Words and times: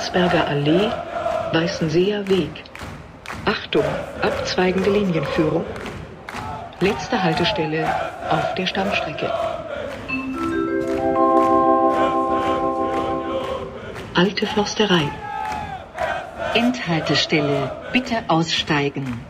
Landsberger 0.00 0.48
Allee, 0.48 0.90
Weißenseer 1.52 2.26
Weg. 2.26 2.64
Achtung, 3.44 3.84
abzweigende 4.22 4.90
Linienführung. 4.90 5.66
Letzte 6.80 7.22
Haltestelle 7.22 7.86
auf 8.30 8.54
der 8.54 8.66
Stammstrecke. 8.66 9.30
Alte 14.14 14.46
Försterei. 14.46 15.06
Endhaltestelle, 16.54 17.70
bitte 17.92 18.24
aussteigen. 18.28 19.20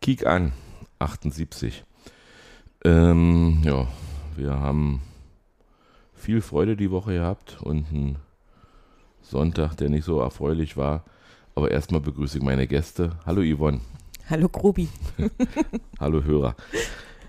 Kiek 0.00 0.24
an, 0.24 0.52
78. 1.00 1.82
Ähm, 2.84 3.60
ja, 3.64 3.88
wir 4.36 4.52
haben 4.52 5.02
viel 6.22 6.40
Freude 6.40 6.76
die 6.76 6.92
Woche 6.92 7.14
gehabt 7.14 7.58
und 7.62 7.88
einen 7.90 8.16
Sonntag, 9.22 9.74
der 9.74 9.88
nicht 9.88 10.04
so 10.04 10.20
erfreulich 10.20 10.76
war. 10.76 11.04
Aber 11.56 11.72
erstmal 11.72 12.00
begrüße 12.00 12.38
ich 12.38 12.44
meine 12.44 12.68
Gäste. 12.68 13.16
Hallo 13.26 13.42
Yvonne. 13.42 13.80
Hallo 14.30 14.48
Grubi. 14.48 14.88
Hallo 16.00 16.22
Hörer. 16.22 16.54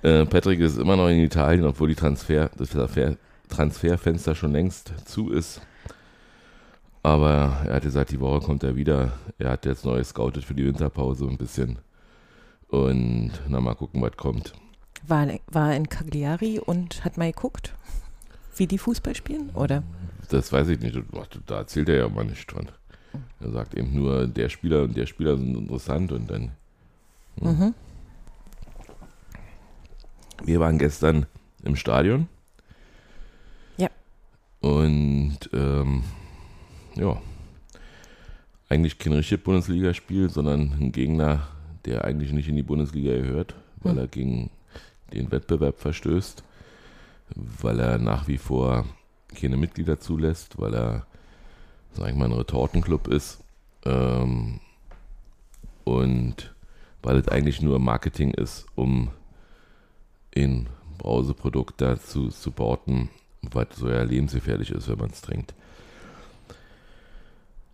Äh, 0.04 0.26
Patrick 0.28 0.60
ist 0.60 0.78
immer 0.78 0.96
noch 0.96 1.08
in 1.08 1.20
Italien, 1.20 1.66
obwohl 1.66 1.90
die 1.90 1.96
Transfer, 1.96 2.52
das 2.56 2.70
Transfer, 2.70 3.18
Transferfenster 3.50 4.36
schon 4.36 4.52
längst 4.52 4.94
zu 5.06 5.32
ist. 5.32 5.62
Aber 7.02 7.64
er 7.66 7.76
hat 7.76 7.84
gesagt, 7.84 8.12
die 8.12 8.20
Woche 8.20 8.46
kommt 8.46 8.64
er 8.64 8.76
wieder. 8.76 9.14
Er 9.40 9.50
hat 9.50 9.66
jetzt 9.66 9.86
neu 9.86 10.04
scoutet 10.04 10.46
für 10.46 10.54
die 10.54 10.66
Winterpause 10.66 11.26
ein 11.26 11.38
bisschen. 11.38 11.80
Und 12.68 13.32
na 13.48 13.60
mal 13.60 13.73
gucken, 13.73 14.02
was 14.04 14.16
kommt. 14.18 14.54
War, 15.08 15.28
war 15.48 15.76
in 15.76 15.90
Cagliari 15.90 16.60
und 16.60 17.04
hat 17.04 17.18
mal 17.18 17.32
geguckt, 17.32 17.73
wie 18.58 18.68
die 18.68 18.78
Fußball 18.78 19.16
spielen, 19.16 19.50
oder? 19.54 19.84
Das 20.30 20.52
weiß 20.52 20.70
ich 20.70 20.80
nicht. 20.80 20.98
Da 21.46 21.58
erzählt 21.58 21.90
er 21.90 21.98
ja 21.98 22.09
mal 22.09 22.26
nicht 22.26 22.52
dran. 22.52 22.70
Er 23.40 23.52
sagt 23.52 23.76
eben 23.76 23.94
nur, 23.94 24.28
der 24.28 24.50
Spieler 24.50 24.84
und 24.84 24.98
der 24.98 25.06
Spieler 25.06 25.38
sind 25.38 25.56
interessant 25.56 26.12
und 26.12 26.30
dann. 26.30 26.52
Hm. 27.40 27.60
Mhm. 27.60 27.73
Wir 30.44 30.60
waren 30.60 30.78
gestern 30.78 31.26
im 31.64 31.76
Stadion. 31.76 32.28
Ja. 33.78 33.90
Und 34.62 35.38
ähm, 35.54 36.04
ja, 36.95 37.22
eigentlich 38.70 38.98
kein 38.98 39.14
richtiges 39.14 39.44
Bundesligaspiel, 39.44 40.30
sondern 40.30 40.73
ein 40.80 40.92
Gegner, 40.92 41.48
der 41.86 42.04
eigentlich 42.04 42.32
nicht 42.32 42.50
in 42.50 42.56
die 42.56 42.64
Bundesliga 42.64 43.14
gehört, 43.14 43.56
weil 43.78 43.94
hm. 43.94 44.00
er 44.00 44.08
gegen 44.08 44.50
den 45.14 45.32
Wettbewerb 45.32 45.80
verstößt, 45.80 46.44
weil 47.36 47.80
er 47.80 47.98
nach 47.98 48.28
wie 48.28 48.38
vor 48.38 48.86
keine 49.34 49.58
Mitglieder 49.58 50.00
zulässt, 50.00 50.59
weil 50.59 50.73
er, 50.73 51.06
sag 51.92 52.09
ich 52.09 52.16
mal, 52.16 52.26
ein 52.26 52.34
Retortenclub 52.34 53.08
ist 53.08 53.44
ähm, 53.86 54.59
und 55.84 56.54
weil 57.02 57.17
es 57.17 57.28
eigentlich 57.28 57.61
nur 57.61 57.80
Marketing 57.80 58.31
ist, 58.31 58.66
um 58.76 59.09
in 60.31 60.67
Brauseprodukt 60.98 61.81
da 61.81 62.00
zu 62.00 62.30
supporten, 62.30 63.09
was 63.42 63.67
so 63.76 63.89
ja 63.89 64.04
lebensgefährlich 64.04 64.72
ist, 64.72 64.88
wenn 64.88 65.00
man 65.00 65.09
es 65.09 65.22
trinkt. 65.22 65.54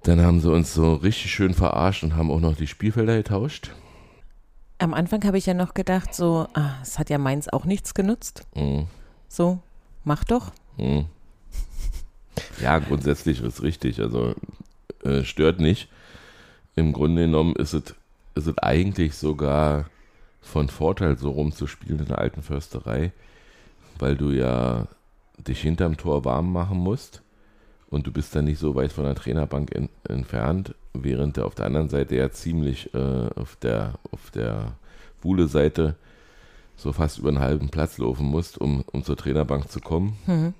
Dann 0.03 0.21
haben 0.21 0.39
sie 0.39 0.51
uns 0.51 0.73
so 0.73 0.95
richtig 0.95 1.31
schön 1.31 1.53
verarscht 1.53 2.03
und 2.03 2.15
haben 2.15 2.31
auch 2.31 2.39
noch 2.39 2.55
die 2.55 2.67
Spielfelder 2.67 3.17
getauscht. 3.17 3.71
Am 4.79 4.93
Anfang 4.93 5.23
habe 5.25 5.37
ich 5.37 5.45
ja 5.45 5.53
noch 5.53 5.73
gedacht, 5.73 6.13
so, 6.13 6.47
ah, 6.53 6.75
es 6.81 6.97
hat 6.97 7.09
ja 7.09 7.17
Mainz 7.17 7.49
auch 7.49 7.65
nichts 7.65 7.93
genutzt. 7.93 8.47
Mhm. 8.55 8.87
So, 9.29 9.59
mach 10.03 10.23
doch. 10.25 10.51
Mhm. 10.77 11.05
Ja, 12.61 12.79
grundsätzlich 12.79 13.41
ist 13.41 13.55
es 13.55 13.63
richtig. 13.63 14.01
Also 14.01 14.33
äh, 15.03 15.23
stört 15.23 15.59
nicht. 15.59 15.87
Im 16.75 16.93
Grunde 16.93 17.23
genommen 17.23 17.55
ist 17.55 17.73
es, 17.73 17.95
ist 18.35 18.47
es 18.47 18.57
eigentlich 18.57 19.15
sogar 19.15 19.85
von 20.41 20.69
Vorteil, 20.69 21.17
so 21.17 21.31
rumzuspielen 21.31 21.99
in 21.99 22.05
der 22.05 22.19
alten 22.19 22.41
Försterei, 22.41 23.11
weil 23.99 24.17
du 24.17 24.31
ja 24.31 24.87
dich 25.37 25.61
hinterm 25.61 25.97
Tor 25.97 26.25
warm 26.25 26.51
machen 26.51 26.77
musst 26.77 27.21
und 27.89 28.07
du 28.07 28.11
bist 28.11 28.35
dann 28.35 28.45
nicht 28.45 28.59
so 28.59 28.75
weit 28.75 28.91
von 28.91 29.03
der 29.03 29.15
Trainerbank 29.15 29.71
in, 29.71 29.89
entfernt, 30.07 30.75
während 30.93 31.37
er 31.37 31.45
auf 31.45 31.55
der 31.55 31.65
anderen 31.65 31.89
Seite 31.89 32.15
ja 32.15 32.31
ziemlich 32.31 32.93
äh, 32.93 33.29
auf 33.35 33.55
der 33.57 33.93
auf 34.11 34.31
der 34.31 34.73
Buhle-Seite 35.21 35.95
so 36.79 36.93
fast 36.93 37.17
über 37.17 37.29
einen 37.29 37.39
halben 37.39 37.69
Platz 37.69 37.97
laufen 37.97 38.25
musst, 38.25 38.57
um, 38.57 38.83
um 38.91 39.03
zur 39.03 39.17
Trainerbank 39.17 39.69
zu 39.69 39.81
kommen. 39.81 40.17
Mhm. 40.25 40.53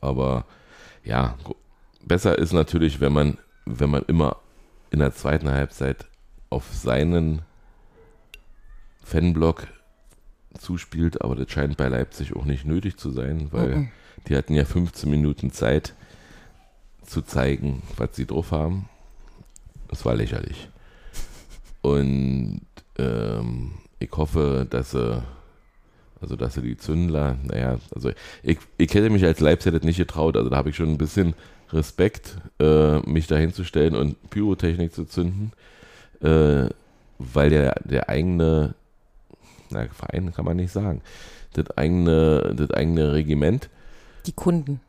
Aber 0.00 0.44
ja, 1.04 1.36
besser 2.04 2.38
ist 2.38 2.52
natürlich, 2.52 3.00
wenn 3.00 3.12
man, 3.12 3.38
wenn 3.64 3.90
man 3.90 4.02
immer 4.06 4.36
in 4.90 4.98
der 4.98 5.14
zweiten 5.14 5.50
Halbzeit 5.50 6.06
auf 6.50 6.72
seinen 6.72 7.42
Fanblock 9.02 9.66
zuspielt, 10.58 11.22
aber 11.22 11.34
das 11.34 11.50
scheint 11.50 11.76
bei 11.76 11.88
Leipzig 11.88 12.36
auch 12.36 12.44
nicht 12.44 12.64
nötig 12.66 12.98
zu 12.98 13.10
sein, 13.10 13.48
weil 13.50 13.76
mhm. 13.76 13.88
die 14.28 14.36
hatten 14.36 14.54
ja 14.54 14.64
15 14.64 15.10
Minuten 15.10 15.50
Zeit 15.50 15.94
zu 17.02 17.22
zeigen, 17.22 17.82
was 17.96 18.10
sie 18.12 18.26
drauf 18.26 18.52
haben. 18.52 18.88
Das 19.88 20.04
war 20.04 20.14
lächerlich. 20.14 20.68
Und 21.82 22.62
ähm, 22.98 23.72
ich 23.98 24.10
hoffe, 24.12 24.66
dass 24.68 24.92
sie, 24.92 25.22
also 26.24 26.36
dass 26.36 26.54
sie 26.54 26.62
die 26.62 26.78
Zündler, 26.78 27.36
naja, 27.42 27.78
also 27.94 28.10
ich, 28.42 28.56
ich 28.78 28.94
hätte 28.94 29.10
mich 29.10 29.24
als 29.24 29.40
Leipziger 29.40 29.78
nicht 29.80 29.98
getraut, 29.98 30.38
also 30.38 30.48
da 30.48 30.56
habe 30.56 30.70
ich 30.70 30.76
schon 30.76 30.88
ein 30.88 30.96
bisschen 30.96 31.34
Respekt, 31.70 32.38
äh, 32.58 32.98
mich 33.00 33.26
da 33.26 33.36
hinzustellen 33.36 33.94
und 33.94 34.30
Pyrotechnik 34.30 34.94
zu 34.94 35.04
zünden, 35.04 35.52
äh, 36.22 36.70
weil 37.18 37.50
der, 37.50 37.74
der 37.84 38.08
eigene, 38.08 38.74
na, 39.68 39.86
Verein 39.88 40.32
kann 40.32 40.46
man 40.46 40.56
nicht 40.56 40.72
sagen, 40.72 41.02
das 41.52 41.70
eigene, 41.76 42.54
das 42.56 42.70
eigene 42.70 43.12
Regiment. 43.12 43.68
Die 44.24 44.32
Kunden. 44.32 44.80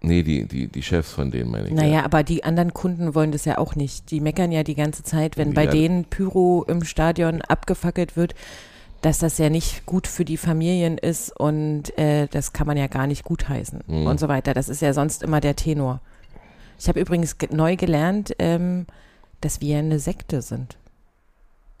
Nee, 0.00 0.22
die, 0.22 0.46
die, 0.46 0.68
die 0.68 0.82
Chefs 0.82 1.12
von 1.12 1.30
denen 1.30 1.50
meine 1.50 1.68
ich. 1.68 1.74
Naja, 1.74 1.96
ja. 1.96 2.04
aber 2.04 2.22
die 2.22 2.44
anderen 2.44 2.72
Kunden 2.72 3.14
wollen 3.14 3.30
das 3.30 3.44
ja 3.44 3.58
auch 3.58 3.76
nicht. 3.76 4.10
Die 4.10 4.20
meckern 4.20 4.50
ja 4.50 4.62
die 4.62 4.74
ganze 4.74 5.02
Zeit, 5.02 5.36
wenn 5.36 5.52
bei 5.52 5.66
denen 5.66 6.06
Pyro 6.06 6.64
im 6.66 6.82
Stadion 6.82 7.42
abgefackelt 7.42 8.16
wird, 8.16 8.34
dass 9.02 9.18
das 9.18 9.36
ja 9.38 9.50
nicht 9.50 9.84
gut 9.84 10.06
für 10.06 10.24
die 10.24 10.36
Familien 10.36 10.96
ist 10.96 11.38
und 11.38 11.96
äh, 11.98 12.28
das 12.28 12.52
kann 12.52 12.68
man 12.68 12.76
ja 12.76 12.86
gar 12.86 13.08
nicht 13.08 13.24
gutheißen 13.24 13.80
mhm. 13.86 14.06
und 14.06 14.20
so 14.20 14.28
weiter. 14.28 14.54
Das 14.54 14.68
ist 14.68 14.80
ja 14.80 14.94
sonst 14.94 15.22
immer 15.22 15.40
der 15.40 15.56
Tenor. 15.56 16.00
Ich 16.78 16.88
habe 16.88 17.00
übrigens 17.00 17.36
neu 17.50 17.76
gelernt, 17.76 18.34
ähm, 18.38 18.86
dass 19.40 19.60
wir 19.60 19.78
eine 19.78 19.98
Sekte 19.98 20.40
sind. 20.40 20.78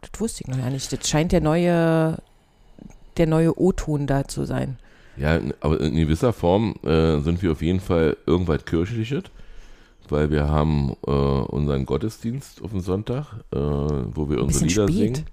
Das 0.00 0.20
wusste 0.20 0.42
ich 0.42 0.48
noch 0.48 0.58
gar 0.58 0.70
nicht. 0.70 0.92
Das 0.92 1.08
scheint 1.08 1.30
der 1.30 1.40
neue, 1.40 2.18
der 3.16 3.26
neue 3.28 3.58
O-Ton 3.58 4.08
da 4.08 4.26
zu 4.26 4.44
sein. 4.44 4.76
Ja, 5.16 5.38
aber 5.60 5.80
in 5.80 5.94
gewisser 5.94 6.32
Form 6.32 6.74
äh, 6.82 7.20
sind 7.20 7.40
wir 7.42 7.52
auf 7.52 7.62
jeden 7.62 7.80
Fall 7.80 8.16
irgendwas 8.26 8.64
kirchliches, 8.64 9.24
weil 10.08 10.30
wir 10.30 10.48
haben 10.48 10.96
äh, 11.06 11.10
unseren 11.10 11.86
Gottesdienst 11.86 12.62
auf 12.62 12.70
dem 12.70 12.80
Sonntag, 12.80 13.26
äh, 13.52 13.58
wo 13.58 14.28
wir 14.28 14.42
unsere 14.42 14.64
Lieder 14.64 14.88
spät. 14.88 15.16
singen, 15.16 15.26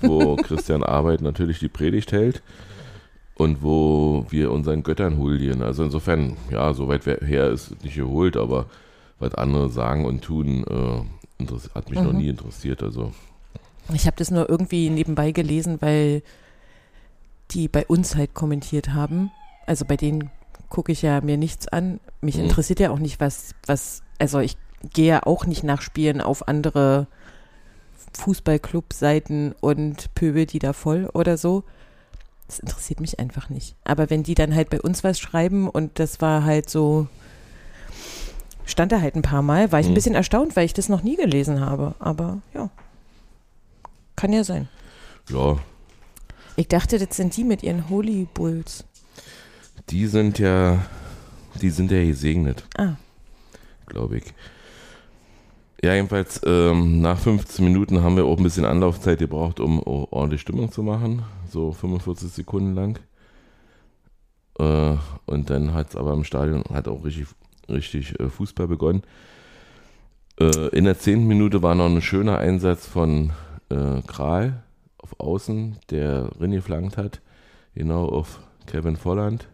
wo 0.00 0.36
Christian 0.36 0.82
Arbeit 0.82 1.20
natürlich 1.20 1.58
die 1.58 1.68
Predigt 1.68 2.12
hält 2.12 2.42
und 3.34 3.62
wo 3.62 4.26
wir 4.30 4.50
unseren 4.50 4.82
Göttern 4.82 5.18
huldigen. 5.18 5.62
Also 5.62 5.84
insofern, 5.84 6.36
ja, 6.50 6.72
soweit 6.72 7.04
her 7.06 7.50
ist 7.50 7.82
nicht 7.82 7.96
geholt, 7.96 8.36
aber 8.36 8.66
was 9.18 9.34
andere 9.34 9.68
sagen 9.68 10.04
und 10.04 10.22
tun, 10.22 10.64
äh, 10.64 11.44
hat 11.74 11.90
mich 11.90 11.98
mhm. 11.98 12.06
noch 12.06 12.12
nie 12.12 12.28
interessiert. 12.28 12.82
Also 12.82 13.12
ich 13.92 14.06
habe 14.06 14.16
das 14.16 14.30
nur 14.30 14.48
irgendwie 14.48 14.88
nebenbei 14.88 15.32
gelesen, 15.32 15.78
weil 15.80 16.22
die 17.50 17.68
bei 17.68 17.84
uns 17.86 18.16
halt 18.16 18.34
kommentiert 18.34 18.94
haben. 18.94 19.30
Also 19.66 19.84
bei 19.84 19.96
denen 19.96 20.30
gucke 20.68 20.92
ich 20.92 21.02
ja 21.02 21.20
mir 21.20 21.36
nichts 21.36 21.68
an. 21.68 22.00
Mich 22.20 22.36
mhm. 22.36 22.44
interessiert 22.44 22.80
ja 22.80 22.90
auch 22.90 22.98
nicht, 22.98 23.20
was, 23.20 23.54
was, 23.66 24.02
also 24.18 24.38
ich 24.38 24.56
gehe 24.92 25.06
ja 25.06 25.22
auch 25.24 25.46
nicht 25.46 25.64
nach 25.64 25.82
Spielen 25.82 26.20
auf 26.20 26.48
andere 26.48 27.06
Fußballclub-Seiten 28.16 29.54
und 29.60 30.14
pöbel 30.14 30.46
die 30.46 30.58
da 30.58 30.72
voll 30.72 31.08
oder 31.12 31.36
so. 31.36 31.64
Das 32.46 32.58
interessiert 32.58 33.00
mich 33.00 33.18
einfach 33.18 33.48
nicht. 33.48 33.74
Aber 33.84 34.10
wenn 34.10 34.22
die 34.22 34.34
dann 34.34 34.54
halt 34.54 34.70
bei 34.70 34.80
uns 34.80 35.02
was 35.02 35.18
schreiben 35.18 35.68
und 35.68 35.98
das 35.98 36.20
war 36.20 36.44
halt 36.44 36.68
so, 36.68 37.08
stand 38.66 38.92
da 38.92 39.00
halt 39.00 39.16
ein 39.16 39.22
paar 39.22 39.42
Mal, 39.42 39.72
war 39.72 39.80
ich 39.80 39.86
mhm. 39.86 39.92
ein 39.92 39.94
bisschen 39.94 40.14
erstaunt, 40.14 40.56
weil 40.56 40.66
ich 40.66 40.74
das 40.74 40.88
noch 40.88 41.02
nie 41.02 41.16
gelesen 41.16 41.60
habe. 41.60 41.94
Aber 41.98 42.42
ja, 42.52 42.70
kann 44.16 44.32
ja 44.32 44.44
sein. 44.44 44.68
Ja, 45.30 45.58
ich 46.56 46.68
dachte, 46.68 46.98
das 46.98 47.16
sind 47.16 47.36
die 47.36 47.44
mit 47.44 47.62
ihren 47.62 47.88
Holy 47.88 48.28
Bulls. 48.32 48.84
Die 49.90 50.06
sind 50.06 50.38
ja, 50.38 50.84
die 51.60 51.70
sind 51.70 51.90
ja 51.90 52.04
gesegnet. 52.04 52.64
Ah. 52.76 52.94
Glaube 53.86 54.18
ich. 54.18 54.34
Ja, 55.84 55.92
jedenfalls 55.92 56.40
ähm, 56.46 57.02
nach 57.02 57.18
15 57.18 57.62
Minuten 57.62 58.02
haben 58.02 58.16
wir 58.16 58.24
auch 58.24 58.38
ein 58.38 58.42
bisschen 58.42 58.64
Anlaufzeit 58.64 59.18
gebraucht, 59.18 59.60
um 59.60 59.82
ordentlich 59.82 60.40
Stimmung 60.40 60.72
zu 60.72 60.82
machen. 60.82 61.24
So 61.50 61.72
45 61.72 62.30
Sekunden 62.30 62.74
lang. 62.74 62.98
Äh, 64.58 64.96
und 65.26 65.50
dann 65.50 65.74
hat 65.74 65.90
es 65.90 65.96
aber 65.96 66.14
im 66.14 66.24
Stadion 66.24 66.64
hat 66.72 66.88
auch 66.88 67.04
richtig 67.04 67.26
richtig 67.68 68.18
äh, 68.18 68.30
Fußball 68.30 68.66
begonnen. 68.66 69.02
Äh, 70.40 70.68
in 70.68 70.84
der 70.84 70.98
zehnten 70.98 71.26
Minute 71.26 71.62
war 71.62 71.74
noch 71.74 71.84
ein 71.84 72.00
schöner 72.00 72.38
Einsatz 72.38 72.86
von 72.86 73.32
äh, 73.68 74.00
Kral 74.06 74.62
auf 74.96 75.20
Außen, 75.20 75.76
der 75.90 76.30
Rinni 76.40 76.62
flankt 76.62 76.96
hat, 76.96 77.20
genau 77.74 78.08
auf 78.08 78.40
Kevin 78.64 78.96
Volland. 78.96 79.48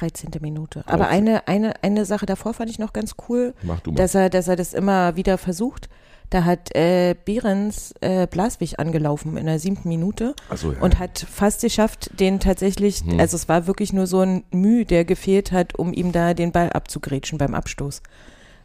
13. 0.00 0.30
Minute. 0.40 0.82
Aber 0.86 1.08
eine, 1.08 1.48
eine, 1.48 1.82
eine 1.82 2.04
Sache 2.04 2.26
davor 2.26 2.54
fand 2.54 2.70
ich 2.70 2.78
noch 2.78 2.92
ganz 2.92 3.14
cool, 3.28 3.54
Mach 3.62 3.80
du 3.80 3.90
mal. 3.92 3.96
dass 3.96 4.14
er, 4.14 4.30
dass 4.30 4.48
er 4.48 4.56
das 4.56 4.74
immer 4.74 5.16
wieder 5.16 5.38
versucht. 5.38 5.88
Da 6.30 6.44
hat 6.44 6.74
äh, 6.74 7.14
Behrens 7.24 7.94
äh, 8.00 8.26
Blaswig 8.26 8.80
angelaufen 8.80 9.36
in 9.36 9.46
der 9.46 9.60
siebten 9.60 9.88
Minute 9.88 10.34
so, 10.56 10.72
ja. 10.72 10.80
und 10.80 10.98
hat 10.98 11.18
fast 11.20 11.60
geschafft, 11.60 12.10
den 12.18 12.40
tatsächlich, 12.40 13.02
Hm. 13.02 13.20
also 13.20 13.36
es 13.36 13.48
war 13.48 13.68
wirklich 13.68 13.92
nur 13.92 14.08
so 14.08 14.20
ein 14.20 14.42
Mühe, 14.50 14.84
der 14.84 15.04
gefehlt 15.04 15.52
hat, 15.52 15.78
um 15.78 15.92
ihm 15.92 16.10
da 16.10 16.34
den 16.34 16.50
Ball 16.50 16.70
abzugrätschen 16.70 17.38
beim 17.38 17.54
Abstoß. 17.54 18.02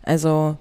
Also 0.01 0.57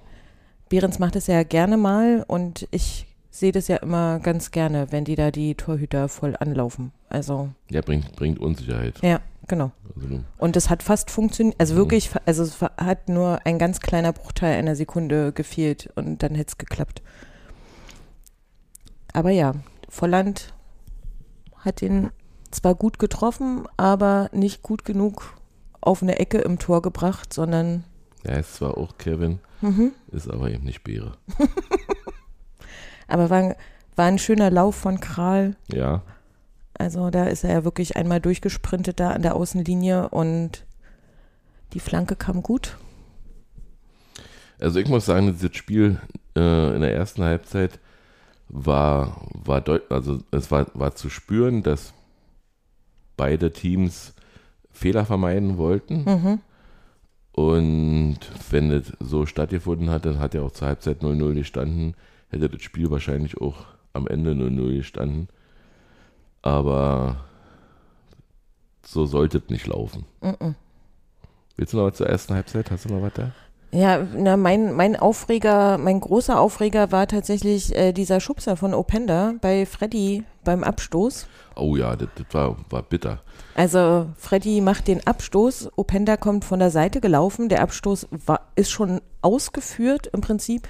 Behrens 0.69 0.99
macht 0.99 1.16
es 1.16 1.26
ja 1.26 1.43
gerne 1.43 1.78
mal 1.78 2.23
und 2.28 2.69
ich 2.70 3.06
sehe 3.40 3.52
das 3.52 3.69
ja 3.69 3.76
immer 3.78 4.20
ganz 4.20 4.50
gerne, 4.50 4.92
wenn 4.92 5.04
die 5.04 5.16
da 5.16 5.31
die 5.31 5.54
Torhüter 5.54 6.08
voll 6.08 6.37
anlaufen. 6.38 6.92
Also 7.08 7.50
ja, 7.70 7.81
bringt, 7.81 8.14
bringt 8.14 8.38
Unsicherheit. 8.38 9.02
ja, 9.02 9.20
genau. 9.48 9.72
Also, 9.96 10.20
Und 10.38 10.56
es 10.56 10.70
hat 10.70 10.82
fast 10.82 11.10
funktioniert, 11.10 11.58
also 11.58 11.75
wirklich, 11.75 12.10
also 12.26 12.42
es 12.42 12.60
hat 12.60 13.08
nur 13.08 13.44
ein 13.44 13.58
ganz 13.58 13.81
kleiner 13.81 14.12
Bruchteil 14.12 14.56
einer 14.56 14.76
Sekunde 14.76 15.32
gefehlt 15.32 15.90
und 15.96 16.22
dann 16.22 16.34
hätte 16.34 16.50
es 16.50 16.58
geklappt. 16.58 17.02
Aber 19.12 19.31
ja, 19.31 19.54
Volland 19.88 20.54
hat 21.56 21.82
ihn 21.82 22.10
zwar 22.50 22.75
gut 22.75 22.98
getroffen, 22.98 23.66
aber 23.76 24.28
nicht 24.32 24.62
gut 24.62 24.84
genug 24.84 25.37
auf 25.81 26.02
eine 26.02 26.19
Ecke 26.19 26.38
im 26.38 26.58
Tor 26.58 26.82
gebracht, 26.82 27.32
sondern 27.32 27.84
er 28.22 28.40
ist 28.40 28.56
zwar 28.56 28.76
auch 28.76 28.98
Kevin, 28.98 29.38
mhm. 29.62 29.92
ist 30.12 30.31
aber 30.31 30.50
eben 30.50 30.64
nicht 30.64 30.84
Beere. 30.84 31.12
aber 33.11 33.31
war, 33.31 33.57
war 33.97 34.07
ein 34.07 34.19
schöner 34.19 34.51
Lauf 34.51 34.75
von 34.77 35.01
Kral. 35.01 35.57
Ja, 35.73 36.03
Also 36.75 37.11
da 37.11 37.25
ist 37.25 37.45
er 37.45 37.53
ja 37.53 37.65
wirklich 37.65 37.97
einmal 37.97 38.21
durchgesprintet 38.21 39.01
da 39.01 39.11
an 39.11 39.23
der 39.23 39.37
Außenlinie 39.37 40.09
und 40.09 40.65
die 41.73 41.81
Flanke 41.81 42.17
kam 42.17 42.43
gut. 42.43 42.77
also 44.61 44.79
ich 44.81 44.89
muss 44.89 45.07
sagen, 45.07 45.33
dieses 45.33 45.57
Spiel 45.57 46.01
äh, 46.37 46.75
in 46.75 46.81
der 46.81 46.95
ersten 46.95 47.23
Halbzeit 47.23 47.79
war, 48.49 49.29
war 49.33 49.61
deut 49.61 49.91
also 49.91 50.19
es 50.33 50.51
war, 50.51 50.67
war 50.75 50.95
zu 50.95 51.09
spüren, 51.09 51.62
dass 51.62 51.95
beide 53.17 53.53
Teams 53.53 54.15
Fehler 54.73 55.05
vermeiden 55.05 55.59
wollten. 55.59 56.05
Mhm. 56.05 56.41
Und 57.33 58.19
wenn 58.51 58.71
das 58.71 58.93
so 58.99 59.25
stattgefunden 59.27 59.91
hat, 59.91 60.05
dann 60.05 60.19
hat 60.19 60.35
ja 60.35 60.43
auch 60.43 60.53
zur 60.53 60.69
Halbzeit 60.69 61.03
0-0 61.03 61.35
gestanden, 61.35 61.95
hätte 62.31 62.49
das 62.49 62.62
Spiel 62.62 62.91
wahrscheinlich 62.91 63.41
auch 63.41 63.67
am 63.93 64.06
Ende 64.06 64.32
0-0 64.32 64.77
gestanden. 64.77 65.29
Aber 66.43 67.25
so 68.85 69.06
sollte 69.06 69.38
es 69.38 69.50
nicht 69.50 69.67
laufen. 69.67 70.06
Mhm. 70.21 70.55
Willst 71.56 71.73
du 71.73 71.77
noch 71.77 71.85
was 71.85 71.97
zur 71.97 72.09
ersten 72.09 72.35
Halbzeit? 72.35 72.71
Hast 72.71 72.87
du 72.87 72.94
noch 72.94 73.03
was 73.03 73.12
da? 73.12 73.32
Ja, 73.73 74.05
na, 74.17 74.37
mein, 74.37 74.73
mein 74.73 74.97
Aufreger, 74.97 75.79
mein 75.79 76.00
großer 76.00 76.41
Aufreger 76.41 76.91
war 76.91 77.06
tatsächlich 77.06 77.75
äh, 77.77 77.93
dieser 77.93 78.19
Schubser 78.19 78.56
von 78.56 78.75
Openda 78.75 79.35
bei 79.41 79.65
Freddy 79.65 80.25
beim 80.43 80.65
Abstoß. 80.65 81.29
Oh 81.55 81.76
ja, 81.76 81.94
das, 81.94 82.09
das 82.17 82.26
war, 82.33 82.56
war 82.69 82.83
bitter. 82.83 83.21
Also 83.55 84.06
Freddy 84.17 84.61
macht 84.61 84.88
den 84.88 85.06
Abstoß, 85.06 85.71
Openda 85.76 86.17
kommt 86.17 86.44
von 86.44 86.59
der 86.59 86.71
Seite 86.71 87.00
gelaufen, 87.00 87.49
der 87.49 87.62
Abstoß 87.62 88.09
war, 88.26 88.49
ist 88.56 88.71
schon 88.71 89.00
ausgeführt 89.23 90.09
im 90.12 90.21
Prinzip 90.21 90.67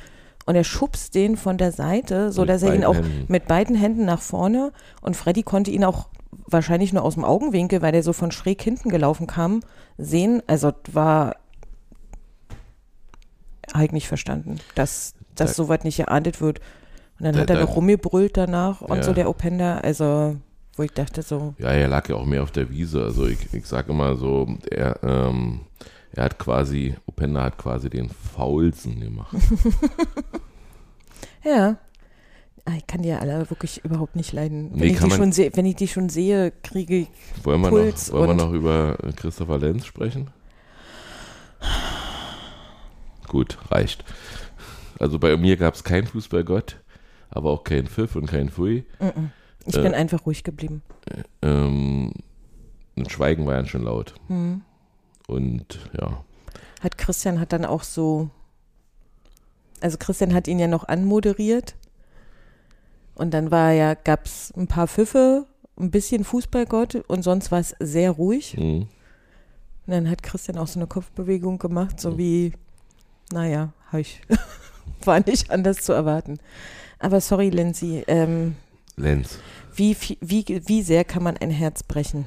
und 0.50 0.56
er 0.56 0.64
schubst 0.64 1.14
den 1.14 1.36
von 1.36 1.56
der 1.58 1.70
Seite, 1.72 2.32
so 2.32 2.42
Mit 2.42 2.50
dass 2.50 2.62
er 2.64 2.74
ihn 2.74 2.84
auch 2.84 2.96
Händen. 2.96 3.24
mit 3.28 3.46
beiden 3.46 3.76
Händen 3.76 4.04
nach 4.04 4.20
vorne 4.20 4.72
und 5.00 5.16
Freddy 5.16 5.42
konnte 5.44 5.70
ihn 5.70 5.84
auch 5.84 6.08
wahrscheinlich 6.46 6.92
nur 6.92 7.04
aus 7.04 7.14
dem 7.14 7.24
Augenwinkel, 7.24 7.80
weil 7.82 7.92
der 7.92 8.02
so 8.02 8.12
von 8.12 8.32
schräg 8.32 8.60
hinten 8.60 8.88
gelaufen 8.88 9.26
kam, 9.28 9.60
sehen. 9.96 10.42
Also 10.48 10.72
das 10.72 10.94
war 10.94 11.36
ich 13.82 13.92
nicht 13.92 14.08
verstanden, 14.08 14.56
dass, 14.74 15.14
dass 15.36 15.50
Da- 15.50 15.54
so 15.54 15.68
weit 15.68 15.84
nicht 15.84 15.96
geahndet 15.98 16.40
wird. 16.40 16.58
Und 17.18 17.26
dann 17.26 17.34
Da- 17.34 17.40
hat 17.42 17.50
er 17.50 17.56
da- 17.56 17.62
noch 17.62 17.76
rumgebrüllt 17.76 18.36
danach 18.36 18.80
und 18.80 18.96
Ja. 18.98 19.02
so 19.04 19.12
der 19.12 19.28
Openda, 19.28 19.78
also 19.78 20.36
wo 20.76 20.82
ich 20.82 20.92
dachte 20.92 21.22
so, 21.22 21.54
Ja, 21.58 21.68
er 21.70 21.88
lag 21.88 22.08
ja 22.08 22.16
auch 22.16 22.24
mehr 22.24 22.42
auf 22.42 22.50
der 22.50 22.70
Wiese. 22.70 23.02
Also 23.04 23.26
ich, 23.26 23.52
ich 23.54 23.66
sag 23.66 23.88
immer 23.88 24.16
so, 24.16 24.48
er, 24.70 24.98
ähm, 25.04 25.60
er 26.14 26.24
hat 26.24 26.38
quasi, 26.38 26.94
Openda 27.06 27.42
hat 27.44 27.58
quasi 27.58 27.88
den 27.90 28.08
Faulsen 28.10 29.00
gemacht. 29.00 29.34
Ja. 31.42 31.78
Ah, 32.66 32.72
Ich 32.76 32.86
kann 32.86 33.00
die 33.00 33.08
ja 33.08 33.18
alle 33.20 33.48
wirklich 33.48 33.82
überhaupt 33.82 34.14
nicht 34.14 34.32
leiden. 34.34 34.70
Wenn, 34.72 34.78
Nee, 34.80 34.86
ich, 34.88 34.96
kann 34.98 35.08
die 35.08 35.16
schon 35.16 35.32
sehe, 35.32 35.50
wenn 35.54 35.64
ich 35.64 35.76
die 35.76 35.88
schon 35.88 36.10
sehe, 36.10 36.50
kriege 36.62 36.96
ich. 36.98 37.08
Wollen 37.44 37.62
wir, 37.62 37.70
Puls 37.70 38.08
noch, 38.12 38.18
wollen 38.18 38.26
wir 38.26 38.44
und- 38.44 38.50
noch 38.50 38.52
über 38.52 38.98
Christopher 39.16 39.58
Lenz 39.58 39.86
sprechen? 39.86 40.28
Gut, 43.26 43.58
reicht. 43.70 44.04
Also 44.98 45.18
bei 45.18 45.36
mir 45.36 45.56
gab 45.56 45.74
es 45.74 45.84
keinen 45.84 46.06
Fußballgott, 46.06 46.76
aber 47.30 47.50
auch 47.50 47.64
keinen 47.64 47.86
Pfiff 47.86 48.16
und 48.16 48.26
keinen 48.26 48.50
Pfui. 48.50 48.84
Ich 49.66 49.76
Äh. 49.76 49.82
bin 49.82 49.94
einfach 49.94 50.26
ruhig 50.26 50.44
geblieben. 50.44 50.82
Ähm, 51.40 52.12
ein 52.96 53.08
Schweigen 53.08 53.46
war 53.46 53.54
ja 53.54 53.64
schon 53.64 53.82
laut. 53.84 54.14
Hm. 54.26 54.62
Und 55.30 55.78
ja, 56.00 56.24
Hat 56.80 56.98
Christian 56.98 57.38
hat 57.40 57.52
dann 57.52 57.64
auch 57.64 57.82
so. 57.84 58.30
Also 59.80 59.96
Christian 59.98 60.34
hat 60.34 60.48
ihn 60.48 60.58
ja 60.58 60.66
noch 60.66 60.88
anmoderiert. 60.88 61.74
Und 63.14 63.32
dann 63.32 63.50
war 63.50 63.72
ja, 63.72 63.94
gab 63.94 64.26
es 64.26 64.52
ein 64.56 64.66
paar 64.66 64.88
Pfiffe, 64.88 65.46
ein 65.78 65.90
bisschen 65.90 66.24
Fußballgott 66.24 66.96
und 67.06 67.22
sonst 67.22 67.50
war 67.52 67.60
es 67.60 67.74
sehr 67.80 68.10
ruhig. 68.12 68.54
hm, 68.54 68.80
Und 68.82 68.88
dann 69.86 70.08
hat 70.10 70.22
Christian 70.22 70.58
auch 70.58 70.66
so 70.66 70.78
eine 70.78 70.86
Kopfbewegung 70.86 71.58
gemacht, 71.58 72.00
so 72.00 72.16
wie, 72.18 72.52
naja, 73.32 73.72
hab 73.92 74.00
ich, 74.00 74.20
war 75.04 75.20
nicht 75.20 75.50
anders 75.50 75.78
zu 75.78 75.92
erwarten. 75.92 76.38
Aber 76.98 77.20
sorry, 77.20 77.50
Lindsay, 77.50 78.04
ähm, 78.06 78.56
Lenz. 78.96 79.38
wie, 79.74 79.96
wie, 80.20 80.44
wie 80.66 80.82
sehr 80.82 81.04
kann 81.04 81.22
man 81.22 81.36
ein 81.36 81.50
Herz 81.50 81.82
brechen? 81.82 82.26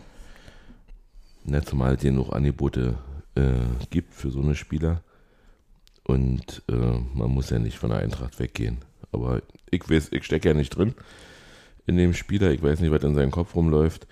Ne, 1.46 1.62
zumal 1.64 1.96
es 1.96 2.02
hier 2.02 2.14
noch 2.14 2.32
Angebote 2.32 2.98
äh, 3.36 3.52
gibt 3.90 4.14
für 4.14 4.32
so 4.32 4.42
eine 4.42 4.56
Spieler. 4.56 5.02
Und 6.04 6.64
äh, 6.70 6.98
man 7.14 7.32
muss 7.32 7.50
ja 7.50 7.60
nicht 7.60 7.78
von 7.78 7.90
der 7.90 8.00
Eintracht 8.00 8.40
weggehen. 8.40 8.78
Aber 9.12 9.42
ich 9.70 9.90
weiß, 9.90 10.12
ich 10.12 10.24
stecke 10.24 10.50
ja 10.50 10.54
nicht 10.54 10.70
drin 10.70 10.94
in 11.86 11.98
dem 11.98 12.14
Spieler. 12.14 12.52
Ich 12.52 12.64
weiß 12.64 12.80
nicht, 12.80 12.92
was 12.92 13.04
in 13.04 13.16
seinem 13.16 13.32
Kopf 13.32 13.56
rumläuft. 13.56 14.08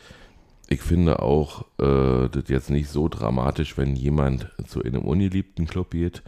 Ich 0.68 0.82
finde 0.82 1.20
auch 1.20 1.66
äh, 1.80 2.30
das 2.30 2.48
jetzt 2.48 2.70
nicht 2.70 2.90
so 2.90 3.08
dramatisch, 3.08 3.78
wenn 3.78 3.96
jemand 3.96 4.50
zu 4.68 4.84
einem 4.84 5.02
ungeliebten 5.02 5.68
Club 5.68 5.92
geht. 5.92 6.24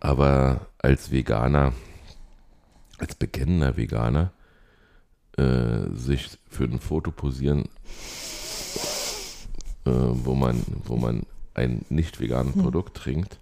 Aber 0.00 0.66
als 0.78 1.10
Veganer, 1.10 1.72
als 2.98 3.14
bekennender 3.14 3.76
Veganer, 3.76 4.32
äh, 5.36 5.90
sich 5.92 6.28
für 6.48 6.64
ein 6.64 6.78
Foto 6.78 7.10
posieren 7.10 7.68
äh, 9.88 10.24
wo 10.24 10.34
man, 10.34 10.62
wo 10.84 10.96
man 10.96 11.22
ein 11.54 11.84
nicht 11.88 12.20
veganes 12.20 12.54
Produkt 12.54 12.96
trinkt, 12.96 13.38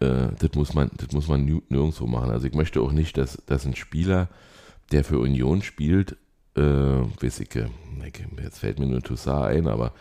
äh, 0.00 0.28
das 0.38 0.50
muss 0.54 0.74
man, 0.74 0.90
das 0.96 1.12
muss 1.12 1.28
man 1.28 1.44
nirgendwo 1.44 2.06
machen. 2.06 2.30
Also 2.30 2.46
ich 2.46 2.54
möchte 2.54 2.80
auch 2.80 2.92
nicht, 2.92 3.16
dass, 3.16 3.38
dass 3.46 3.64
ein 3.66 3.74
Spieler, 3.76 4.28
der 4.92 5.04
für 5.04 5.18
Union 5.18 5.62
spielt, 5.62 6.16
äh, 6.56 6.60
weiß 6.62 7.40
ich, 7.40 7.54
äh, 7.56 7.68
ich- 8.06 8.42
jetzt 8.42 8.58
fällt 8.58 8.78
mir 8.78 8.86
nur 8.86 9.02
Toussaint 9.02 9.56
ein, 9.56 9.68
aber 9.68 9.92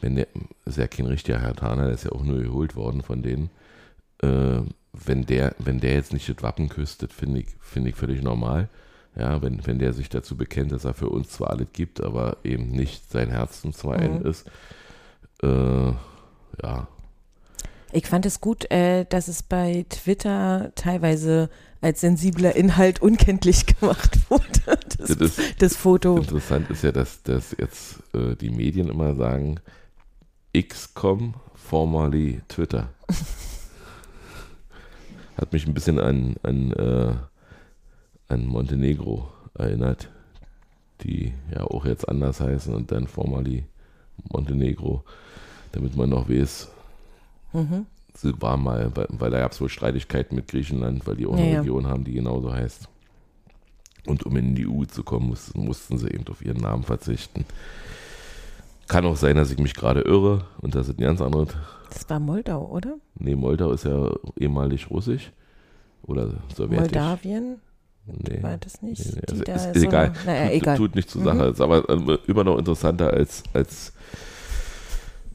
wenn 0.00 0.16
der, 0.16 0.28
ist 0.66 0.78
ja 0.78 0.86
kein 0.86 1.06
richtiger 1.06 1.40
Herr 1.40 1.54
Tana, 1.54 1.84
der 1.86 1.94
ist 1.94 2.04
ja 2.04 2.12
auch 2.12 2.22
nur 2.24 2.42
geholt 2.42 2.76
worden 2.76 3.02
von 3.02 3.22
denen. 3.22 3.50
Äh, 4.22 4.60
wenn 4.92 5.26
der, 5.26 5.54
wenn 5.58 5.80
der 5.80 5.94
jetzt 5.94 6.12
nicht 6.12 6.28
das 6.28 6.42
Wappen 6.42 6.68
küsst, 6.68 7.02
das 7.02 7.12
finde 7.12 7.40
ich, 7.40 7.48
finde 7.60 7.90
ich 7.90 7.96
völlig 7.96 8.22
normal. 8.22 8.68
Ja, 9.18 9.40
wenn, 9.40 9.66
wenn 9.66 9.78
der 9.78 9.92
sich 9.94 10.08
dazu 10.10 10.36
bekennt, 10.36 10.72
dass 10.72 10.84
er 10.84 10.92
für 10.94 11.08
uns 11.08 11.30
zwar 11.30 11.50
alles 11.50 11.68
gibt, 11.72 12.02
aber 12.02 12.36
eben 12.44 12.70
nicht 12.70 13.10
sein 13.10 13.30
Herz 13.30 13.62
zum 13.62 13.72
Zweiten 13.72 14.18
Mhm. 14.20 14.26
ist. 14.26 14.46
Äh, 15.42 15.92
ja, 16.62 16.88
Ich 17.92 18.06
fand 18.06 18.26
es 18.26 18.40
gut, 18.40 18.70
äh, 18.70 19.04
dass 19.08 19.28
es 19.28 19.42
bei 19.42 19.86
Twitter 19.88 20.72
teilweise 20.74 21.48
als 21.80 22.00
sensibler 22.02 22.56
Inhalt 22.56 23.00
unkenntlich 23.00 23.64
gemacht 23.66 24.18
wurde. 24.30 24.78
Das, 24.98 25.16
das 25.16 25.36
das 25.58 25.76
Foto. 25.76 26.16
interessant 26.18 26.68
ist 26.70 26.82
ja, 26.84 26.92
dass, 26.92 27.22
dass 27.22 27.54
jetzt 27.58 28.02
äh, 28.14 28.34
die 28.36 28.50
Medien 28.50 28.88
immer 28.88 29.14
sagen, 29.14 29.60
XCOM, 30.58 31.34
formerly 31.54 32.40
Twitter. 32.48 32.88
Hat 35.36 35.52
mich 35.52 35.66
ein 35.66 35.74
bisschen 35.74 35.98
an, 35.98 36.36
an, 36.42 36.72
äh, 36.72 37.14
an 38.28 38.46
Montenegro 38.46 39.28
erinnert, 39.54 40.10
die 41.02 41.32
ja 41.54 41.62
auch 41.64 41.84
jetzt 41.84 42.08
anders 42.08 42.40
heißen 42.40 42.74
und 42.74 42.90
dann 42.90 43.06
formerly 43.06 43.64
Montenegro, 44.32 45.02
damit 45.72 45.96
man 45.96 46.10
noch 46.10 46.28
weiß, 46.28 46.68
Mhm. 47.52 47.86
sie 48.14 48.32
war 48.42 48.56
mal, 48.56 48.90
weil, 48.94 49.30
da 49.30 49.38
gab 49.40 49.52
es 49.52 49.60
wohl 49.60 49.68
Streitigkeiten 49.68 50.34
mit 50.36 50.48
Griechenland, 50.48 51.06
weil 51.06 51.16
die 51.16 51.26
auch 51.26 51.34
eine 51.34 51.46
Ja, 51.46 51.52
ja. 51.54 51.60
Region 51.60 51.86
haben, 51.86 52.04
die 52.04 52.12
genauso 52.12 52.52
heißt. 52.52 52.88
Und 54.06 54.24
um 54.24 54.36
in 54.36 54.54
die 54.54 54.66
EU 54.68 54.84
zu 54.84 55.02
kommen, 55.02 55.28
mussten, 55.28 55.64
mussten 55.64 55.98
sie 55.98 56.08
eben 56.08 56.26
auf 56.28 56.44
ihren 56.44 56.58
Namen 56.60 56.82
verzichten. 56.84 57.44
Kann 58.88 59.04
auch 59.04 59.16
sein, 59.16 59.36
dass 59.36 59.50
ich 59.50 59.58
mich 59.58 59.74
gerade 59.74 60.02
irre 60.02 60.44
und 60.60 60.74
das 60.74 60.88
ist 60.88 60.98
ein 60.98 61.02
ganz 61.02 61.20
anderes. 61.20 61.48
Das 61.90 62.08
war 62.08 62.20
Moldau, 62.20 62.66
oder? 62.68 62.96
Nee, 63.18 63.34
Moldau 63.34 63.72
ist 63.72 63.84
ja 63.84 64.10
ehemalig 64.38 64.90
russisch 64.90 65.32
oder 66.04 66.34
sowjetisch. 66.54 66.92
Moldawien? 66.92 67.60
Nee. 68.06 68.42
War 68.42 68.56
das 68.58 68.82
nicht? 68.82 69.04
Nee, 69.04 69.12
nee, 69.16 69.22
also 69.28 69.42
da 69.44 69.54
ist, 69.54 69.74
so 69.80 69.86
egal. 69.86 70.04
eine- 70.06 70.14
Naja, 70.26 70.44
tut, 70.46 70.54
egal. 70.62 70.76
tut 70.76 70.94
nicht 70.94 71.10
zur 71.10 71.20
Mhm. 71.22 71.24
Sache. 71.26 71.44
Ist 71.46 71.60
aber 71.60 71.88
äh, 71.88 72.18
immer 72.26 72.44
noch 72.44 72.58
interessanter 72.58 73.10
als, 73.12 73.42
als 73.52 73.92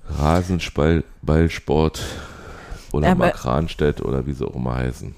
Rasenballsport 0.07 2.01
oder 2.93 3.09
Aber- 3.09 3.25
Makranstedt 3.25 4.01
oder 4.01 4.25
wie 4.25 4.33
sie 4.33 4.45
auch 4.45 4.55
immer 4.55 4.75
heißen. 4.75 5.15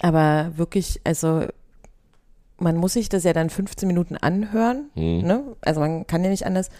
Aber 0.00 0.52
wirklich, 0.56 1.00
also 1.04 1.46
man 2.58 2.76
muss 2.76 2.94
sich 2.94 3.08
das 3.08 3.24
ja 3.24 3.32
dann 3.32 3.50
15 3.50 3.86
Minuten 3.86 4.16
anhören. 4.16 4.90
Hm. 4.94 5.18
Ne? 5.22 5.42
Also 5.60 5.80
man 5.80 6.06
kann 6.06 6.24
ja 6.24 6.30
nicht 6.30 6.46
anders. 6.46 6.70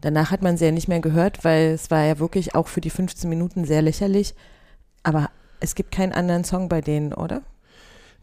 Danach 0.00 0.30
hat 0.30 0.42
man 0.42 0.56
sie 0.56 0.64
ja 0.66 0.70
nicht 0.70 0.88
mehr 0.88 1.00
gehört, 1.00 1.44
weil 1.44 1.68
es 1.72 1.90
war 1.90 2.04
ja 2.04 2.18
wirklich 2.18 2.54
auch 2.54 2.68
für 2.68 2.80
die 2.80 2.90
15 2.90 3.28
Minuten 3.30 3.64
sehr 3.64 3.82
lächerlich. 3.82 4.34
Aber 5.02 5.30
es 5.60 5.74
gibt 5.74 5.92
keinen 5.92 6.12
anderen 6.12 6.44
Song 6.44 6.68
bei 6.68 6.80
denen, 6.80 7.12
oder? 7.12 7.42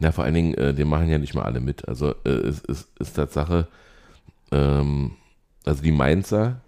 Na, 0.02 0.12
vor 0.12 0.24
allen 0.24 0.34
Dingen, 0.34 0.56
äh, 0.56 0.74
die 0.74 0.84
machen 0.84 1.10
ja 1.10 1.20
nicht 1.20 1.36
mal 1.36 1.44
alle 1.44 1.60
mit. 1.60 1.88
Also 1.88 2.16
äh, 2.26 2.30
es 2.30 2.60
ist, 2.62 2.90
ist 3.00 3.14
Tatsache, 3.14 3.68
ähm, 4.52 5.12
also 5.64 5.84
die 5.84 5.92
Mainzer, 5.92 6.62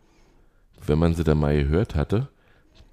wenn 0.86 1.00
man 1.00 1.16
sie 1.16 1.24
da 1.24 1.34
mal 1.34 1.56
gehört 1.58 1.96
hatte, 1.96 2.28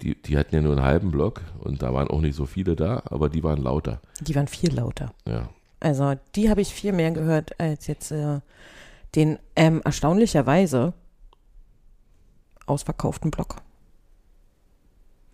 die, 0.01 0.19
die 0.19 0.39
hatten 0.39 0.55
ja 0.55 0.61
nur 0.61 0.71
einen 0.71 0.83
halben 0.83 1.11
Block 1.11 1.41
und 1.59 1.83
da 1.83 1.93
waren 1.93 2.07
auch 2.07 2.21
nicht 2.21 2.35
so 2.35 2.47
viele 2.47 2.75
da, 2.75 3.03
aber 3.05 3.29
die 3.29 3.43
waren 3.43 3.61
lauter. 3.61 4.01
Die 4.19 4.33
waren 4.33 4.47
viel 4.47 4.73
lauter. 4.73 5.13
Ja. 5.27 5.47
Also 5.79 6.15
die 6.35 6.49
habe 6.49 6.61
ich 6.61 6.73
viel 6.73 6.91
mehr 6.91 7.11
gehört 7.11 7.59
als 7.59 7.85
jetzt 7.85 8.11
äh, 8.11 8.39
den 9.13 9.37
ähm, 9.55 9.83
erstaunlicherweise 9.85 10.93
ausverkauften 12.65 13.29
Block. 13.29 13.57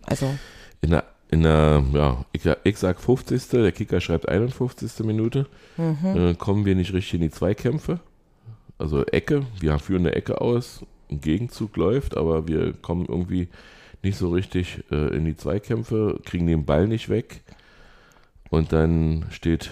Also 0.04 0.34
In 0.82 0.90
der, 0.90 1.04
in 1.30 1.42
der 1.42 1.84
ja, 1.92 2.24
ich, 2.32 2.42
ich 2.64 2.78
sag 2.78 3.00
50. 3.00 3.48
Der 3.48 3.72
Kicker 3.72 4.00
schreibt 4.00 4.28
51. 4.28 5.04
Minute. 5.04 5.46
Äh, 5.76 6.34
kommen 6.34 6.64
wir 6.64 6.74
nicht 6.74 6.92
richtig 6.92 7.14
in 7.14 7.20
die 7.20 7.30
Zweikämpfe. 7.30 8.00
Also 8.78 9.04
Ecke, 9.04 9.44
wir 9.60 9.78
führen 9.78 10.06
eine 10.06 10.14
Ecke 10.14 10.40
aus, 10.40 10.84
ein 11.10 11.20
Gegenzug 11.20 11.76
läuft, 11.76 12.16
aber 12.16 12.46
wir 12.46 12.72
kommen 12.72 13.06
irgendwie 13.06 13.48
nicht 14.02 14.16
so 14.16 14.30
richtig 14.30 14.84
äh, 14.90 15.16
in 15.16 15.24
die 15.24 15.36
Zweikämpfe, 15.36 16.20
kriegen 16.24 16.46
den 16.46 16.64
Ball 16.64 16.86
nicht 16.86 17.08
weg. 17.08 17.42
Und 18.50 18.72
dann 18.72 19.26
steht 19.30 19.70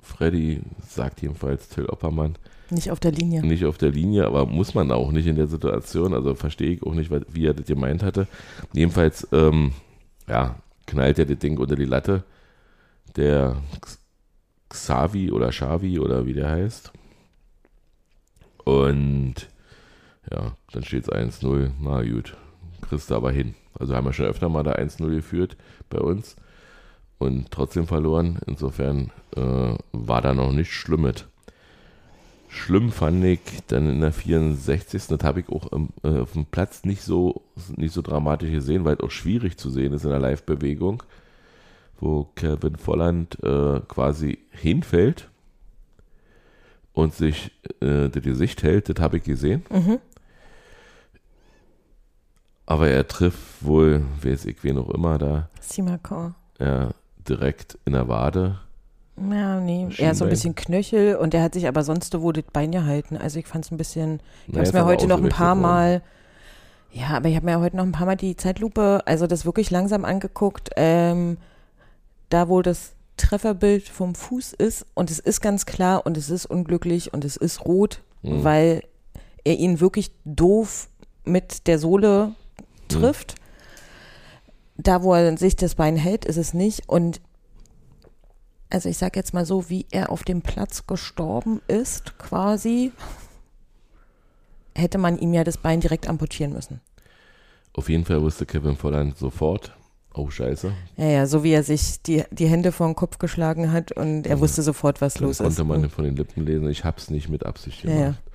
Freddy, 0.00 0.60
sagt 0.86 1.20
jedenfalls 1.22 1.68
Till 1.68 1.86
Oppermann, 1.86 2.36
nicht 2.70 2.90
auf 2.90 3.00
der 3.00 3.12
Linie. 3.12 3.44
nicht 3.44 3.64
auf 3.66 3.76
der 3.76 3.90
Linie, 3.90 4.26
aber 4.26 4.46
muss 4.46 4.74
man 4.74 4.90
auch 4.90 5.12
nicht 5.12 5.26
in 5.26 5.36
der 5.36 5.48
Situation. 5.48 6.14
Also 6.14 6.34
verstehe 6.34 6.70
ich 6.70 6.82
auch 6.82 6.94
nicht, 6.94 7.10
wie 7.28 7.46
er 7.46 7.54
das 7.54 7.66
gemeint 7.66 8.02
hatte. 8.02 8.26
Jedenfalls, 8.72 9.28
ähm, 9.32 9.72
ja, 10.26 10.56
knallt 10.86 11.18
er 11.18 11.26
das 11.26 11.38
Ding 11.38 11.58
unter 11.58 11.76
die 11.76 11.84
Latte. 11.84 12.24
Der 13.16 13.56
Xavi 14.68 15.30
oder 15.30 15.50
Xavi 15.50 15.98
oder 15.98 16.26
wie 16.26 16.32
der 16.32 16.50
heißt. 16.50 16.92
Und 18.64 19.48
ja, 20.30 20.56
dann 20.72 20.84
steht 20.84 21.04
es 21.04 21.12
1-0. 21.12 21.70
Na 21.80 22.02
gut, 22.02 22.36
kriegst 22.82 23.10
du 23.10 23.14
aber 23.14 23.30
hin. 23.30 23.54
Also 23.78 23.94
haben 23.94 24.06
wir 24.06 24.12
schon 24.12 24.26
öfter 24.26 24.48
mal 24.48 24.62
da 24.62 24.72
1-0 24.72 25.08
geführt 25.10 25.56
bei 25.90 25.98
uns 25.98 26.36
und 27.18 27.50
trotzdem 27.50 27.86
verloren. 27.86 28.38
Insofern 28.46 29.10
äh, 29.36 29.76
war 29.92 30.22
da 30.22 30.34
noch 30.34 30.52
nicht 30.52 30.72
schlimm 30.72 31.02
mit. 31.02 31.26
Schlimm 32.54 32.92
fand 32.92 33.24
ich 33.24 33.40
dann 33.66 33.90
in 33.90 34.00
der 34.00 34.12
64. 34.12 35.08
Das 35.08 35.24
habe 35.24 35.40
ich 35.40 35.48
auch 35.48 35.72
im, 35.72 35.88
äh, 36.04 36.20
auf 36.20 36.32
dem 36.32 36.46
Platz 36.46 36.84
nicht 36.84 37.02
so, 37.02 37.42
nicht 37.76 37.92
so 37.92 38.00
dramatisch 38.00 38.50
gesehen, 38.50 38.84
weil 38.84 38.94
es 38.94 39.00
auch 39.00 39.10
schwierig 39.10 39.58
zu 39.58 39.70
sehen 39.70 39.92
ist 39.92 40.04
in 40.04 40.10
der 40.10 40.20
Live-Bewegung, 40.20 41.02
wo 41.98 42.28
Kevin 42.36 42.76
Volland 42.76 43.42
äh, 43.42 43.80
quasi 43.88 44.38
hinfällt 44.52 45.28
und 46.92 47.12
sich 47.12 47.50
äh, 47.80 48.08
das 48.08 48.22
Gesicht 48.22 48.62
hält. 48.62 48.88
Das 48.88 49.02
habe 49.02 49.16
ich 49.16 49.24
gesehen. 49.24 49.64
Mhm. 49.70 49.98
Aber 52.66 52.88
er 52.88 53.06
trifft 53.08 53.64
wohl, 53.64 54.02
weiß 54.22 54.44
ich 54.46 54.62
wen 54.62 54.78
auch 54.78 54.90
immer 54.90 55.18
da, 55.18 55.50
Simakor. 55.60 56.36
ja, 56.60 56.90
direkt 57.28 57.76
in 57.84 57.94
der 57.94 58.06
Wade. 58.06 58.60
Ja, 59.16 59.60
nee, 59.60 59.88
eher 59.96 60.14
so 60.14 60.24
ein 60.24 60.30
bisschen 60.30 60.54
Knöchel 60.56 61.16
und 61.16 61.34
der 61.34 61.42
hat 61.42 61.54
sich 61.54 61.68
aber 61.68 61.84
sonst 61.84 62.20
wo 62.20 62.32
das 62.32 62.44
Bein 62.52 62.72
gehalten. 62.72 63.16
Also 63.16 63.38
ich 63.38 63.46
fand 63.46 63.64
es 63.64 63.70
ein 63.70 63.76
bisschen, 63.76 64.20
ich 64.48 64.54
habe 64.54 64.64
es 64.66 64.72
mir 64.72 64.84
heute 64.84 65.06
noch 65.06 65.22
ein 65.22 65.28
paar. 65.28 65.54
Mal, 65.54 66.02
ja, 66.90 67.08
aber 67.10 67.28
ich 67.28 67.36
habe 67.36 67.46
mir 67.46 67.60
heute 67.60 67.76
noch 67.76 67.84
ein 67.84 67.92
paar 67.92 68.06
Mal 68.06 68.16
die 68.16 68.36
Zeitlupe, 68.36 69.02
also 69.06 69.26
das 69.26 69.44
wirklich 69.44 69.70
langsam 69.70 70.04
angeguckt, 70.04 70.70
ähm, 70.76 71.36
da 72.28 72.48
wo 72.48 72.60
das 72.62 72.94
Trefferbild 73.16 73.88
vom 73.88 74.16
Fuß 74.16 74.52
ist 74.54 74.84
und 74.94 75.10
es 75.12 75.20
ist 75.20 75.40
ganz 75.40 75.64
klar 75.66 76.04
und 76.04 76.16
es 76.16 76.30
ist 76.30 76.46
unglücklich 76.46 77.12
und 77.14 77.24
es 77.24 77.36
ist 77.36 77.64
rot, 77.64 78.00
Mhm. 78.22 78.42
weil 78.42 78.82
er 79.44 79.54
ihn 79.58 79.78
wirklich 79.80 80.10
doof 80.24 80.88
mit 81.24 81.66
der 81.68 81.78
Sohle 81.78 82.32
trifft. 82.88 83.34
Da, 84.76 85.02
wo 85.02 85.14
er 85.14 85.36
sich 85.36 85.54
das 85.56 85.74
Bein 85.76 85.94
hält, 85.96 86.24
ist 86.24 86.36
es 86.38 86.54
nicht. 86.54 86.88
Und 86.88 87.20
also 88.70 88.88
ich 88.88 88.98
sag 88.98 89.16
jetzt 89.16 89.34
mal 89.34 89.44
so, 89.46 89.68
wie 89.70 89.86
er 89.90 90.10
auf 90.10 90.22
dem 90.24 90.42
Platz 90.42 90.86
gestorben 90.86 91.60
ist, 91.68 92.18
quasi, 92.18 92.92
hätte 94.74 94.98
man 94.98 95.18
ihm 95.18 95.32
ja 95.34 95.44
das 95.44 95.56
Bein 95.58 95.80
direkt 95.80 96.08
amputieren 96.08 96.52
müssen. 96.52 96.80
Auf 97.74 97.88
jeden 97.88 98.04
Fall 98.04 98.20
wusste 98.22 98.46
Kevin 98.46 98.76
Volland 98.76 99.16
sofort, 99.18 99.72
oh 100.14 100.30
scheiße, 100.30 100.72
Ja, 100.96 101.06
ja, 101.06 101.26
so 101.26 101.42
wie 101.42 101.52
er 101.52 101.62
sich 101.64 102.00
die, 102.02 102.22
die 102.30 102.46
Hände 102.46 102.72
vor 102.72 102.86
den 102.86 102.94
Kopf 102.96 103.18
geschlagen 103.18 103.72
hat 103.72 103.92
und 103.92 104.26
er 104.26 104.40
wusste 104.40 104.62
sofort, 104.62 105.00
was 105.00 105.14
das 105.14 105.22
los 105.22 105.38
konnte 105.38 105.52
ist. 105.62 105.66
man 105.66 105.90
von 105.90 106.04
den 106.04 106.16
Lippen 106.16 106.46
lesen. 106.46 106.68
Ich 106.70 106.84
hab's 106.84 107.10
nicht 107.10 107.28
mit 107.28 107.44
Absicht 107.46 107.84
Ja, 107.84 107.90
gemacht. 107.90 108.06
ja. 108.24 108.30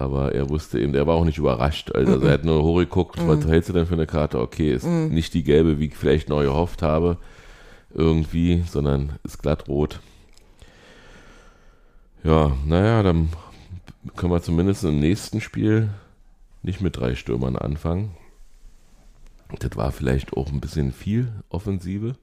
Aber 0.00 0.32
er 0.32 0.48
wusste 0.48 0.78
eben, 0.78 0.94
er 0.94 1.08
war 1.08 1.16
auch 1.16 1.24
nicht 1.24 1.38
überrascht. 1.38 1.90
Also 1.92 2.20
er 2.20 2.32
hat 2.34 2.44
nur 2.44 2.62
hochgeguckt, 2.62 3.18
was 3.26 3.44
hältst 3.46 3.68
du 3.68 3.72
denn 3.72 3.86
für 3.86 3.94
eine 3.94 4.06
Karte? 4.06 4.38
Okay, 4.40 4.72
ist 4.72 4.86
nicht 4.86 5.34
die 5.34 5.42
gelbe, 5.42 5.80
wie 5.80 5.86
ich 5.86 5.96
vielleicht 5.96 6.28
noch 6.28 6.40
gehofft 6.40 6.82
habe, 6.82 7.16
irgendwie, 7.90 8.62
sondern 8.66 9.18
ist 9.24 9.40
glatt 9.42 9.68
rot. 9.68 10.00
Ja, 12.24 12.56
naja, 12.66 13.02
dann 13.02 13.30
können 14.16 14.32
wir 14.32 14.42
zumindest 14.42 14.84
im 14.84 14.98
nächsten 14.98 15.40
Spiel 15.40 15.88
nicht 16.62 16.80
mit 16.80 16.96
drei 16.96 17.14
Stürmern 17.14 17.56
anfangen. 17.56 18.16
Das 19.60 19.76
war 19.76 19.92
vielleicht 19.92 20.34
auch 20.34 20.48
ein 20.48 20.60
bisschen 20.60 20.92
viel 20.92 21.32
Offensive, 21.48 22.16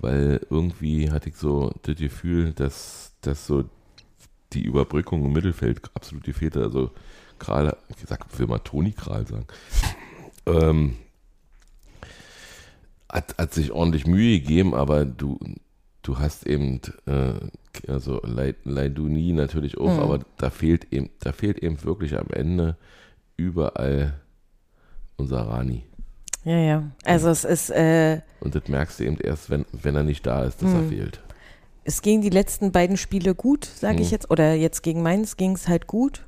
weil 0.00 0.40
irgendwie 0.50 1.10
hatte 1.10 1.30
ich 1.30 1.36
so 1.36 1.72
das 1.82 1.96
Gefühl, 1.96 2.52
dass, 2.52 3.12
dass 3.22 3.46
so 3.46 3.64
die 4.52 4.62
Überbrückung 4.64 5.24
im 5.24 5.32
Mittelfeld 5.32 5.80
absolut 5.94 6.24
gefehlt 6.24 6.56
hat. 6.56 6.64
Also 6.64 6.90
Kral, 7.38 7.76
ich 7.88 7.96
sag, 8.06 8.26
will 8.38 8.46
mal 8.46 8.58
Toni 8.58 8.92
Kral 8.92 9.26
sagen, 9.26 9.46
ähm, 10.46 10.96
hat, 13.14 13.36
hat 13.38 13.54
sich 13.54 13.72
ordentlich 13.72 14.06
Mühe 14.06 14.40
gegeben, 14.40 14.74
aber 14.74 15.04
du, 15.06 15.38
du 16.02 16.18
hast 16.18 16.46
eben, 16.46 16.80
äh, 17.06 17.32
also 17.90 18.20
Leid, 18.24 18.56
Leiduni 18.64 19.32
natürlich 19.32 19.78
auch, 19.78 19.94
Mhm. 19.94 20.00
aber 20.00 20.18
da 20.36 20.50
fehlt 20.50 20.92
eben, 20.92 21.08
da 21.20 21.32
fehlt 21.32 21.58
eben 21.60 21.82
wirklich 21.84 22.18
am 22.18 22.26
Ende 22.32 22.76
überall 23.36 24.14
unser 25.16 25.42
Rani. 25.48 25.84
Ja, 26.44 26.58
ja. 26.58 26.82
Also 27.04 27.30
es 27.30 27.44
ist, 27.44 27.70
äh, 27.70 28.20
Und 28.40 28.54
das 28.54 28.68
merkst 28.68 29.00
du 29.00 29.04
eben 29.04 29.16
erst, 29.18 29.48
wenn, 29.48 29.64
wenn 29.72 29.96
er 29.96 30.02
nicht 30.02 30.26
da 30.26 30.44
ist, 30.44 30.60
dass 30.62 30.72
er 30.72 30.82
Mhm. 30.82 30.88
fehlt. 30.88 31.20
es 31.86 32.00
ging 32.00 32.22
die 32.22 32.30
letzten 32.30 32.72
beiden 32.72 32.96
Spiele 32.96 33.34
gut, 33.34 33.64
sage 33.66 34.00
ich 34.00 34.08
Mhm. 34.08 34.12
jetzt, 34.12 34.30
oder 34.30 34.54
jetzt 34.54 34.82
gegen 34.82 35.02
Mainz 35.02 35.36
ging 35.36 35.52
es 35.52 35.68
halt 35.68 35.86
gut, 35.86 36.24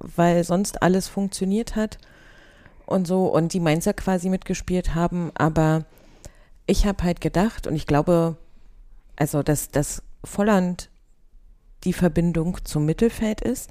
weil 0.00 0.42
sonst 0.44 0.82
alles 0.82 1.06
funktioniert 1.08 1.76
hat 1.76 1.98
und 2.86 3.06
so 3.06 3.26
und 3.26 3.52
die 3.52 3.60
Mainzer 3.60 3.92
quasi 3.94 4.28
mitgespielt 4.28 4.94
haben, 4.96 5.30
aber 5.34 5.84
ich 6.66 6.86
habe 6.86 7.04
halt 7.04 7.20
gedacht 7.20 7.66
und 7.66 7.74
ich 7.76 7.86
glaube, 7.86 8.36
also 9.16 9.42
dass, 9.42 9.70
dass 9.70 10.02
Volland 10.24 10.90
die 11.84 11.92
Verbindung 11.92 12.58
zum 12.64 12.84
Mittelfeld 12.86 13.40
ist, 13.40 13.70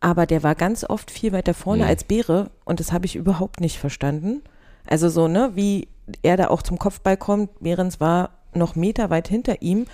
aber 0.00 0.26
der 0.26 0.42
war 0.42 0.54
ganz 0.54 0.84
oft 0.84 1.10
viel 1.10 1.32
weiter 1.32 1.54
vorne 1.54 1.84
Mhm. 1.84 1.88
als 1.88 2.04
Beere 2.04 2.50
und 2.64 2.80
das 2.80 2.92
habe 2.92 3.06
ich 3.06 3.16
überhaupt 3.16 3.60
nicht 3.60 3.78
verstanden. 3.78 4.42
Also 4.86 5.08
so, 5.08 5.28
ne, 5.28 5.52
wie 5.54 5.88
er 6.22 6.36
da 6.36 6.48
auch 6.48 6.62
zum 6.62 6.78
Kopfball 6.78 7.16
kommt, 7.16 7.60
Behrens 7.60 8.00
war 8.00 8.30
noch 8.54 8.74
Meter 8.76 9.10
weit 9.10 9.28
hinter 9.28 9.62
ihm. 9.62 9.86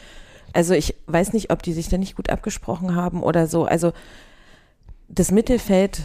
Also 0.53 0.75
ich 0.75 0.97
weiß 1.07 1.33
nicht, 1.33 1.51
ob 1.53 1.63
die 1.63 1.73
sich 1.73 1.89
da 1.89 1.97
nicht 1.97 2.17
gut 2.17 2.31
abgesprochen 2.31 2.97
haben 2.97 3.23
oder 3.23 3.47
so. 3.47 3.65
Also 3.65 3.93
das 5.09 5.31
Mittelfeld 5.31 6.03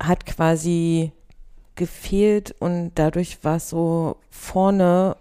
hat 0.00 0.24
quasi 0.26 1.10
gefehlt 1.74 2.54
und 2.60 2.92
dadurch 2.94 3.42
war 3.44 3.56
es 3.56 3.68
so 3.68 4.16
vorne 4.30 5.16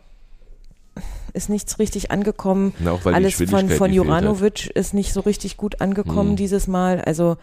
ist 1.37 1.49
nichts 1.49 1.79
richtig 1.79 2.11
angekommen. 2.11 2.73
Na, 2.79 2.91
auch 2.91 3.05
weil 3.05 3.13
Alles 3.13 3.35
von, 3.49 3.69
von. 3.69 3.93
Juranovic 3.93 4.67
ist 4.67 4.93
nicht 4.93 5.13
so 5.13 5.21
richtig 5.21 5.55
gut 5.55 5.79
angekommen 5.81 6.31
Hm. 6.31 6.35
dieses 6.35 6.67
Mal. 6.67 6.99
Also 7.01 7.37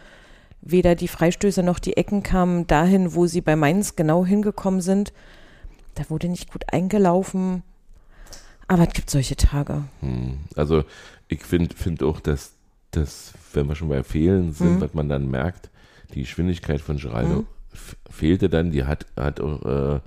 weder 0.60 0.94
die 0.94 1.08
Freistöße 1.08 1.62
noch 1.62 1.78
die 1.78 1.96
Ecken 1.96 2.22
kamen 2.22 2.66
dahin, 2.66 3.14
wo 3.14 3.26
sie 3.26 3.40
bei 3.40 3.56
Mainz 3.56 3.96
genau 3.96 4.24
hingekommen 4.26 4.80
sind. 4.80 5.12
Da 5.94 6.10
wurde 6.10 6.28
nicht 6.28 6.52
gut 6.52 6.64
eingelaufen. 6.72 7.62
Aber 8.66 8.82
es 8.88 8.94
gibt 8.94 9.10
solche 9.10 9.36
Tage. 9.36 9.84
Hm. 10.00 10.38
Also 10.56 10.84
ich 11.28 11.42
finde 11.42 11.74
find 11.76 12.02
auch, 12.02 12.20
dass, 12.20 12.52
dass, 12.90 13.32
wenn 13.52 13.66
wir 13.68 13.74
schon 13.76 13.88
bei 13.88 14.02
Fehlen 14.02 14.52
sind, 14.52 14.76
Mhm. 14.76 14.80
was 14.80 14.94
man 14.94 15.08
dann 15.08 15.30
merkt, 15.30 15.70
die 16.14 16.20
Geschwindigkeit 16.22 16.80
von 16.80 16.96
Geraldo 16.96 17.44
f- 17.72 17.96
fehlte 18.10 18.48
dann, 18.48 18.70
die 18.70 18.84
hat, 18.84 19.06
hat 19.16 19.40
auch 19.40 19.62
äh, 19.64 20.00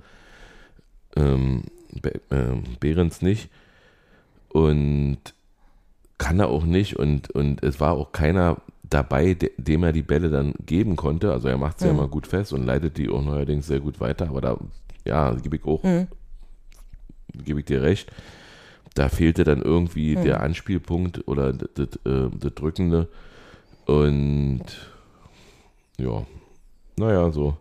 ähm, 1.16 1.64
Be 2.02 2.20
ähm, 2.30 2.64
Behrens 2.80 3.22
nicht 3.22 3.48
und 4.48 5.18
kann 6.18 6.40
er 6.40 6.48
auch 6.48 6.64
nicht 6.64 6.96
und, 6.96 7.30
und 7.30 7.62
es 7.62 7.78
war 7.80 7.92
auch 7.92 8.12
keiner 8.12 8.56
dabei, 8.82 9.34
de, 9.34 9.50
dem 9.56 9.84
er 9.84 9.92
die 9.92 10.02
Bälle 10.02 10.30
dann 10.30 10.54
geben 10.64 10.96
konnte. 10.96 11.30
Also 11.32 11.48
er 11.48 11.58
macht 11.58 11.78
sie 11.78 11.86
ja 11.86 11.92
Mhm. 11.92 11.98
mal 11.98 12.08
gut 12.08 12.26
fest 12.26 12.52
und 12.52 12.64
leitet 12.64 12.96
die 12.96 13.08
auch 13.08 13.22
neuerdings 13.22 13.66
sehr 13.66 13.80
gut 13.80 14.00
weiter, 14.00 14.28
aber 14.28 14.40
da, 14.40 14.56
ja, 15.04 15.32
gebe 15.34 15.56
ich 15.56 15.64
auch, 15.64 15.82
Mhm. 15.84 16.08
gebe 17.44 17.60
ich 17.60 17.66
dir 17.66 17.82
recht. 17.82 18.10
Da 18.94 19.08
fehlte 19.08 19.44
dann 19.44 19.62
irgendwie 19.62 20.16
Mhm. 20.16 20.22
der 20.22 20.40
Anspielpunkt 20.42 21.28
oder 21.28 21.52
das, 21.52 21.68
das, 21.74 21.88
äh, 22.12 22.30
das 22.36 22.54
Drückende. 22.54 23.08
Und 23.86 24.62
ja, 25.98 26.26
naja, 26.96 27.30
so, 27.30 27.56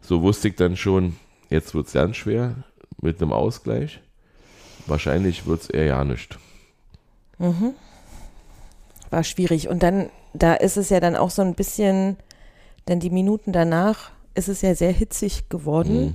so 0.00 0.22
wusste 0.22 0.48
ich 0.48 0.54
dann 0.56 0.76
schon, 0.76 1.16
jetzt 1.50 1.74
wird 1.74 1.86
es 1.88 1.92
ganz 1.94 2.16
schwer 2.16 2.54
mit 3.00 3.20
einem 3.20 3.32
Ausgleich. 3.32 4.00
Wahrscheinlich 4.88 5.46
wird 5.46 5.62
es 5.62 5.70
eher 5.70 5.84
ja 5.84 6.04
nicht. 6.04 6.38
Mhm. 7.38 7.74
War 9.10 9.24
schwierig. 9.24 9.68
Und 9.68 9.82
dann, 9.82 10.10
da 10.34 10.54
ist 10.54 10.76
es 10.76 10.90
ja 10.90 11.00
dann 11.00 11.16
auch 11.16 11.30
so 11.30 11.42
ein 11.42 11.54
bisschen, 11.54 12.16
denn 12.88 13.00
die 13.00 13.10
Minuten 13.10 13.52
danach 13.52 14.10
ist 14.34 14.48
es 14.48 14.62
ja 14.62 14.74
sehr 14.74 14.92
hitzig 14.92 15.48
geworden. 15.48 16.00
Mhm. 16.00 16.14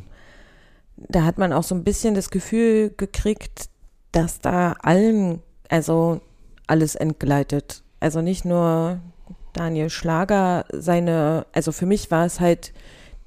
Da 0.96 1.24
hat 1.24 1.38
man 1.38 1.54
auch 1.54 1.64
so 1.64 1.76
ein 1.76 1.84
bisschen 1.84 2.14
das 2.14 2.30
Gefühl 2.30 2.94
gekriegt, 2.96 3.70
dass 4.12 4.40
da 4.40 4.74
allen, 4.82 5.42
also 5.70 6.22
alles 6.68 6.96
entgleitet. 6.96 7.84
Also 8.00 8.22
nicht 8.22 8.46
nur 8.46 9.00
Daniel 9.54 9.90
Schlager, 9.90 10.66
seine, 10.72 11.46
also 11.52 11.72
für 11.72 11.86
mich 11.86 12.12
war 12.12 12.26
es 12.26 12.40
halt 12.40 12.74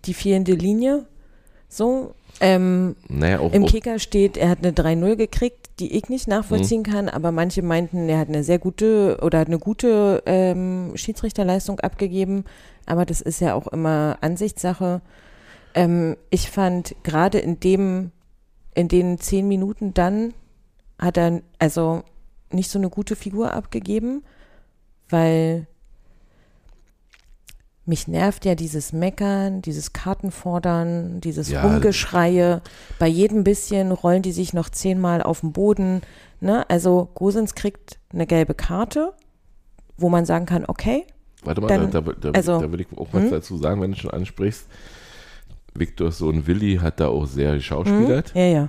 die 0.04 0.14
fehlende 0.14 0.52
Linie. 0.52 1.06
So, 1.68 2.14
ähm, 2.40 2.96
Naja, 3.08 3.40
auch, 3.40 3.52
im 3.52 3.64
auch 3.64 3.68
Kicker 3.68 3.98
steht, 3.98 4.36
er 4.36 4.48
hat 4.48 4.58
eine 4.58 4.72
3-0 4.72 5.16
gekriegt, 5.16 5.70
die 5.80 5.96
ich 5.96 6.08
nicht 6.08 6.28
nachvollziehen 6.28 6.80
Mhm. 6.80 6.90
kann, 6.92 7.08
aber 7.08 7.32
manche 7.32 7.62
meinten, 7.62 8.08
er 8.08 8.18
hat 8.18 8.28
eine 8.28 8.44
sehr 8.44 8.58
gute 8.58 9.18
oder 9.22 9.38
hat 9.40 9.48
eine 9.48 9.58
gute 9.58 10.22
ähm, 10.26 10.92
Schiedsrichterleistung 10.94 11.80
abgegeben. 11.80 12.44
Aber 12.86 13.04
das 13.04 13.20
ist 13.20 13.40
ja 13.40 13.54
auch 13.54 13.66
immer 13.66 14.18
Ansichtssache. 14.20 15.00
Ähm, 15.74 16.16
ich 16.30 16.50
fand 16.50 16.94
gerade 17.02 17.38
in 17.38 17.60
dem, 17.60 18.10
in 18.74 18.88
den 18.88 19.18
zehn 19.18 19.48
Minuten 19.48 19.92
dann 19.94 20.32
hat 20.98 21.16
er 21.18 21.42
also 21.58 22.02
nicht 22.52 22.70
so 22.70 22.78
eine 22.78 22.88
gute 22.90 23.16
Figur 23.16 23.52
abgegeben, 23.52 24.22
weil 25.08 25.66
mich 27.88 28.08
nervt 28.08 28.44
ja 28.44 28.54
dieses 28.54 28.92
Meckern, 28.92 29.62
dieses 29.62 29.92
Kartenfordern, 29.92 31.20
dieses 31.20 31.48
Ja. 31.50 31.62
Rumgeschreie. 31.62 32.60
Bei 32.98 33.06
jedem 33.06 33.44
bisschen 33.44 33.92
rollen 33.92 34.22
die 34.22 34.32
sich 34.32 34.52
noch 34.52 34.68
zehnmal 34.68 35.22
auf 35.22 35.40
den 35.40 35.52
Boden. 35.52 36.02
Ne? 36.40 36.68
Also 36.68 37.08
Gosens 37.14 37.54
kriegt 37.54 37.98
eine 38.12 38.26
gelbe 38.26 38.54
Karte, 38.54 39.12
wo 39.96 40.08
man 40.08 40.24
sagen 40.26 40.46
kann, 40.46 40.64
okay, 40.66 41.04
Warte 41.44 41.60
mal, 41.60 41.68
Dann- 41.68 41.90
da, 41.92 42.00
da, 42.00 42.12
da, 42.12 42.30
also, 42.32 42.60
da 42.60 42.72
will 42.72 42.80
ich 42.80 42.88
auch 42.96 43.06
was 43.12 43.22
hm? 43.24 43.30
dazu 43.30 43.56
sagen, 43.56 43.80
wenn 43.80 43.92
du 43.92 43.96
schon 43.98 44.10
ansprichst. 44.10 44.66
Viktors 45.74 46.18
Sohn 46.18 46.46
Willi 46.48 46.78
hat 46.82 46.98
da 46.98 47.08
auch 47.08 47.26
sehr 47.26 47.50
hm? 47.50 47.56
geschauspielert. 47.58 48.32
ja, 48.34 48.42
ja. 48.46 48.68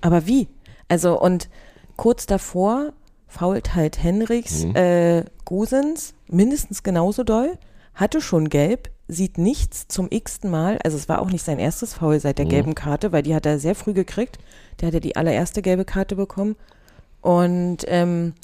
Aber 0.00 0.26
wie? 0.26 0.46
Also 0.88 1.20
und 1.20 1.48
kurz 1.96 2.26
davor 2.26 2.92
fault 3.26 3.74
halt 3.74 4.02
Henrichs 4.02 4.64
Mhm. 4.64 4.76
äh, 4.76 5.24
Gosens 5.44 6.14
mindestens 6.28 6.82
genauso 6.82 7.24
doll, 7.24 7.56
hatte 7.94 8.20
schon 8.20 8.48
gelb, 8.48 8.90
sieht 9.08 9.36
nichts 9.38 9.88
zum 9.88 10.06
x-ten 10.10 10.50
Mal. 10.50 10.78
Also 10.84 10.96
es 10.96 11.08
war 11.08 11.20
auch 11.20 11.30
nicht 11.30 11.44
sein 11.44 11.58
erstes 11.58 11.94
Foul 11.94 12.18
seit 12.20 12.38
der 12.38 12.46
Mhm. 12.46 12.50
gelben 12.50 12.74
Karte, 12.74 13.12
weil 13.12 13.22
die 13.22 13.34
hat 13.34 13.44
er 13.46 13.58
sehr 13.58 13.74
früh 13.74 13.92
gekriegt. 13.92 14.38
Der 14.80 14.86
hat 14.88 14.94
ja 14.94 15.00
die 15.00 15.16
allererste 15.16 15.60
gelbe 15.62 15.84
Karte 15.84 16.16
bekommen. 16.16 16.56
Und, 17.20 17.78
ähm, 17.86 18.34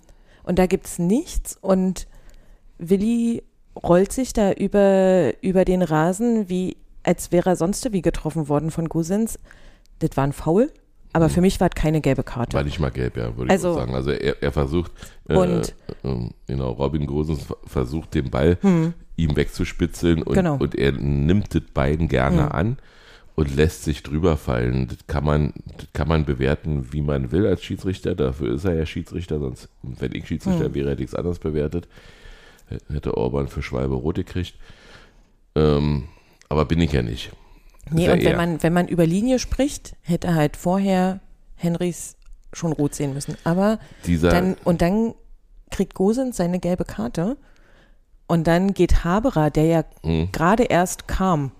und 0.44 0.58
da 0.58 0.66
gibt's 0.66 0.98
nichts. 0.98 1.56
Und 1.60 2.06
Willi 2.78 3.42
rollt 3.82 4.12
sich 4.12 4.32
da 4.32 4.52
über, 4.52 5.32
über 5.40 5.64
den 5.64 5.82
Rasen, 5.82 6.48
wie 6.48 6.76
als 7.02 7.32
wäre 7.32 7.50
er 7.50 7.56
sonst 7.56 7.90
wie 7.92 8.02
getroffen 8.02 8.48
worden 8.48 8.70
von 8.70 8.88
Gosens. 8.88 9.38
Das 10.00 10.10
war 10.16 10.24
ein 10.24 10.32
Foul, 10.32 10.70
aber 11.12 11.28
für 11.30 11.40
mich 11.40 11.58
war 11.60 11.68
es 11.68 11.74
keine 11.74 12.00
gelbe 12.00 12.22
Karte. 12.22 12.54
War 12.56 12.64
nicht 12.64 12.80
mal 12.80 12.90
gelb, 12.90 13.16
ja, 13.16 13.34
würde 13.36 13.50
Also- 13.50 13.70
ich 13.70 13.76
sagen. 13.76 13.94
Also 13.94 14.10
er, 14.10 14.42
er 14.42 14.52
versucht, 14.52 14.92
äh, 15.28 15.62
ähm, 16.04 16.30
genau, 16.46 16.72
Robin 16.72 17.06
Gosens 17.06 17.42
ver- 17.44 17.56
versucht 17.66 18.14
den 18.14 18.30
Ball 18.30 18.58
Hm. 18.60 18.92
Ihm 19.18 19.36
wegzuspitzeln 19.36 20.22
und, 20.22 20.34
Genau. 20.34 20.56
und 20.56 20.74
er 20.74 20.92
nimmt 20.92 21.54
das 21.54 21.62
beiden 21.74 22.08
gerne 22.08 22.44
Hm. 22.44 22.52
an 22.52 22.78
und 23.34 23.54
lässt 23.54 23.84
sich 23.84 24.02
drüber 24.02 24.36
fallen. 24.36 24.88
Das 24.88 24.98
kann 25.06 25.24
man, 25.24 25.52
das 25.76 25.86
kann 25.92 26.08
man 26.08 26.24
bewerten, 26.24 26.92
wie 26.92 27.02
man 27.02 27.30
will 27.32 27.46
als 27.46 27.62
Schiedsrichter. 27.62 28.14
Dafür 28.14 28.54
ist 28.54 28.64
er 28.64 28.74
ja 28.74 28.86
Schiedsrichter, 28.86 29.38
sonst, 29.38 29.68
wenn 29.82 30.14
ich 30.14 30.26
Schiedsrichter 30.26 30.66
Hm. 30.66 30.74
wäre, 30.74 30.90
hätte 30.90 31.02
ich 31.02 31.10
es 31.10 31.14
anders 31.14 31.38
bewertet. 31.38 31.88
Hätte 32.90 33.16
Orban 33.16 33.48
für 33.48 33.62
Schwalbe 33.62 33.94
rot 33.94 34.16
gekriegt. 34.16 34.54
Ähm, 35.54 36.04
aber 36.48 36.64
bin 36.64 36.80
ich 36.80 36.92
ja 36.92 37.02
nicht. 37.02 37.30
Nee, 37.90 38.06
ja 38.06 38.12
und 38.12 38.24
wenn 38.24 38.36
man, 38.36 38.62
wenn 38.62 38.72
man 38.72 38.88
über 38.88 39.06
Linie 39.06 39.38
spricht, 39.38 39.96
hätte 40.02 40.34
halt 40.34 40.56
vorher 40.56 41.20
Henrys 41.56 42.16
schon 42.52 42.72
rot 42.72 42.94
sehen 42.94 43.14
müssen. 43.14 43.36
Aber 43.44 43.78
Dieser, 44.06 44.28
dann, 44.30 44.56
und 44.64 44.82
dann 44.82 45.14
kriegt 45.70 45.94
Gosens 45.94 46.36
seine 46.36 46.60
gelbe 46.60 46.84
Karte. 46.84 47.36
Und 48.28 48.46
dann 48.46 48.74
geht 48.74 49.02
Haberer, 49.04 49.50
der 49.50 49.64
ja 49.64 49.84
Hm. 50.04 50.28
gerade 50.30 50.64
erst 50.64 51.08
kam, 51.08 51.50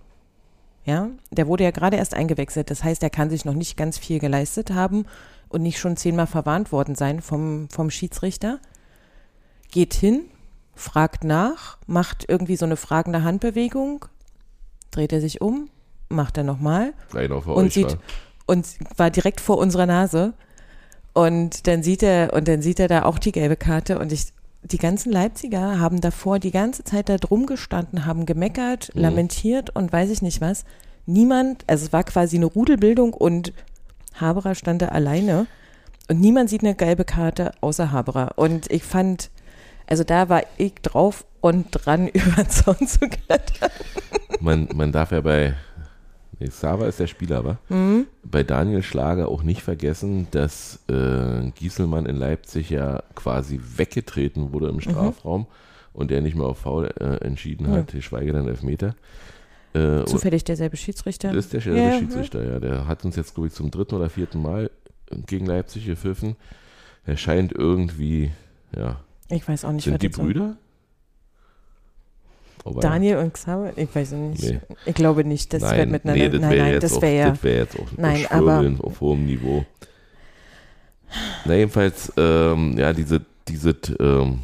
ja, 0.85 1.09
der 1.31 1.49
wurde 1.49 1.65
ja 1.65 1.71
gerade 1.71 1.97
erst 1.97 2.15
eingewechselt. 2.15 2.71
Das 2.71 2.85
heißt, 2.85 3.03
er 3.03 3.11
kann 3.11 3.31
sich 3.31 3.45
noch 3.45 3.55
nicht 3.55 3.77
ganz 3.77 3.99
viel 3.99 4.21
geleistet 4.21 4.71
haben 4.71 5.05
und 5.49 5.63
nicht 5.63 5.79
schon 5.79 5.97
zehnmal 5.97 6.27
verwarnt 6.27 6.71
worden 6.71 6.95
sein 6.95 7.21
vom, 7.21 7.69
vom 7.71 7.91
Schiedsrichter. 7.91 8.61
Geht 9.71 9.95
hin, 9.95 10.23
fragt 10.75 11.25
nach, 11.25 11.79
macht 11.87 12.27
irgendwie 12.29 12.57
so 12.57 12.65
eine 12.65 12.77
fragende 12.77 13.23
Handbewegung, 13.23 14.05
dreht 14.91 15.13
er 15.13 15.21
sich 15.21 15.41
um, 15.41 15.69
macht 16.09 16.39
er 16.39 16.45
nochmal 16.45 16.95
Rein 17.13 17.33
auf 17.33 17.47
und 17.47 17.67
euch 17.67 17.75
sieht 17.75 17.89
war. 17.93 17.99
und 18.47 18.67
war 18.97 19.11
direkt 19.11 19.41
vor 19.41 19.59
unserer 19.59 19.87
Nase. 19.87 20.33
Und 21.13 21.67
dann 21.67 21.83
sieht 21.83 22.03
er, 22.03 22.33
und 22.33 22.47
dann 22.49 22.63
sieht 22.63 22.79
er 22.79 22.89
da 22.89 23.03
auch 23.05 23.19
die 23.19 23.33
gelbe 23.33 23.57
Karte 23.57 23.99
und 23.99 24.13
ich, 24.13 24.27
die 24.63 24.79
ganzen 24.79 25.13
Leipziger 25.13 25.79
haben 25.81 26.01
davor 26.01 26.39
die 26.39 26.51
ganze 26.51 26.85
Zeit 26.85 27.09
da 27.09 27.17
drum 27.17 27.47
gestanden, 27.47 28.05
haben 28.07 28.27
gemeckert, 28.27 28.91
Mhm. 28.95 29.01
lamentiert 29.03 29.71
und 29.75 29.93
weiß 29.93 30.11
ich 30.11 30.23
nicht 30.23 30.41
was. 30.41 30.65
Niemand, 31.07 31.65
also 31.67 31.87
es 31.87 31.93
war 31.93 32.05
quasi 32.05 32.37
eine 32.37 32.47
Rudelbildung 32.47 33.15
und 33.15 33.53
Haberer 34.15 34.55
stand 34.55 34.83
da 34.83 34.89
alleine 34.89 35.47
und 36.09 36.21
niemand 36.21 36.51
sieht 36.51 36.63
eine 36.63 36.75
gelbe 36.75 37.05
Karte 37.05 37.53
außer 37.61 37.93
Haberer. 37.93 38.33
Und 38.37 38.71
ich 38.71 38.83
fand, 38.83 39.31
also 39.87 40.05
da 40.05 40.29
war 40.29 40.43
ich 40.57 40.75
drauf 40.83 41.25
und 41.41 41.67
dran, 41.71 42.09
über 42.13 42.43
den 42.43 42.51
Zaun 42.51 42.87
zu 42.87 42.99
klettern. 43.09 43.71
Man, 44.41 44.69
man 44.75 44.93
darf 44.93 45.13
ja 45.13 45.21
bei, 45.21 45.55
nee, 46.41 46.49
Sava 46.51 46.87
ist 46.87 47.01
der 47.01 47.07
Spieler, 47.07 47.39
aber 47.39 47.59
Mhm. 47.69 48.07
bei 48.25 48.43
Daniel 48.43 48.83
Schlager 48.83 49.29
auch 49.29 49.43
nicht 49.43 49.63
vergessen, 49.63 50.27
dass 50.31 50.81
äh, 50.89 51.51
Gieselmann 51.55 52.07
in 52.07 52.17
Leipzig 52.17 52.71
ja 52.71 53.03
quasi 53.15 53.61
weggetreten 53.77 54.53
wurde 54.53 54.69
im 54.69 54.81
Strafraum 54.81 55.47
und 55.93 56.11
der 56.11 56.21
nicht 56.21 56.37
mehr 56.37 56.47
auf 56.47 56.59
Foul 56.59 56.87
äh, 57.01 57.25
entschieden 57.25 57.67
Ja. 57.67 57.79
hat, 57.79 57.93
geschweige 57.93 58.33
denn 58.33 58.47
Elfmeter. 58.49 58.95
Äh, 59.75 60.05
Zufällig 60.07 60.45
derselbe 60.45 60.77
Schiedsrichter. 60.77 61.33
das 61.33 61.47
ist 61.47 61.53
der 61.53 61.61
Ja, 61.61 61.75
ja, 61.75 61.91
ja. 61.93 61.99
Schiedsrichter, 61.99 62.43
ja. 62.45 62.59
Der 62.61 62.87
hat 62.87 63.05
uns 63.05 63.17
jetzt, 63.17 63.35
glaube 63.35 63.49
ich, 63.49 63.53
zum 63.55 63.71
dritten 63.71 63.97
oder 63.97 64.09
vierten 64.09 64.41
Mal 64.41 64.71
gegen 65.27 65.47
Leipzig 65.47 65.85
gepfiffen. 65.87 66.37
Er 67.05 67.17
scheint 67.17 67.53
irgendwie, 67.53 68.31
ja. 68.77 69.01
Ich 69.31 69.47
weiß 69.47 69.65
auch 69.67 69.73
nicht, 69.73 69.85
Sind 69.85 70.01
die. 70.03 70.09
Brüder? 70.09 70.57
Aber 72.65 72.81
Daniel 72.81 73.17
und 73.19 73.35
Xaver? 73.35 73.73
Ich 73.77 73.95
weiß 73.95 74.13
nicht. 74.13 74.43
Nee. 74.43 74.61
Ich 74.87 74.95
glaube 74.95 75.25
nicht. 75.25 75.53
Das 75.53 75.63
nein, 75.63 75.79
wird 75.79 75.91
miteinander. 75.91 76.25
nee, 76.25 76.31
das 76.31 76.41
nein, 76.41 76.51
wäre 76.51 76.71
nein, 76.71 76.81
das 76.81 77.03
wäre 77.03 77.17
ja. 77.17 77.31
das 77.31 77.43
wär 77.43 77.57
jetzt 77.57 77.79
auch 77.79 77.87
Nein, 77.97 78.25
auf 78.27 78.33
aber- 78.33 78.75
auf 78.83 79.01
hohem 79.01 79.27
Niveau. 79.27 79.65
Na, 81.45 81.55
jedenfalls, 81.55 82.13
ähm, 82.17 82.77
ja, 82.77 82.93
diese, 82.93 83.23
diese, 83.49 83.71
ähm, 83.99 84.41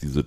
diese 0.00 0.26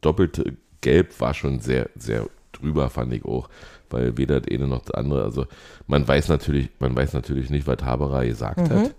doppelte 0.00 0.56
Gelb 0.80 1.20
war 1.20 1.34
schon 1.34 1.60
sehr, 1.60 1.88
sehr 1.94 2.26
drüber, 2.52 2.90
fand 2.90 3.12
ich 3.12 3.24
auch. 3.24 3.48
Weil 3.90 4.16
weder 4.18 4.40
das 4.40 4.52
eine 4.52 4.66
noch 4.66 4.82
das 4.84 4.94
andere, 4.94 5.22
also 5.22 5.46
man 5.86 6.06
weiß 6.08 6.28
natürlich, 6.28 6.70
man 6.80 6.96
weiß 6.96 7.12
natürlich 7.12 7.50
nicht, 7.50 7.66
was 7.68 7.82
Haberer 7.82 8.24
gesagt 8.26 8.58
Mhm. 8.58 8.70
hat. 8.70 8.94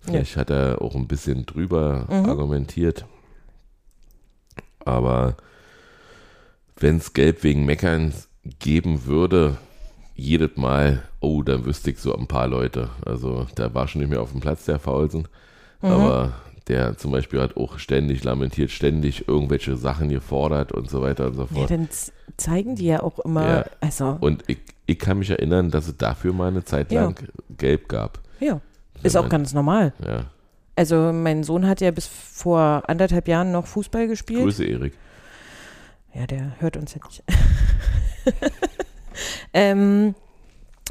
Vielleicht 0.00 0.34
ja. 0.34 0.40
hat 0.42 0.50
er 0.50 0.82
auch 0.82 0.94
ein 0.94 1.08
bisschen 1.08 1.46
drüber 1.46 2.06
mhm. 2.08 2.28
argumentiert. 2.28 3.06
Aber 4.84 5.36
wenn 6.80 6.98
es 6.98 7.12
Gelb 7.12 7.42
wegen 7.42 7.64
Meckern 7.64 8.12
geben 8.58 9.04
würde, 9.06 9.56
jedes 10.14 10.56
Mal, 10.56 11.02
oh, 11.20 11.42
dann 11.42 11.64
wüsste 11.64 11.90
ich 11.90 11.98
so 11.98 12.14
ein 12.14 12.26
paar 12.26 12.48
Leute. 12.48 12.90
Also 13.04 13.46
der 13.56 13.74
war 13.74 13.86
schon 13.88 14.00
nicht 14.00 14.10
mehr 14.10 14.20
auf 14.20 14.32
dem 14.32 14.40
Platz, 14.40 14.64
der 14.64 14.78
Faulsen. 14.78 15.28
Mhm. 15.80 15.88
Aber 15.88 16.32
der 16.66 16.96
zum 16.98 17.12
Beispiel 17.12 17.40
hat 17.40 17.56
auch 17.56 17.78
ständig 17.78 18.24
lamentiert, 18.24 18.70
ständig 18.70 19.28
irgendwelche 19.28 19.76
Sachen 19.76 20.08
gefordert 20.08 20.72
und 20.72 20.90
so 20.90 21.00
weiter 21.00 21.28
und 21.28 21.34
so 21.34 21.46
fort. 21.46 21.70
Ja, 21.70 21.76
dann 21.76 21.88
zeigen 22.36 22.74
die 22.76 22.86
ja 22.86 23.02
auch 23.02 23.18
immer. 23.20 23.48
Ja. 23.48 23.64
Also. 23.80 24.18
Und 24.20 24.44
ich, 24.48 24.58
ich 24.86 24.98
kann 24.98 25.18
mich 25.18 25.30
erinnern, 25.30 25.70
dass 25.70 25.88
es 25.88 25.96
dafür 25.96 26.32
mal 26.32 26.48
eine 26.48 26.64
Zeit 26.64 26.92
lang 26.92 27.16
ja. 27.20 27.28
gelb 27.56 27.88
gab. 27.88 28.20
Ja, 28.40 28.60
ist 29.02 29.16
auch 29.16 29.28
ganz 29.28 29.54
normal. 29.54 29.92
Ja. 30.04 30.24
Also 30.76 31.12
mein 31.12 31.42
Sohn 31.42 31.66
hat 31.66 31.80
ja 31.80 31.90
bis 31.90 32.06
vor 32.06 32.82
anderthalb 32.86 33.26
Jahren 33.26 33.50
noch 33.50 33.66
Fußball 33.66 34.06
gespielt. 34.06 34.42
Grüße, 34.42 34.64
Erik. 34.64 34.94
Ja, 36.18 36.26
der 36.26 36.60
hört 36.60 36.76
uns 36.76 36.94
ja 36.94 37.00
nicht. 37.06 37.22
ähm, 39.54 40.16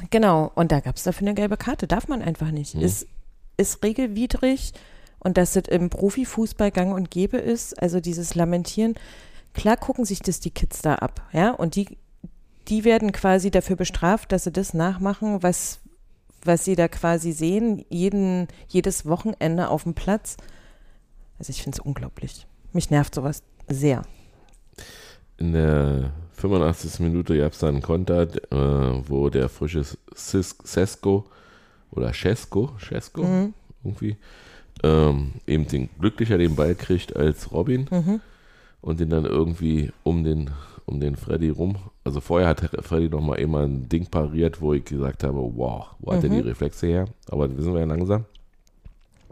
genau, 0.10 0.52
und 0.56 0.72
da 0.72 0.80
gab 0.80 0.96
es 0.96 1.04
dafür 1.04 1.28
eine 1.28 1.36
gelbe 1.36 1.58
Karte. 1.58 1.86
Darf 1.86 2.08
man 2.08 2.22
einfach 2.22 2.52
nicht. 2.52 2.76
Hm. 2.76 2.82
Ist, 2.82 3.08
ist 3.58 3.84
regelwidrig 3.84 4.72
und 5.20 5.38
dass 5.38 5.54
das 5.54 5.68
im 5.68 5.90
Profifußball 5.90 6.72
gang 6.72 6.94
und 6.94 7.12
gäbe 7.12 7.38
ist, 7.38 7.82
also 7.82 8.00
dieses 8.00 8.36
Lamentieren. 8.36 8.96
Klar 9.54 9.76
gucken 9.76 10.06
sich 10.06 10.20
das 10.20 10.40
die 10.40 10.52
Kids 10.52 10.82
da 10.82 10.96
ab, 10.96 11.28
ja, 11.34 11.52
und 11.52 11.76
die, 11.76 11.98
die 12.68 12.86
werden 12.86 13.12
quasi 13.12 13.52
dafür 13.52 13.76
bestraft, 13.76 14.32
dass 14.32 14.46
sie 14.46 14.52
das 14.52 14.74
nachmachen, 14.74 15.44
was, 15.44 15.80
was 16.44 16.64
sie 16.64 16.76
da 16.76 16.88
quasi 16.88 17.34
sehen, 17.34 17.84
jeden, 17.90 18.48
jedes 18.68 19.06
Wochenende 19.06 19.70
auf 19.70 19.84
dem 19.84 19.94
Platz. 19.94 20.38
Also 21.40 21.50
ich 21.50 21.64
finde 21.64 21.78
es 21.78 21.86
unglaublich. 21.86 22.48
Mich 22.72 22.92
nervt 22.92 23.16
sowas 23.16 23.42
sehr. 23.68 24.04
In 25.38 25.54
der 25.54 26.12
85. 26.34 27.00
Minute 27.00 27.38
gab 27.38 27.54
es 27.54 27.60
dann 27.60 27.76
einen 27.76 27.82
Konter, 27.82 28.24
äh, 28.24 29.02
wo 29.08 29.30
der 29.30 29.50
frische 29.50 29.84
Sesko 30.14 31.26
oder 31.92 32.14
Schesko, 32.14 32.72
Schesko 32.78 33.24
mhm. 33.24 33.54
irgendwie, 33.84 34.18
ähm, 34.84 35.34
eben 35.46 35.68
den 35.68 35.90
glücklicher 36.00 36.38
den 36.38 36.56
Ball 36.56 36.76
kriegt 36.76 37.16
als 37.16 37.52
Robin 37.52 37.88
mhm. 37.90 38.22
und 38.82 39.00
den 39.00 39.10
dann 39.10 39.26
irgendwie 39.26 39.92
um 40.04 40.24
den 40.24 40.52
um 40.86 41.02
den 41.02 41.18
Freddy 41.18 41.50
rum. 41.50 41.76
Also 42.04 42.22
vorher 42.22 42.48
hat 42.48 42.62
Freddy 42.82 43.10
noch 43.10 43.20
mal 43.20 43.36
immer 43.36 43.60
ein 43.60 43.90
Ding 43.90 44.06
pariert, 44.06 44.62
wo 44.62 44.74
ich 44.74 44.86
gesagt 44.86 45.24
habe, 45.24 45.38
wow, 45.38 45.88
wo 46.00 46.14
hat 46.14 46.24
mhm. 46.24 46.32
er 46.32 46.42
die 46.42 46.48
Reflexe 46.48 46.88
her? 46.88 47.06
Aber 47.30 47.56
wissen 47.58 47.74
wir 47.74 47.82
ja 47.82 47.86
langsam. 47.86 48.26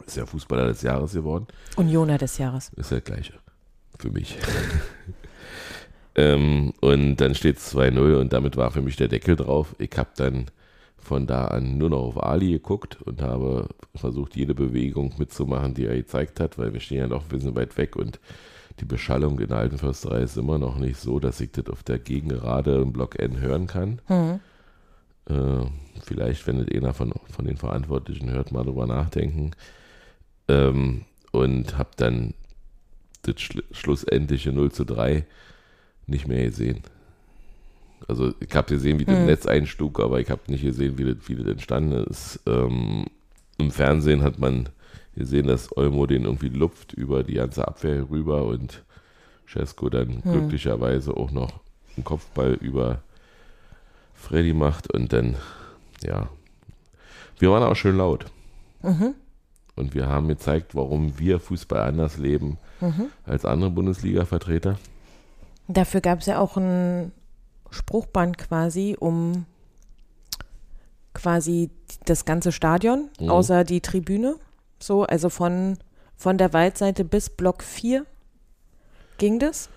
Ist 0.06 0.18
ja 0.18 0.26
Fußballer 0.26 0.68
des 0.68 0.82
Jahres 0.82 1.13
geworden. 1.13 1.48
Unioner 1.78 2.18
des 2.18 2.38
Jahres. 2.38 2.72
Ist 2.76 2.91
ja 2.91 3.00
gleiche. 3.00 3.34
Für 3.98 4.12
mich. 4.12 4.38
ähm, 6.15 6.73
und 6.82 7.17
dann 7.17 7.36
steht 7.36 7.58
es 7.58 7.75
2-0 7.75 8.15
und 8.19 8.34
damit 8.34 8.58
war 8.58 8.71
für 8.71 8.82
mich 8.82 8.95
der 8.95 9.08
Deckel 9.08 9.36
drauf. 9.36 9.75
Ich 9.80 9.91
habe 9.97 10.10
dann 10.15 10.45
von 10.97 11.28
da 11.28 11.45
an 11.45 11.78
nur 11.78 11.89
noch 11.89 12.04
auf 12.04 12.23
Ali 12.23 12.51
geguckt 12.51 13.01
und 13.04 13.21
habe 13.21 13.67
versucht, 13.93 14.36
jede 14.36 14.56
Bewegung 14.56 15.13
mitzumachen, 15.17 15.73
die 15.73 15.86
er 15.86 15.95
gezeigt 15.95 16.39
hat, 16.39 16.58
weil 16.58 16.73
wir 16.73 16.80
stehen 16.80 16.97
ja 16.97 17.08
noch 17.08 17.23
ein 17.23 17.30
bisschen 17.30 17.56
weit 17.56 17.78
weg 17.78 17.95
und 17.95 18.19
die 18.80 18.86
Beschallung 18.86 19.39
in 19.39 19.47
der 19.47 19.58
alten 19.58 19.78
Försterei 19.78 20.21
ist 20.21 20.38
immer 20.38 20.58
noch 20.58 20.78
nicht 20.78 20.97
so, 20.97 21.19
dass 21.19 21.39
ich 21.39 21.51
das 21.51 21.67
auf 21.67 21.84
der 21.84 21.99
Gegengerade 21.99 22.82
im 22.82 22.91
Block 22.91 23.19
N 23.19 23.39
hören 23.39 23.67
kann. 23.67 24.01
Mhm. 24.10 24.39
Äh, 25.28 25.65
vielleicht, 26.01 26.45
wenn 26.47 26.58
das 26.58 26.67
einer 26.75 26.93
von, 26.93 27.13
von 27.32 27.45
den 27.45 27.58
Verantwortlichen 27.58 28.32
hört, 28.32 28.51
mal 28.51 28.63
drüber 28.63 28.86
nachdenken. 28.86 29.51
Ähm, 30.47 31.06
und 31.32 31.78
habe 31.78 31.89
dann 31.97 32.34
das 33.21 33.41
Schlu 33.41 33.62
schlussendliche 33.71 34.51
0 34.51 34.71
zu 34.71 34.84
3 34.84 35.25
nicht 36.08 36.28
mehr 36.28 36.44
gesehen. 36.46 36.82
Also 38.08 38.34
ich 38.39 38.54
habe 38.56 38.68
gesehen, 38.68 39.00
wie 39.00 39.06
das 39.06 39.18
hm. 39.18 39.26
Netz 39.26 39.46
einschlug, 39.46 40.00
aber 40.00 40.20
ich 40.20 40.30
habe 40.30 40.41
nicht 40.48 40.63
gesehen, 40.63 40.98
wie 40.98 41.06
das, 41.06 41.18
wie 41.28 41.36
das 41.36 41.48
entstanden 41.48 42.06
ist. 42.06 42.39
Ähm, 42.46 43.06
Im 43.58 43.72
Fernsehen 43.72 44.22
hat 44.22 44.38
man 44.38 44.70
gesehen, 45.15 45.48
dass 45.48 45.76
Olmo 45.76 46.06
den 46.06 46.26
irgendwie 46.26 46.50
lupft 46.50 46.94
über 46.94 47.24
die 47.24 47.36
ganze 47.36 47.68
Abwehr 47.68 48.10
rüber 48.10 48.46
und 48.46 48.84
Cesco 49.48 49.89
dann 49.89 50.24
hm. 50.24 50.32
glücklicherweise 50.32 51.15
auch 51.15 51.32
noch 51.32 51.62
einen 51.96 52.04
Kopfball 52.04 52.54
über 52.54 53.02
Freddy 54.13 54.54
macht 54.54 54.91
und 54.91 55.13
dann, 55.13 55.36
ja, 56.04 56.30
wir 57.39 57.52
waren 57.52 57.63
auch 57.63 57.76
schön 57.76 57.98
laut. 57.98 58.26
Mhm. 58.82 59.15
Und 59.76 59.94
wir 59.94 60.08
haben 60.08 60.28
gezeigt, 60.28 60.74
warum 60.74 61.20
wir 61.20 61.39
Fußball 61.39 61.82
anders 61.82 62.18
leben 62.18 62.58
mhm. 62.80 63.08
als 63.26 63.46
andere 63.46 63.72
Bundesliga-Vertreter. 63.72 64.78
Dafür 65.67 66.01
gab 66.01 66.19
es 66.19 66.28
ja 66.28 66.39
auch 66.39 66.58
ein 66.58 67.12
Spruchband 67.71 68.38
quasi 68.38 68.95
um 68.99 69.45
quasi 71.13 71.71
das 72.06 72.25
ganze 72.25 72.51
Stadion, 72.51 73.10
mhm. 73.19 73.30
außer 73.30 73.63
die 73.63 73.82
Tribüne. 73.82 74.36
So, 74.80 75.04
also 75.04 75.30
von, 75.30 75.78
von 76.15 76.38
der 76.38 76.54
Waldseite 76.54 77.04
bis 77.04 77.30
Block 77.30 77.63
4 77.63 78.06
ging 79.17 79.39
das. 79.39 79.69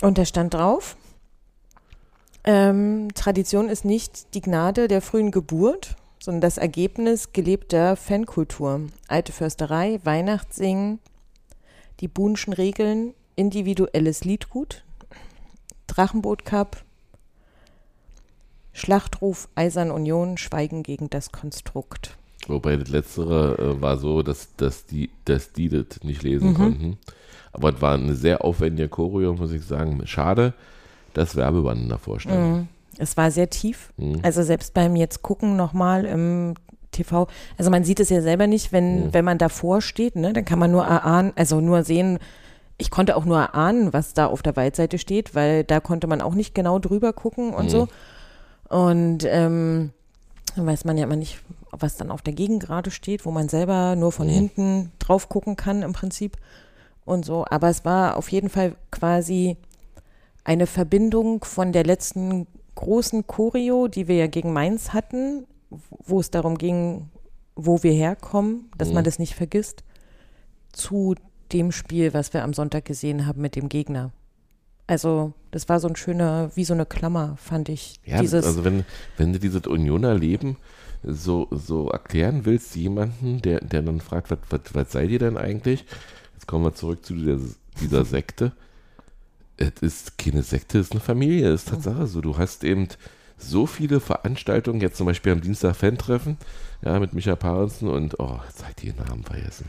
Und 0.00 0.16
da 0.18 0.24
stand 0.24 0.54
drauf, 0.54 0.96
ähm, 2.44 3.08
Tradition 3.14 3.68
ist 3.68 3.84
nicht 3.84 4.34
die 4.34 4.40
Gnade 4.40 4.88
der 4.88 5.02
frühen 5.02 5.32
Geburt, 5.32 5.96
sondern 6.20 6.42
das 6.42 6.58
Ergebnis 6.58 7.32
gelebter 7.32 7.96
Fankultur. 7.96 8.82
Alte 9.08 9.32
Försterei, 9.32 10.00
Weihnachtssingen, 10.04 11.00
die 12.00 12.08
Buhnschen 12.08 12.52
Regeln, 12.52 13.14
individuelles 13.36 14.24
Liedgut, 14.24 14.84
Drachenboot 15.86 16.44
Cup, 16.44 16.82
Schlachtruf 18.72 19.48
Eisern 19.54 19.90
Union, 19.90 20.36
Schweigen 20.36 20.82
gegen 20.82 21.08
das 21.08 21.32
Konstrukt. 21.32 22.16
Wobei 22.48 22.76
das 22.76 22.88
letztere 22.88 23.58
äh, 23.58 23.80
war 23.80 23.96
so, 23.96 24.22
dass, 24.22 24.54
dass, 24.56 24.86
die, 24.86 25.10
dass 25.24 25.52
die 25.52 25.68
das 25.68 26.02
nicht 26.02 26.22
lesen 26.22 26.50
mhm. 26.50 26.54
konnten. 26.54 26.98
Aber 27.52 27.74
es 27.74 27.80
war 27.80 27.94
eine 27.94 28.14
sehr 28.14 28.44
aufwendige 28.44 28.88
Choreo, 28.88 29.34
muss 29.34 29.52
ich 29.52 29.64
sagen. 29.64 30.06
Schade, 30.06 30.52
dass 31.14 31.36
Werbebanden 31.36 31.88
davor 31.88 32.20
standen. 32.20 32.52
Mhm. 32.52 32.68
Es 32.98 33.16
war 33.16 33.30
sehr 33.30 33.50
tief. 33.50 33.92
Mhm. 33.96 34.20
Also 34.22 34.42
selbst 34.42 34.74
beim 34.74 34.96
jetzt 34.96 35.22
gucken 35.22 35.56
nochmal 35.56 36.04
im 36.04 36.54
TV, 36.92 37.28
also 37.58 37.70
man 37.70 37.84
sieht 37.84 38.00
es 38.00 38.10
ja 38.10 38.22
selber 38.22 38.46
nicht, 38.46 38.72
wenn, 38.72 39.06
mhm. 39.06 39.14
wenn 39.14 39.24
man 39.24 39.38
davor 39.38 39.80
steht, 39.80 40.16
ne? 40.16 40.32
dann 40.32 40.44
kann 40.44 40.58
man 40.58 40.70
nur 40.70 40.84
erahnen, 40.84 41.32
also 41.36 41.60
nur 41.60 41.82
sehen, 41.82 42.18
ich 42.78 42.90
konnte 42.90 43.16
auch 43.16 43.24
nur 43.24 43.38
erahnen, 43.38 43.92
was 43.92 44.14
da 44.14 44.26
auf 44.26 44.42
der 44.42 44.56
Waldseite 44.56 44.98
steht, 44.98 45.34
weil 45.34 45.64
da 45.64 45.80
konnte 45.80 46.06
man 46.06 46.20
auch 46.20 46.34
nicht 46.34 46.54
genau 46.54 46.78
drüber 46.78 47.12
gucken 47.12 47.54
und 47.54 47.66
mhm. 47.66 47.70
so. 47.70 47.88
Und 48.68 49.24
ähm, 49.24 49.92
dann 50.54 50.66
weiß 50.66 50.84
man 50.84 50.98
ja 50.98 51.04
immer 51.04 51.16
nicht, 51.16 51.40
was 51.70 51.96
dann 51.96 52.10
auf 52.10 52.22
der 52.22 52.34
Gegend 52.34 52.62
gerade 52.62 52.90
steht, 52.90 53.24
wo 53.24 53.30
man 53.30 53.48
selber 53.48 53.96
nur 53.96 54.12
von 54.12 54.26
mhm. 54.26 54.32
hinten 54.32 54.92
drauf 54.98 55.28
gucken 55.28 55.56
kann 55.56 55.82
im 55.82 55.92
Prinzip 55.92 56.36
und 57.04 57.24
so. 57.24 57.44
Aber 57.48 57.68
es 57.68 57.84
war 57.84 58.16
auf 58.16 58.30
jeden 58.30 58.50
Fall 58.50 58.74
quasi 58.90 59.56
eine 60.44 60.66
Verbindung 60.66 61.44
von 61.44 61.72
der 61.72 61.84
letzten 61.84 62.46
großen 62.74 63.26
Choreo, 63.26 63.88
die 63.88 64.06
wir 64.06 64.16
ja 64.16 64.26
gegen 64.26 64.52
Mainz 64.52 64.92
hatten, 64.92 65.46
wo 65.70 66.20
es 66.20 66.30
darum 66.30 66.58
ging, 66.58 67.08
wo 67.54 67.82
wir 67.82 67.92
herkommen, 67.92 68.70
dass 68.76 68.88
mhm. 68.88 68.94
man 68.94 69.04
das 69.04 69.18
nicht 69.18 69.34
vergisst, 69.34 69.82
zu 70.72 71.14
dem 71.52 71.72
Spiel, 71.72 72.14
was 72.14 72.32
wir 72.32 72.44
am 72.44 72.54
Sonntag 72.54 72.84
gesehen 72.84 73.26
haben 73.26 73.40
mit 73.40 73.56
dem 73.56 73.68
Gegner. 73.68 74.12
Also, 74.86 75.32
das 75.50 75.68
war 75.68 75.80
so 75.80 75.88
ein 75.88 75.96
schöner, 75.96 76.50
wie 76.54 76.64
so 76.64 76.74
eine 76.74 76.86
Klammer, 76.86 77.36
fand 77.38 77.68
ich. 77.68 77.96
Ja, 78.04 78.20
dieses 78.20 78.46
also 78.46 78.64
wenn, 78.64 78.84
wenn 79.16 79.32
du 79.32 79.40
dieses 79.40 79.66
Unioner 79.66 80.14
Leben 80.14 80.56
so, 81.02 81.48
so 81.50 81.88
erklären 81.90 82.44
willst, 82.44 82.76
jemanden, 82.76 83.42
der, 83.42 83.60
der 83.60 83.82
dann 83.82 84.00
fragt, 84.00 84.30
was, 84.30 84.38
was, 84.50 84.60
was 84.72 84.92
seid 84.92 85.10
ihr 85.10 85.18
denn 85.18 85.36
eigentlich? 85.36 85.84
Jetzt 86.34 86.46
kommen 86.46 86.64
wir 86.64 86.74
zurück 86.74 87.04
zu 87.04 87.14
dieser, 87.14 87.38
dieser 87.80 88.04
Sekte. 88.04 88.52
Es 89.56 89.80
ist 89.80 90.18
keine 90.18 90.42
Sekte, 90.42 90.78
es 90.78 90.86
ist 90.86 90.92
eine 90.92 91.00
Familie, 91.00 91.50
es 91.52 91.64
ist 91.64 91.70
Tatsache 91.70 92.06
so. 92.06 92.20
Du 92.20 92.38
hast 92.38 92.62
eben 92.62 92.88
so 93.38 93.66
viele 93.66 94.00
Veranstaltungen, 94.00 94.80
jetzt 94.80 94.96
zum 94.96 95.06
Beispiel 95.06 95.32
am 95.32 95.40
Dienstag 95.40 95.76
Fan-Treffen, 95.76 96.36
ja, 96.82 96.98
mit 97.00 97.12
Micha 97.12 97.36
Parensen 97.36 97.88
und, 97.88 98.20
oh, 98.20 98.40
jetzt 98.46 98.62
habe 98.62 98.74
ich 98.76 98.92
den 98.92 99.04
Namen 99.04 99.24
vergessen. 99.24 99.68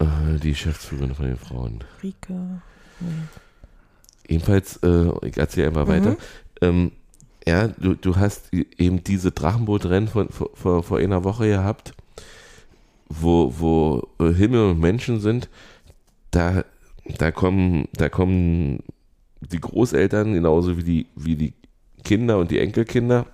Äh, 0.00 0.38
die 0.42 0.50
Geschäftsführerin 0.50 1.14
von 1.14 1.26
den 1.26 1.36
Frauen. 1.36 1.84
Rike. 2.02 2.60
Nee. 3.00 3.08
Ebenfalls, 4.28 4.78
äh, 4.78 5.10
ich 5.26 5.36
erzähle 5.36 5.68
einfach 5.68 5.86
mhm. 5.86 5.90
weiter. 5.90 6.16
Ähm, 6.60 6.92
ja, 7.46 7.68
du, 7.68 7.94
du 7.94 8.16
hast 8.16 8.52
eben 8.52 9.04
diese 9.04 9.30
Drachenbootrennen 9.30 10.08
von, 10.08 10.28
vor, 10.30 10.82
vor 10.82 10.98
einer 10.98 11.22
Woche 11.22 11.46
gehabt, 11.46 11.94
wo, 13.08 13.54
wo 13.58 14.08
äh, 14.18 14.32
Himmel 14.32 14.70
und 14.70 14.80
Menschen 14.80 15.20
sind. 15.20 15.48
Da, 16.32 16.64
da 17.18 17.30
kommen, 17.30 17.88
da 17.92 18.08
kommen 18.08 18.80
die 19.40 19.60
Großeltern 19.60 20.34
genauso 20.34 20.76
wie 20.76 20.82
die, 20.82 21.06
wie 21.14 21.36
die 21.36 21.52
Kinder 22.02 22.38
und 22.38 22.50
die 22.50 22.58
Enkelkinder 22.58 23.26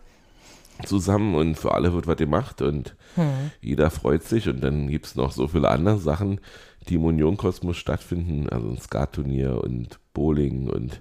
zusammen 0.85 1.35
und 1.35 1.57
für 1.57 1.73
alle 1.75 1.93
wird 1.93 2.07
was 2.07 2.17
gemacht 2.17 2.63
und 2.63 2.95
Hm. 3.15 3.51
jeder 3.61 3.91
freut 3.91 4.23
sich 4.23 4.49
und 4.49 4.63
dann 4.63 4.89
gibt 4.89 5.07
es 5.07 5.17
noch 5.17 5.33
so 5.33 5.49
viele 5.49 5.69
andere 5.69 5.99
Sachen, 5.99 6.41
die 6.89 6.95
im 6.95 7.05
Union-Kosmos 7.05 7.77
stattfinden, 7.77 8.49
also 8.49 8.71
ein 8.71 8.79
Skat-Turnier 8.79 9.63
und 9.63 9.99
Bowling 10.15 10.69
und 10.69 11.01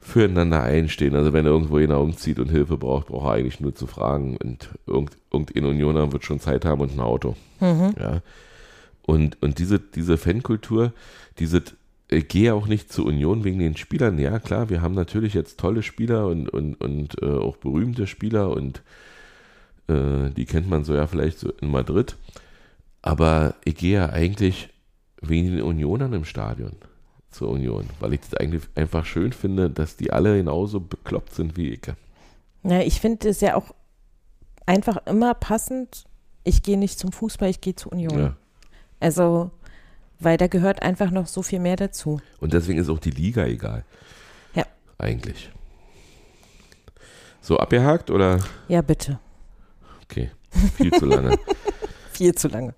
füreinander 0.00 0.62
einstehen. 0.62 1.16
Also 1.16 1.32
wenn 1.32 1.46
irgendwo 1.46 1.78
jemand 1.78 2.00
umzieht 2.00 2.38
und 2.38 2.50
Hilfe 2.50 2.76
braucht, 2.76 3.06
braucht 3.06 3.26
er 3.26 3.32
eigentlich 3.32 3.60
nur 3.60 3.74
zu 3.74 3.86
fragen 3.86 4.36
und 4.36 4.68
irgend, 4.86 5.16
irgendein 5.32 5.64
Unioner 5.64 6.12
wird 6.12 6.24
schon 6.24 6.40
Zeit 6.40 6.64
haben 6.64 6.80
und 6.80 6.92
ein 6.92 7.00
Auto. 7.00 7.36
Ja. 7.98 8.20
Und, 9.02 9.42
und 9.42 9.58
diese, 9.58 9.78
diese 9.78 10.16
Fankultur, 10.16 10.92
diese 11.38 11.62
gehe 12.08 12.54
auch 12.54 12.66
nicht 12.66 12.92
zur 12.92 13.06
Union 13.06 13.44
wegen 13.44 13.58
den 13.58 13.76
Spielern. 13.76 14.18
Ja, 14.18 14.38
klar, 14.38 14.68
wir 14.70 14.82
haben 14.82 14.94
natürlich 14.94 15.34
jetzt 15.34 15.58
tolle 15.58 15.82
Spieler 15.82 16.26
und, 16.26 16.48
und, 16.48 16.74
und 16.74 17.22
äh, 17.22 17.26
auch 17.26 17.56
berühmte 17.56 18.06
Spieler 18.06 18.50
und 18.50 18.82
äh, 19.88 20.30
die 20.30 20.46
kennt 20.46 20.68
man 20.68 20.84
so 20.84 20.94
ja 20.94 21.06
vielleicht 21.06 21.38
so 21.38 21.50
in 21.60 21.70
Madrid. 21.70 22.16
Aber 23.02 23.54
ich 23.64 23.76
gehe 23.76 23.94
ja 23.94 24.10
eigentlich 24.10 24.70
wegen 25.20 25.50
den 25.50 25.62
Unionern 25.62 26.12
im 26.12 26.24
Stadion 26.24 26.72
zur 27.30 27.50
Union, 27.50 27.88
weil 28.00 28.14
ich 28.14 28.20
das 28.20 28.34
eigentlich 28.34 28.62
einfach 28.74 29.04
schön 29.04 29.32
finde, 29.32 29.68
dass 29.68 29.96
die 29.96 30.12
alle 30.12 30.36
genauso 30.36 30.80
bekloppt 30.80 31.34
sind 31.34 31.56
wie 31.56 31.70
ich. 31.70 31.82
Ja, 32.62 32.80
ich 32.80 33.00
finde 33.00 33.28
es 33.28 33.40
ja 33.40 33.56
auch 33.56 33.74
einfach 34.66 34.98
immer 35.06 35.34
passend. 35.34 36.04
Ich 36.44 36.62
gehe 36.62 36.78
nicht 36.78 36.98
zum 36.98 37.12
Fußball, 37.12 37.50
ich 37.50 37.60
gehe 37.60 37.74
zur 37.74 37.92
Union. 37.92 38.18
Ja. 38.18 38.36
Also, 39.00 39.50
weil 40.20 40.36
da 40.36 40.46
gehört 40.46 40.82
einfach 40.82 41.10
noch 41.10 41.26
so 41.26 41.42
viel 41.42 41.60
mehr 41.60 41.76
dazu. 41.76 42.20
Und 42.40 42.52
deswegen 42.52 42.78
ist 42.78 42.88
auch 42.88 42.98
die 42.98 43.10
Liga 43.10 43.44
egal. 43.46 43.84
Ja. 44.54 44.64
Eigentlich. 44.98 45.50
So 47.40 47.58
abgehakt 47.58 48.10
oder? 48.10 48.38
Ja, 48.68 48.82
bitte. 48.82 49.18
Okay, 50.04 50.30
viel 50.76 50.92
zu 50.92 51.06
lange. 51.06 51.38
Viel 52.12 52.32
zu 52.32 52.46
lange. 52.46 52.74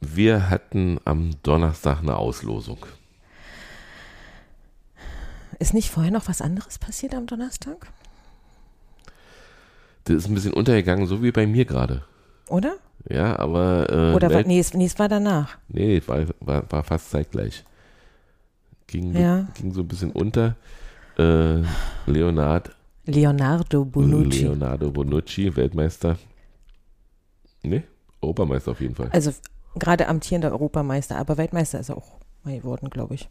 Wir 0.00 0.50
hatten 0.50 1.00
am 1.06 1.30
Donnerstag 1.42 2.00
eine 2.00 2.16
Auslosung. 2.16 2.84
Ist 5.58 5.72
nicht 5.72 5.90
vorher 5.90 6.12
noch 6.12 6.28
was 6.28 6.42
anderes 6.42 6.78
passiert 6.78 7.14
am 7.14 7.26
Donnerstag? 7.26 7.86
Das 10.04 10.16
ist 10.16 10.28
ein 10.28 10.34
bisschen 10.34 10.52
untergegangen, 10.52 11.06
so 11.06 11.22
wie 11.22 11.32
bei 11.32 11.46
mir 11.46 11.64
gerade. 11.64 12.04
Oder? 12.48 12.76
Ja, 13.08 13.38
aber. 13.38 13.86
Äh, 13.90 14.14
Oder 14.14 14.28
war, 14.28 14.36
Welt- 14.38 14.46
nee, 14.46 14.58
es, 14.58 14.74
nee, 14.74 14.86
es 14.86 14.98
war 14.98 15.08
danach. 15.08 15.58
Nee, 15.68 16.02
war, 16.06 16.24
war, 16.40 16.64
war 16.70 16.82
fast 16.84 17.10
zeitgleich. 17.10 17.64
Ging, 18.86 19.16
Ja. 19.16 19.46
ging 19.54 19.72
so 19.72 19.80
ein 19.82 19.88
bisschen 19.88 20.10
unter. 20.12 20.56
Äh, 21.18 21.62
Leonard, 22.06 22.70
Leonardo 23.06 23.84
Bonucci. 23.84 24.42
Leonardo 24.42 24.90
Bonucci, 24.90 25.54
Weltmeister. 25.56 26.18
Nee, 27.62 27.82
Obermeister 28.20 28.72
auf 28.72 28.80
jeden 28.80 28.94
Fall. 28.94 29.08
Also 29.12 29.32
gerade 29.76 30.08
amtierender 30.08 30.50
Europameister, 30.52 31.16
aber 31.16 31.36
Weltmeister 31.38 31.80
ist 31.80 31.88
er 31.88 31.96
auch 31.96 32.16
mal 32.44 32.56
geworden, 32.58 32.90
glaube 32.90 33.14
ich. 33.14 33.28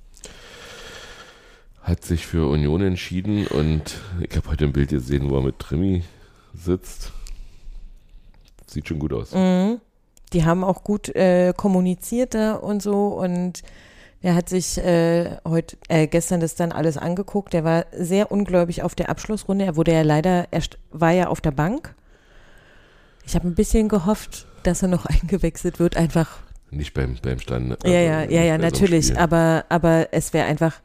Hat 1.82 2.04
sich 2.04 2.26
für 2.26 2.50
Union 2.50 2.82
entschieden 2.82 3.46
und 3.48 4.00
ich 4.20 4.36
habe 4.36 4.50
heute 4.50 4.66
ein 4.66 4.74
Bild 4.74 4.90
gesehen, 4.90 5.30
wo 5.30 5.36
er 5.38 5.44
mit 5.44 5.60
Trimi 5.60 6.04
sitzt. 6.56 7.12
Sieht 8.76 8.90
schon 8.90 9.00
gut 9.00 9.14
aus. 9.14 9.32
Mhm. 9.34 9.80
Die 10.34 10.44
haben 10.44 10.66
auch 10.66 10.84
gut 10.84 11.08
äh, 11.16 11.54
kommuniziert 11.56 12.34
da 12.34 12.56
und 12.56 12.82
so 12.82 13.08
und 13.08 13.62
er 14.22 14.36
hat 14.36 14.50
sich 14.50 14.78
äh, 14.80 15.38
heute, 15.48 15.78
äh, 15.88 16.08
gestern 16.08 16.42
das 16.42 16.56
dann 16.56 16.74
alles 16.74 16.98
angeguckt. 16.98 17.54
Der 17.54 17.64
war 17.64 17.86
sehr 17.98 18.34
ungläubig 18.34 18.84
auf 18.84 18.96
der 18.96 19.08
Abschlussrunde. 19.10 19.64
Er 19.64 19.78
wurde 19.78 19.94
ja 19.94 20.02
leider, 20.02 20.48
er 20.52 20.62
war 20.92 21.12
ja 21.12 21.28
auf 21.28 21.40
der 21.40 21.52
Bank. 21.52 21.96
Ich 23.26 23.36
habe 23.36 23.48
ein 23.48 23.56
bisschen 23.56 23.88
gehofft, 23.88 24.46
dass 24.64 24.82
er 24.82 24.90
noch 24.90 25.06
eingewechselt 25.22 25.80
wird, 25.80 25.96
einfach 25.96 26.40
Nicht 26.70 26.94
beim, 26.94 27.16
beim 27.22 27.40
Stand. 27.40 27.78
Ja, 27.86 27.92
ja, 28.02 28.18
also 28.20 28.34
ja, 28.36 28.42
ja, 28.44 28.56
so 28.58 28.62
natürlich. 28.62 29.06
Spiel. 29.08 29.18
aber, 29.20 29.64
aber 29.70 30.08
es 30.12 30.34
wäre 30.34 30.48
einfach 30.48 30.82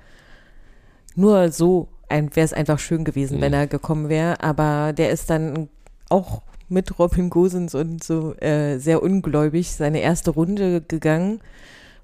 nur 1.16 1.50
so, 1.50 1.88
ein, 2.09 2.37
wäre 2.37 2.44
es 2.44 2.53
einfach 2.53 2.79
schön 2.79 3.05
gewesen, 3.05 3.38
Mhm. 3.38 3.40
wenn 3.42 3.53
er 3.55 3.66
gekommen 3.66 4.09
wäre. 4.09 4.40
Aber 4.44 4.92
der 4.92 5.11
ist 5.11 5.29
dann 5.31 5.68
auch 6.09 6.42
mit 6.70 6.98
Robin 6.98 7.30
Gosens 7.30 7.74
und 7.74 8.02
so 8.02 8.35
äh, 8.37 8.78
sehr 8.78 9.02
ungläubig 9.02 9.72
seine 9.72 10.00
erste 10.00 10.30
Runde 10.30 10.80
gegangen, 10.80 11.40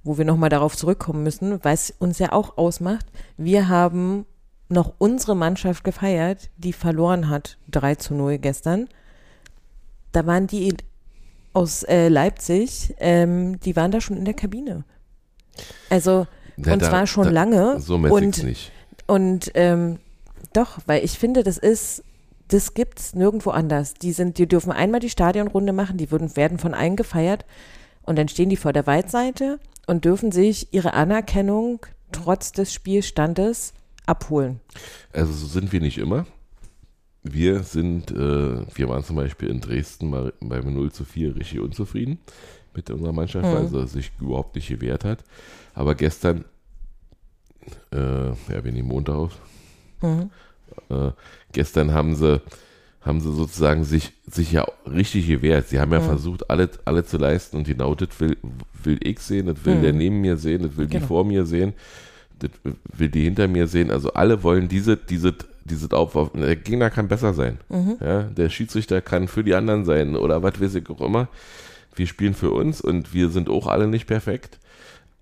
wo 0.05 0.19
wir 0.19 0.25
nochmal 0.25 0.49
darauf 0.51 0.77
zurückkommen 0.77 1.23
müssen, 1.23 1.61
es 1.75 1.95
uns 1.99 2.19
ja 2.19 2.33
auch 2.33 2.57
ausmacht. 2.59 3.07
Wir 3.37 3.69
haben 3.69 4.27
noch 4.69 4.95
unsere 4.99 5.37
Mannschaft 5.37 5.85
gefeiert, 5.85 6.51
die 6.57 6.73
verloren 6.73 7.29
hat, 7.29 7.59
3 7.71 7.95
zu 7.97 8.15
0 8.15 8.39
gestern. 8.39 8.89
Da 10.13 10.27
waren 10.27 10.47
die 10.47 10.75
aus 11.53 11.83
äh, 11.85 12.09
Leipzig, 12.09 12.95
ähm, 12.99 13.61
die 13.61 13.77
waren 13.77 13.91
da 13.91 14.01
schon 14.01 14.17
in 14.17 14.25
der 14.25 14.35
Kabine. 14.35 14.85
Also, 15.91 16.27
Ja, 16.57 16.73
und 16.73 16.83
da- 16.83 16.89
zwar 16.89 17.07
schon 17.07 17.25
da- 17.25 17.31
lange. 17.31 17.81
So 17.81 17.95
und 17.95 18.43
nicht. 18.43 18.73
und 19.07 19.51
ähm, 19.55 19.99
doch, 20.53 20.79
weil 20.87 21.05
ich 21.05 21.19
finde, 21.19 21.43
das 21.43 21.59
ist, 21.59 22.03
das 22.49 22.75
gibt's 22.75 23.15
nirgendwo 23.15 23.51
anders. 23.51 23.95
Die 23.95 24.13
sind, 24.13 24.39
die 24.39 24.47
dürfen 24.47 24.73
einmal 24.73 25.01
die 25.01 25.11
Stadionrunde 25.11 25.73
machen, 25.73 25.97
die 25.97 26.11
würden, 26.11 26.37
werden 26.37 26.59
von 26.59 26.75
allen 26.75 26.97
gefeiert 26.97 27.45
und 28.03 28.17
dann 28.17 28.29
stehen 28.29 28.49
die 28.51 28.57
vor 28.57 28.73
der 28.73 28.87
Waldseite 28.87 29.59
und 29.87 30.05
dürfen 30.05 30.33
sich 30.33 30.73
ihre 30.73 30.93
Anerkennung 30.95 31.85
trotz 32.13 32.53
des 32.53 32.73
Spielstandes 32.73 33.73
abholen. 34.07 34.61
Also 35.13 35.33
so 35.33 35.47
sind 35.47 35.73
wir 35.73 35.81
nicht 35.81 35.99
immer. 35.99 36.27
Wir 37.25 37.65
sind, 37.65 38.13
äh, 38.13 38.15
wir 38.77 38.89
waren 38.89 39.03
zum 39.03 39.17
Beispiel 39.17 39.49
in 39.49 39.61
Dresden 39.61 40.11
mal 40.11 40.33
beim 40.41 40.73
0 40.73 40.93
zu 40.93 41.05
4 41.05 41.35
richtig 41.35 41.59
unzufrieden 41.59 42.19
mit 42.75 42.89
unserer 42.91 43.13
Mannschaft, 43.13 43.45
Mhm. 43.47 43.53
weil 43.53 43.67
sie 43.69 43.89
sich 43.89 44.13
überhaupt 44.21 44.55
nicht 44.55 44.69
gewehrt 44.69 45.05
hat. 45.05 45.25
Aber 45.75 45.97
gestern, 45.97 46.45
äh, 47.93 48.29
ja, 48.29 48.65
wir 48.65 48.71
nehmen 48.73 48.89
Montag 48.89 49.15
auf, 49.17 49.33
Mhm. 50.03 50.31
Äh, 50.91 51.11
gestern 51.53 51.93
haben 51.95 52.15
sie, 52.15 52.41
haben 53.03 53.21
sie 53.21 53.33
sozusagen 53.33 53.85
sich, 53.85 54.13
sich 54.27 54.53
ja 54.53 54.67
richtig 54.91 55.27
gewehrt. 55.29 55.69
Sie 55.69 55.79
haben 55.81 55.93
ja 55.93 56.01
Mhm. 56.01 56.05
versucht, 56.05 56.51
alles, 56.51 56.71
alle 56.85 57.05
zu 57.05 57.19
leisten 57.19 57.57
und 57.59 57.67
genau 57.67 57.95
das 57.95 58.09
will, 58.19 58.37
will 58.83 58.99
ich 59.03 59.21
sehen, 59.21 59.47
das 59.47 59.65
will 59.65 59.77
Mhm. 59.77 59.83
der 59.83 59.93
neben 59.93 60.21
mir 60.21 60.37
sehen, 60.37 60.63
das 60.63 60.77
will 60.77 60.87
Genau. 60.87 61.01
die 61.01 61.07
vor 61.07 61.25
mir 61.25 61.47
sehen, 61.47 61.73
das 62.41 62.51
will 62.97 63.09
die 63.09 63.25
hinter 63.25 63.49
mir 63.49 63.67
sehen. 63.69 63.91
Also 63.91 64.13
alle 64.13 64.43
wollen 64.43 64.69
diese, 64.69 64.97
diese, 64.97 65.35
diese 65.65 65.91
Aufwurf. 65.97 66.31
Der 66.35 66.57
Gegner 66.57 66.91
kann 66.91 67.09
besser 67.09 67.33
sein. 67.33 67.59
Mhm. 67.69 67.97
Ja, 68.01 68.23
der 68.25 68.49
Schiedsrichter 68.51 69.01
kann 69.01 69.29
für 69.29 69.43
die 69.45 69.55
anderen 69.55 69.85
sein 69.85 70.17
oder 70.17 70.43
was 70.43 70.61
weiß 70.61 70.75
ich 70.75 70.89
auch 70.91 71.01
immer. 71.01 71.29
Wir 71.95 72.07
spielen 72.07 72.35
für 72.35 72.51
uns 72.51 72.81
und 72.83 73.15
wir 73.15 73.31
sind 73.31 73.49
auch 73.49 73.67
alle 73.67 73.87
nicht 73.87 74.07
perfekt. 74.07 74.59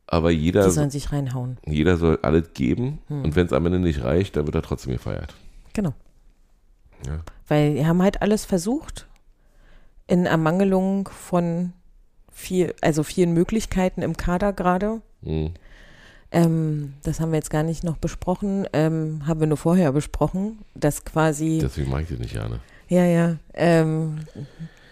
Aber 0.06 0.30
jeder, 0.30 0.64
Die 0.64 0.70
sollen 0.70 0.90
sich 0.90 1.12
reinhauen. 1.12 1.56
jeder 1.66 1.96
soll 1.96 2.18
alles 2.22 2.52
geben 2.54 2.98
Hm. 3.08 3.24
und 3.24 3.36
wenn 3.36 3.46
es 3.46 3.52
am 3.52 3.64
Ende 3.66 3.78
nicht 3.78 4.02
reicht, 4.02 4.36
dann 4.36 4.46
wird 4.46 4.54
er 4.54 4.62
trotzdem 4.62 4.92
gefeiert. 4.92 5.34
Genau. 5.72 5.94
Ja. 7.06 7.20
Weil 7.48 7.74
die 7.74 7.86
haben 7.86 8.02
halt 8.02 8.22
alles 8.22 8.44
versucht 8.44 9.06
in 10.06 10.26
Ermangelung 10.26 11.08
von 11.08 11.72
viel, 12.32 12.74
also 12.82 13.02
vielen 13.02 13.32
Möglichkeiten 13.32 14.02
im 14.02 14.16
Kader 14.16 14.52
gerade. 14.52 15.00
Mhm. 15.22 15.52
Ähm, 16.30 16.94
das 17.02 17.20
haben 17.20 17.30
wir 17.30 17.36
jetzt 17.36 17.50
gar 17.50 17.62
nicht 17.62 17.84
noch 17.84 17.96
besprochen, 17.96 18.66
ähm, 18.72 19.22
haben 19.26 19.40
wir 19.40 19.46
nur 19.46 19.56
vorher 19.56 19.92
besprochen, 19.92 20.58
dass 20.74 21.04
quasi, 21.04 21.58
Deswegen 21.62 21.90
mag 21.90 22.02
ich 22.02 22.08
das 22.08 22.18
nicht 22.18 22.32
gerne. 22.32 22.58
ja, 22.88 23.04
ja, 23.04 23.36
ähm, 23.54 24.18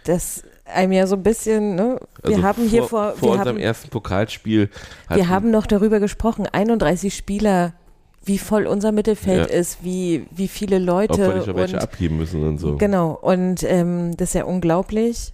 das 0.05 0.44
einem 0.64 0.92
ja 0.92 1.07
so 1.07 1.16
ein 1.16 1.22
bisschen, 1.22 1.75
ne, 1.75 1.98
wir 2.22 2.37
Also 2.37 2.42
haben 2.42 2.68
hier 2.68 2.85
vor, 2.85 3.12
vor 3.12 3.22
wir, 3.22 3.33
unserem 3.33 3.57
haben, 3.57 3.59
ersten 3.59 3.88
Pokalspiel 3.90 4.68
wir 5.09 5.29
haben 5.29 5.51
noch 5.51 5.66
darüber 5.66 6.01
gesprochen, 6.01 6.46
31 6.46 7.14
Spieler, 7.14 7.72
wie 8.25 8.38
voll 8.38 8.66
unser 8.66 8.92
Mittelfeld 8.92 9.51
Ja. 9.51 9.57
ist, 9.57 9.83
wie, 9.83 10.27
wie 10.31 10.48
viele 10.48 10.77
ob 10.77 10.83
Leute 10.85 11.18
wir 11.18 11.35
nicht 11.35 11.46
noch 11.48 11.57
welche 11.57 11.77
und 11.77 11.83
abheben 11.83 12.16
müssen 12.18 12.46
und 12.46 12.59
so. 12.59 12.77
Genau, 12.77 13.11
und 13.20 13.64
ähm, 13.64 14.16
das 14.16 14.31
ist 14.31 14.35
ja 14.35 14.44
unglaublich. 14.44 15.33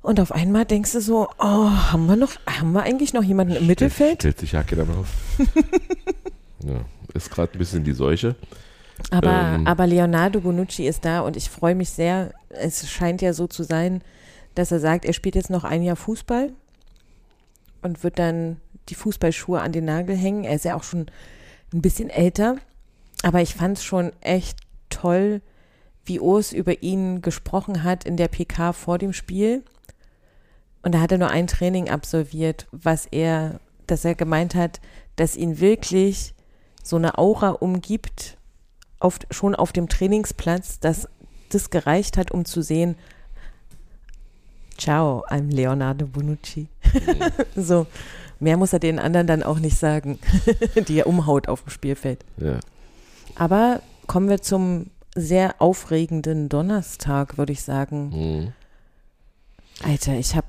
Und 0.00 0.20
auf 0.20 0.32
einmal 0.32 0.66
denkst 0.66 0.92
du 0.92 1.00
so, 1.00 1.28
oh, 1.38 1.70
haben 1.70 2.06
wir 2.06 2.16
noch, 2.16 2.32
haben 2.46 2.72
wir 2.72 2.82
eigentlich 2.82 3.14
noch 3.14 3.22
jemanden 3.22 3.56
im 3.56 3.66
Mittelfeld? 3.66 4.20
Stellt 4.20 4.38
sich 4.38 4.54
Hacke 4.54 4.76
dann 4.76 4.90
auf. 4.90 5.08
ja, 6.62 6.80
ist 7.14 7.30
gerade 7.30 7.52
ein 7.54 7.58
bisschen 7.58 7.84
die 7.84 7.92
Seuche. 7.92 8.34
Aber, 9.10 9.54
ähm, 9.54 9.66
aber 9.66 9.86
Leonardo 9.86 10.40
Bonucci 10.40 10.86
ist 10.86 11.04
da 11.04 11.20
und 11.20 11.36
ich 11.36 11.50
freue 11.50 11.74
mich 11.74 11.90
sehr. 11.90 12.32
Es 12.48 12.88
scheint 12.88 13.22
ja 13.22 13.32
so 13.32 13.46
zu 13.46 13.62
sein, 13.62 14.02
dass 14.54 14.70
er 14.72 14.80
sagt, 14.80 15.04
er 15.04 15.12
spielt 15.12 15.34
jetzt 15.34 15.50
noch 15.50 15.64
ein 15.64 15.82
Jahr 15.82 15.96
Fußball 15.96 16.52
und 17.82 18.02
wird 18.04 18.18
dann 18.18 18.60
die 18.88 18.94
Fußballschuhe 18.94 19.60
an 19.60 19.72
den 19.72 19.84
Nagel 19.84 20.16
hängen. 20.16 20.44
Er 20.44 20.54
ist 20.54 20.64
ja 20.64 20.76
auch 20.76 20.84
schon 20.84 21.06
ein 21.72 21.82
bisschen 21.82 22.10
älter, 22.10 22.56
aber 23.22 23.40
ich 23.42 23.54
fand 23.54 23.78
es 23.78 23.84
schon 23.84 24.12
echt 24.20 24.58
toll, 24.90 25.40
wie 26.04 26.20
Urs 26.20 26.52
über 26.52 26.82
ihn 26.82 27.22
gesprochen 27.22 27.82
hat 27.82 28.04
in 28.04 28.16
der 28.16 28.28
PK 28.28 28.72
vor 28.72 28.98
dem 28.98 29.12
Spiel. 29.12 29.62
Und 30.82 30.94
da 30.94 31.00
hat 31.00 31.12
er 31.12 31.18
nur 31.18 31.30
ein 31.30 31.46
Training 31.46 31.88
absolviert, 31.88 32.66
was 32.70 33.06
er, 33.06 33.58
dass 33.86 34.04
er 34.04 34.14
gemeint 34.14 34.54
hat, 34.54 34.80
dass 35.16 35.34
ihn 35.36 35.58
wirklich 35.58 36.34
so 36.82 36.96
eine 36.96 37.16
Aura 37.16 37.50
umgibt, 37.50 38.36
auf, 39.04 39.18
schon 39.30 39.54
auf 39.54 39.72
dem 39.72 39.88
Trainingsplatz, 39.88 40.80
dass 40.80 41.08
das 41.50 41.70
gereicht 41.70 42.16
hat, 42.16 42.30
um 42.30 42.44
zu 42.44 42.62
sehen, 42.62 42.96
ciao, 44.78 45.24
I'm 45.28 45.54
Leonardo 45.54 46.06
Bonucci. 46.06 46.68
So, 47.56 47.86
mehr 48.40 48.56
muss 48.56 48.72
er 48.72 48.78
den 48.78 48.98
anderen 48.98 49.26
dann 49.26 49.42
auch 49.42 49.58
nicht 49.58 49.76
sagen, 49.76 50.18
die 50.88 50.98
er 50.98 51.06
umhaut 51.06 51.48
auf 51.48 51.62
dem 51.62 51.70
Spielfeld. 51.70 52.24
Ja. 52.38 52.60
Aber 53.34 53.80
kommen 54.06 54.28
wir 54.28 54.40
zum 54.40 54.90
sehr 55.14 55.56
aufregenden 55.60 56.48
Donnerstag, 56.48 57.36
würde 57.36 57.52
ich 57.52 57.62
sagen. 57.62 58.08
Mhm. 58.08 58.52
Alter, 59.82 60.14
ich 60.14 60.34
habe 60.34 60.46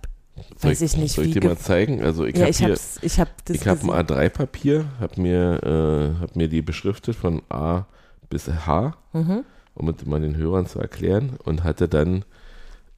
Weiß 0.60 0.82
ich 0.82 0.98
nicht, 0.98 1.16
soll 1.16 1.26
ich 1.26 1.36
wie. 1.36 1.40
dir 1.40 1.48
mal 1.48 1.58
zeigen? 1.58 2.04
Also 2.04 2.26
ich 2.26 2.36
ja, 2.36 2.42
habe 2.42 2.52
ich 2.52 2.58
hier, 2.58 2.78
ich 3.02 3.20
hab 3.20 3.46
das 3.46 3.56
ich 3.56 3.68
habe 3.68 3.82
ein 3.82 4.06
A3-Papier, 4.06 4.86
habe 5.00 5.22
mir, 5.22 5.64
äh, 5.64 6.22
hab 6.22 6.36
mir 6.36 6.50
die 6.50 6.62
beschriftet 6.62 7.16
von 7.16 7.42
A 7.50 7.86
bis 8.30 8.48
H, 8.48 8.96
Mhm. 9.14 9.44
um 9.76 9.90
es 9.90 10.06
mal 10.06 10.22
den 10.22 10.36
Hörern 10.38 10.66
zu 10.68 10.80
erklären 10.80 11.32
und 11.44 11.64
hatte 11.64 11.88
dann 11.88 12.24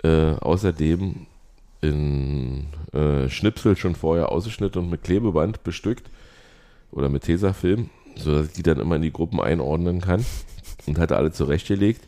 äh, 0.03 0.33
außerdem 0.33 1.25
in 1.81 2.65
äh, 2.93 3.29
Schnipsel 3.29 3.75
schon 3.75 3.95
vorher 3.95 4.31
ausgeschnitten 4.31 4.83
und 4.83 4.89
mit 4.89 5.03
Klebeband 5.03 5.63
bestückt 5.63 6.09
oder 6.91 7.09
mit 7.09 7.23
Tesafilm, 7.23 7.89
sodass 8.15 8.47
ich 8.47 8.53
die 8.53 8.63
dann 8.63 8.79
immer 8.79 8.95
in 8.95 9.01
die 9.01 9.11
Gruppen 9.13 9.39
einordnen 9.39 10.01
kann 10.01 10.25
und 10.85 10.97
hatte 10.99 11.17
alle 11.17 11.31
zurechtgelegt 11.31 12.07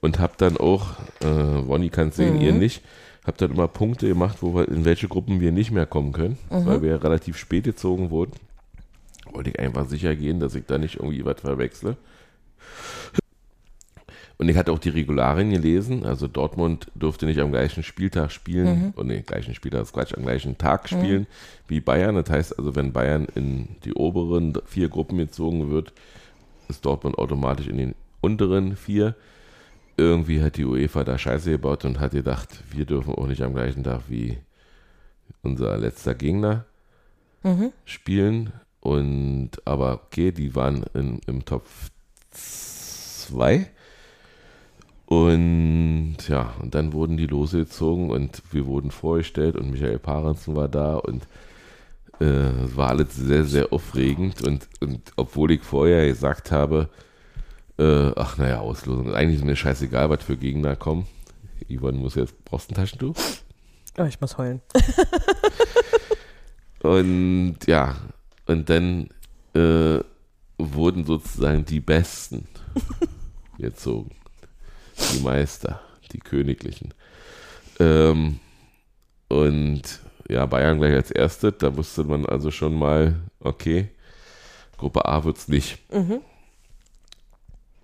und 0.00 0.18
habe 0.18 0.34
dann 0.36 0.56
auch, 0.56 0.94
äh, 1.20 1.26
Ronny 1.26 1.90
kann 1.90 2.08
es 2.08 2.16
sehen, 2.16 2.36
Mhm. 2.36 2.40
ihr 2.40 2.52
nicht, 2.52 2.82
habe 3.26 3.36
dann 3.38 3.52
immer 3.52 3.68
Punkte 3.68 4.08
gemacht, 4.08 4.38
wo 4.40 4.54
wir, 4.54 4.68
in 4.68 4.84
welche 4.84 5.08
Gruppen 5.08 5.40
wir 5.40 5.52
nicht 5.52 5.70
mehr 5.70 5.86
kommen 5.86 6.12
können, 6.12 6.38
Mhm. 6.50 6.66
weil 6.66 6.82
wir 6.82 6.90
ja 6.90 6.96
relativ 6.96 7.36
spät 7.36 7.64
gezogen 7.64 8.10
wurden. 8.10 8.32
Wollte 9.32 9.50
ich 9.50 9.58
einfach 9.58 9.86
sicher 9.88 10.14
gehen, 10.16 10.40
dass 10.40 10.54
ich 10.54 10.64
da 10.66 10.76
nicht 10.78 10.96
irgendwie 10.96 11.24
was 11.24 11.40
verwechsle. 11.40 11.96
Und 14.38 14.48
ich 14.48 14.56
hatte 14.56 14.72
auch 14.72 14.78
die 14.80 14.88
Regularien 14.88 15.50
gelesen, 15.50 16.04
also 16.04 16.26
Dortmund 16.26 16.88
durfte 16.96 17.26
nicht 17.26 17.38
am 17.38 17.52
gleichen 17.52 17.82
Spieltag 17.84 18.32
spielen, 18.32 18.86
Mhm. 18.86 18.92
und 18.96 19.06
nee, 19.06 19.20
gleichen 19.22 19.54
Spieltag 19.54 19.82
ist 19.82 19.92
Quatsch, 19.92 20.14
am 20.16 20.22
gleichen 20.24 20.58
Tag 20.58 20.88
spielen 20.88 21.26
wie 21.68 21.80
Bayern. 21.80 22.16
Das 22.16 22.28
heißt 22.28 22.58
also, 22.58 22.74
wenn 22.74 22.92
Bayern 22.92 23.26
in 23.36 23.68
die 23.84 23.92
oberen 23.94 24.54
vier 24.66 24.88
Gruppen 24.88 25.18
gezogen 25.18 25.70
wird, 25.70 25.92
ist 26.68 26.84
Dortmund 26.84 27.18
automatisch 27.18 27.68
in 27.68 27.76
den 27.78 27.94
unteren 28.20 28.74
vier. 28.74 29.14
Irgendwie 29.96 30.42
hat 30.42 30.56
die 30.56 30.64
UEFA 30.64 31.04
da 31.04 31.18
Scheiße 31.18 31.50
gebaut 31.50 31.84
und 31.84 32.00
hat 32.00 32.12
gedacht, 32.12 32.48
wir 32.72 32.84
dürfen 32.86 33.14
auch 33.14 33.26
nicht 33.28 33.42
am 33.42 33.54
gleichen 33.54 33.84
Tag 33.84 34.00
wie 34.08 34.38
unser 35.42 35.76
letzter 35.78 36.14
Gegner 36.14 36.64
Mhm. 37.44 37.72
spielen. 37.84 38.52
Und 38.80 39.50
aber 39.64 40.00
okay, 40.06 40.32
die 40.32 40.56
waren 40.56 40.84
in, 40.94 41.20
im 41.26 41.44
Top 41.44 41.64
2. 42.32 43.68
Und 45.06 46.16
ja, 46.28 46.54
und 46.60 46.74
dann 46.74 46.92
wurden 46.92 47.16
die 47.16 47.26
losgezogen 47.26 48.10
und 48.10 48.42
wir 48.50 48.66
wurden 48.66 48.90
vorgestellt 48.90 49.56
und 49.56 49.70
Michael 49.70 49.98
Parensen 49.98 50.56
war 50.56 50.68
da 50.68 50.96
und 50.96 51.26
äh, 52.20 52.24
es 52.24 52.76
war 52.76 52.88
alles 52.88 53.14
sehr, 53.14 53.44
sehr 53.44 53.72
aufregend. 53.72 54.42
Und, 54.42 54.68
und 54.80 55.12
obwohl 55.16 55.50
ich 55.50 55.62
vorher 55.62 56.06
gesagt 56.06 56.50
habe, 56.50 56.88
äh, 57.78 58.12
ach 58.16 58.38
naja, 58.38 58.60
Auslosung, 58.60 59.12
eigentlich 59.14 59.40
ist 59.40 59.44
mir 59.44 59.56
scheißegal, 59.56 60.08
was 60.08 60.22
für 60.22 60.36
Gegner 60.36 60.76
kommen. 60.76 61.06
Ivan 61.68 61.96
muss 61.96 62.14
jetzt, 62.14 62.44
brauchst 62.44 62.70
du 62.70 62.74
ein 62.74 62.76
Taschentuch? 62.76 63.16
Oh, 63.98 64.04
ich 64.04 64.20
muss 64.20 64.38
heulen. 64.38 64.62
Und 66.82 67.58
ja, 67.66 67.96
und 68.46 68.68
dann 68.68 69.08
äh, 69.54 70.00
wurden 70.74 71.04
sozusagen 71.04 71.64
die 71.64 71.80
Besten 71.80 72.46
gezogen. 73.58 74.10
Die 75.14 75.20
Meister, 75.20 75.80
die 76.12 76.18
Königlichen. 76.18 76.94
Ähm, 77.80 78.38
und 79.28 79.82
ja, 80.28 80.46
Bayern 80.46 80.78
gleich 80.78 80.94
als 80.94 81.10
Erste, 81.10 81.52
da 81.52 81.76
wusste 81.76 82.04
man 82.04 82.26
also 82.26 82.50
schon 82.50 82.74
mal, 82.74 83.16
okay, 83.40 83.88
Gruppe 84.76 85.04
A 85.04 85.24
wird's 85.24 85.48
nicht. 85.48 85.78
Mhm. 85.92 86.20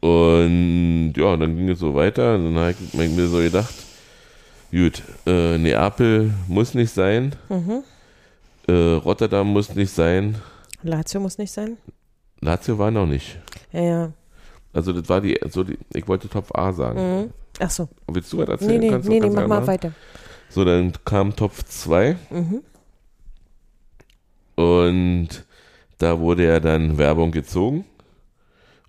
Und 0.01 1.15
ja, 1.17 1.37
dann 1.37 1.57
ging 1.57 1.69
es 1.69 1.79
so 1.79 1.95
weiter. 1.95 2.35
Und 2.35 2.55
dann 2.55 2.59
habe 2.59 2.71
ich 2.73 2.95
mir 2.95 3.27
so 3.27 3.39
gedacht, 3.39 3.75
gut, 4.71 5.03
äh, 5.27 5.59
Neapel 5.59 6.33
muss 6.47 6.75
nicht 6.75 6.93
sein. 6.93 7.35
Mhm. 7.49 7.83
Äh, 8.67 8.73
Rotterdam 8.73 9.49
muss 9.49 9.75
nicht 9.75 9.93
sein. 9.93 10.37
Lazio 10.83 11.21
muss 11.21 11.39
nicht 11.39 11.53
sein. 11.53 11.77
Lazio 12.41 12.79
war 12.79 12.91
noch 12.91 13.07
nicht. 13.07 13.39
Ja, 13.73 13.81
ja. 13.83 14.13
Also 14.73 14.93
das 14.93 15.09
war 15.09 15.21
die, 15.21 15.39
so 15.51 15.65
die 15.65 15.79
ich 15.95 16.07
wollte 16.07 16.29
Top 16.29 16.57
A 16.57 16.73
sagen. 16.73 16.99
Mhm. 17.23 17.31
Ach 17.61 17.71
so. 17.71 17.89
Willst 18.07 18.33
du 18.33 18.39
was 18.39 18.49
erzählen? 18.49 18.71
Nee, 18.73 18.79
nee, 18.79 18.91
Kannst 18.91 19.09
nee, 19.09 19.15
nee, 19.15 19.21
kannst 19.21 19.37
mach 19.37 19.49
mal 19.49 19.67
weiter. 19.67 19.93
So, 20.51 20.65
dann 20.65 20.93
kam 21.05 21.35
Top 21.35 21.53
2 21.55 22.17
Mhm. 22.31 22.63
und 24.55 25.29
da 25.99 26.19
wurde 26.21 26.45
ja 26.47 26.61
dann 26.61 26.97
Werbung 26.99 27.33
gezogen 27.33 27.85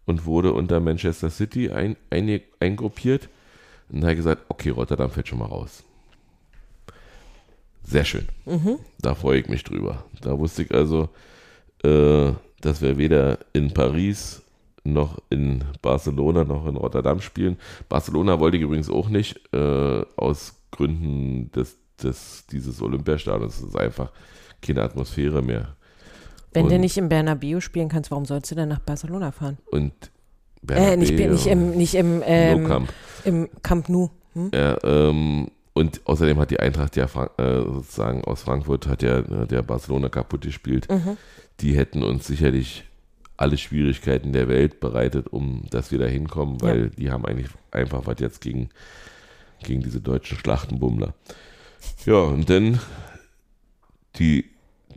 und 0.05 0.25
wurde 0.25 0.53
unter 0.53 0.79
Manchester 0.79 1.29
City 1.29 1.71
ein, 1.71 1.95
ein, 2.09 2.41
eingruppiert. 2.59 3.29
Und 3.91 4.01
da 4.01 4.09
ich 4.09 4.17
gesagt, 4.17 4.43
okay, 4.49 4.69
Rotterdam 4.69 5.09
fällt 5.09 5.27
schon 5.27 5.39
mal 5.39 5.45
raus. 5.47 5.83
Sehr 7.83 8.05
schön. 8.05 8.27
Mhm. 8.45 8.77
Da 8.99 9.15
freue 9.15 9.39
ich 9.39 9.47
mich 9.49 9.63
drüber. 9.63 10.03
Da 10.21 10.37
wusste 10.37 10.61
ich 10.63 10.71
also, 10.73 11.09
äh, 11.83 12.31
dass 12.61 12.81
wir 12.81 12.97
weder 12.97 13.39
in 13.53 13.73
Paris 13.73 14.41
noch 14.83 15.19
in 15.29 15.63
Barcelona 15.81 16.43
noch 16.43 16.65
in 16.65 16.75
Rotterdam 16.77 17.21
spielen. 17.21 17.57
Barcelona 17.89 18.39
wollte 18.39 18.57
ich 18.57 18.63
übrigens 18.63 18.89
auch 18.89 19.09
nicht, 19.09 19.39
äh, 19.53 20.01
aus 20.15 20.55
Gründen 20.71 21.51
des, 21.51 21.77
des, 22.01 22.45
dieses 22.51 22.81
Olympiastadions. 22.81 23.57
Es 23.57 23.63
ist 23.63 23.77
einfach 23.77 24.11
keine 24.61 24.81
Atmosphäre 24.83 25.41
mehr. 25.41 25.75
Wenn 26.53 26.67
du 26.67 26.75
Und- 26.75 26.81
nicht 26.81 26.97
im 26.97 27.09
Bernabeu 27.09 27.59
spielen 27.59 27.89
kannst, 27.89 28.09
warum 28.11 28.25
sollst 28.25 28.49
du 28.51 28.55
denn 28.55 28.69
nach 28.69 28.79
Barcelona 28.79 29.31
fahren? 29.31 29.57
Und 29.71 29.93
Äh, 30.69 30.97
nicht, 30.97 31.15
Bernabeu, 31.15 31.33
nicht 31.33 31.45
im, 31.47 31.71
nicht 31.77 31.95
im, 31.95 32.21
ähm, 32.25 32.63
No 32.63 32.67
Camp. 32.69 32.93
im 33.25 33.49
Camp 33.63 33.89
Nou. 33.89 34.09
Hm? 34.33 34.51
Ja, 34.53 34.77
ähm, 34.83 35.47
und 35.79 36.01
außerdem 36.05 36.37
hat 36.39 36.51
die 36.51 36.59
Eintracht 36.59 36.97
ja 36.97 37.05
äh, 37.05 37.61
sozusagen 37.63 38.25
aus 38.25 38.41
Frankfurt 38.41 38.85
hat 38.85 39.01
ja 39.01 39.21
der 39.21 39.61
Barcelona 39.61 40.09
kaputt 40.09 40.41
gespielt. 40.41 40.91
Mhm. 40.91 41.15
Die 41.61 41.77
hätten 41.77 42.03
uns 42.03 42.27
sicherlich 42.27 42.83
alle 43.37 43.57
Schwierigkeiten 43.57 44.33
der 44.33 44.49
Welt 44.49 44.81
bereitet, 44.81 45.27
um 45.27 45.63
dass 45.69 45.91
wir 45.91 45.99
da 45.99 46.05
hinkommen, 46.05 46.61
weil 46.61 46.89
die 46.89 47.11
haben 47.11 47.25
eigentlich 47.25 47.47
einfach 47.71 48.05
was 48.07 48.19
jetzt 48.19 48.41
gegen, 48.41 48.69
gegen 49.63 49.81
diese 49.81 50.01
deutschen 50.01 50.37
Schlachtenbummler. 50.37 51.13
Ja, 52.05 52.23
und 52.23 52.49
dann 52.49 52.81
die, 54.17 54.49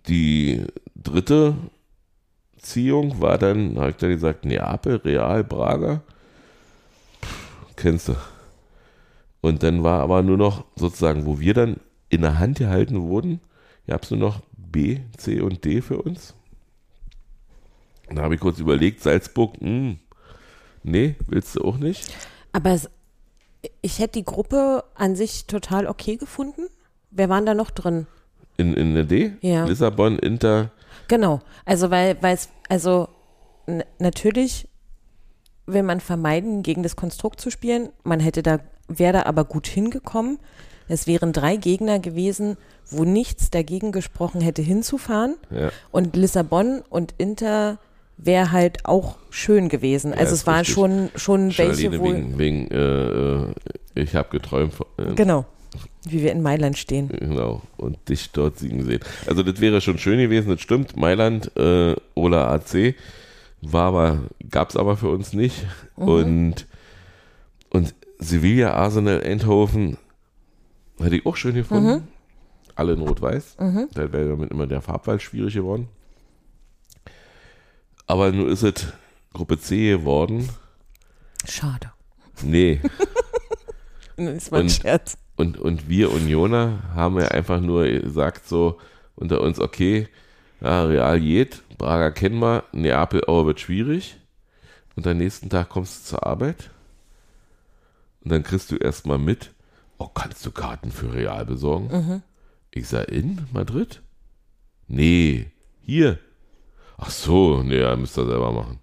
die 0.09 0.67
dritte 0.97 1.55
Ziehung 2.59 3.21
war 3.21 3.39
dann, 3.39 3.79
habe 3.79 3.91
ich 3.91 3.97
dann 3.99 4.11
gesagt, 4.11 4.45
Neapel, 4.45 4.97
Real, 4.97 5.45
Braga. 5.45 6.03
Pff, 7.23 7.77
kennst 7.77 8.09
du. 8.09 8.17
Und 9.43 9.63
dann 9.63 9.83
war 9.83 10.01
aber 10.01 10.23
nur 10.23 10.39
noch 10.39 10.65
sozusagen, 10.77 11.27
wo 11.27 11.39
wir 11.39 11.53
dann 11.53 11.77
in 12.09 12.23
der 12.23 12.39
Hand 12.39 12.59
gehalten 12.59 13.03
wurden, 13.03 13.41
gab 13.87 14.05
es 14.05 14.11
nur 14.11 14.21
noch 14.21 14.41
B, 14.57 15.01
C 15.19 15.41
und 15.41 15.65
D 15.65 15.83
für 15.83 16.01
uns. 16.01 16.35
Und 18.09 18.17
da 18.17 18.23
habe 18.23 18.35
ich 18.35 18.41
kurz 18.41 18.59
überlegt, 18.59 19.03
Salzburg, 19.03 19.57
hm, 19.61 19.99
nee, 20.83 21.17
willst 21.27 21.57
du 21.57 21.65
auch 21.65 21.77
nicht? 21.77 22.11
Aber 22.53 22.71
es, 22.71 22.89
ich 23.83 23.99
hätte 23.99 24.19
die 24.21 24.25
Gruppe 24.25 24.85
an 24.95 25.17
sich 25.17 25.47
total 25.47 25.87
okay 25.87 26.17
gefunden. 26.17 26.63
Wer 27.11 27.29
waren 27.29 27.45
da 27.45 27.53
noch 27.53 27.71
drin? 27.71 28.07
In, 28.57 28.73
in 28.73 28.95
der 28.95 29.05
D? 29.05 29.33
Ja. 29.43 29.67
Lissabon, 29.67 30.19
Inter, 30.19 30.71
Genau. 31.09 31.41
Also, 31.65 31.91
weil, 31.91 32.17
weil 32.23 32.35
es, 32.35 32.49
also 32.69 33.09
natürlich 33.99 34.69
will 35.67 35.83
man 35.83 36.01
vermeiden, 36.01 36.63
gegen 36.63 36.83
das 36.83 36.97
Konstrukt 36.97 37.41
zu 37.41 37.51
spielen. 37.51 37.91
Man 38.03 38.21
hätte 38.21 38.43
da, 38.43 38.61
wäre 38.89 39.13
da 39.15 39.23
aber 39.25 39.45
gut 39.45 39.67
hingekommen. 39.67 40.39
Es 40.89 41.07
wären 41.07 41.33
drei 41.33 41.57
Gegner 41.57 41.99
gewesen, 41.99 42.57
wo 42.91 43.05
nichts 43.05 43.51
dagegen 43.51 43.93
gesprochen 43.93 44.41
hätte, 44.41 44.63
hinzufahren. 44.63 45.37
ja. 45.51 45.71
Und 45.91 46.17
Lissabon 46.17 46.83
und 46.91 47.15
Inter 47.19 47.79
wäre 48.19 48.53
halt 48.53 48.85
auch 48.85 49.17
schön 49.31 49.69
gewesen. 49.69 50.13
Also 50.13 50.35
es 50.35 50.47
waren 50.47 50.65
schon, 50.65 51.09
schon 51.15 51.51
Schon 51.53 51.67
welche, 51.69 51.99
wo. 51.99 52.05
wegen, 52.05 52.39
wegen 52.39 52.71
äh, 52.71 53.45
äh, 53.45 53.47
ich 53.95 54.15
habe 54.15 54.29
geträumt, 54.31 54.75
von- 54.75 54.87
äh, 54.99 55.15
Genau. 55.15 55.47
Wie 56.05 56.21
wir 56.23 56.33
in 56.33 56.43
Mailand 56.43 56.77
stehen. 56.77 57.09
Genau, 57.09 57.63
und 57.79 57.97
dich 58.09 58.31
dort 58.33 58.59
siegen 58.59 58.85
sehen. 58.85 59.01
Also 59.27 59.43
das 59.45 59.61
wäre 59.61 59.81
schon 59.81 59.99
schön 59.99 60.19
gewesen, 60.19 60.51
das 60.51 60.61
stimmt. 60.61 60.97
Mailand, 60.97 61.57
äh, 61.57 61.95
Ola 62.15 62.53
AC, 62.53 62.95
war 63.63 63.85
aber, 63.87 64.19
gab 64.51 64.71
es 64.71 64.77
aber 64.77 64.97
für 64.97 65.09
uns 65.09 65.33
nicht. 65.33 65.65
Und, 65.97 66.09
und 66.09 66.67
Sevilla, 68.23 68.73
Arsenal, 68.75 69.23
Eindhoven 69.23 69.97
hätte 70.99 71.17
ich 71.17 71.27
auch 71.27 71.37
schön 71.37 71.55
gefunden. 71.55 72.09
Alle 72.75 72.95
in 72.95 73.01
Rot-Weiß. 73.01 73.57
Da 73.57 74.13
wäre 74.13 74.31
damit 74.31 74.51
immer 74.51 74.67
der 74.67 74.81
Farbwahl 74.81 75.21
schwierig 75.21 75.55
geworden. 75.55 75.89
Aber 78.07 78.33
nur 78.33 78.49
ist 78.49 78.63
es 78.63 78.87
Gruppe 79.33 79.59
C 79.59 79.91
geworden. 79.91 80.49
Schade. 81.49 81.93
Nee. 82.43 82.81
Das 84.17 84.53
war 84.53 84.59
ein 84.61 84.67
Und- 84.67 84.71
Scherz. 84.73 85.17
Und, 85.37 85.59
und 85.59 85.89
wir 85.89 86.13
Unioner 86.13 86.83
haben 86.95 87.19
ja 87.19 87.29
einfach 87.29 87.59
nur 87.61 87.85
gesagt 87.89 88.47
so 88.47 88.79
unter 89.17 89.41
uns, 89.41 89.59
okay, 89.59 90.07
ja, 90.61 90.85
Real 90.85 91.19
geht, 91.19 91.63
Braga 91.79 92.11
kennen 92.11 92.39
wir, 92.39 92.65
Neapel 92.73 93.23
aber 93.27 93.47
wird 93.47 93.59
schwierig. 93.59 94.19
Und 94.95 95.07
am 95.07 95.17
nächsten 95.17 95.49
Tag 95.49 95.71
kommst 95.71 96.05
du 96.05 96.11
zur 96.11 96.27
Arbeit 96.27 96.71
und 98.25 98.31
dann 98.31 98.43
kriegst 98.43 98.71
du 98.71 98.77
erstmal 98.77 99.19
mit, 99.19 99.51
oh, 99.99 100.09
kannst 100.09 100.45
du 100.47 100.51
Karten 100.51 100.91
für 100.91 101.13
Real 101.13 101.45
besorgen? 101.45 102.23
Ich 102.71 102.89
sag, 102.89 103.09
in 103.09 103.47
Madrid? 103.53 104.01
Nee, 104.89 105.51
hier. 105.81 106.19
Ach 106.97 107.11
so, 107.11 107.63
nee, 107.63 107.81
ja, 107.81 107.97
müsst 107.97 108.19
ihr 108.19 108.27
selber 108.27 108.53
machen. 108.53 108.79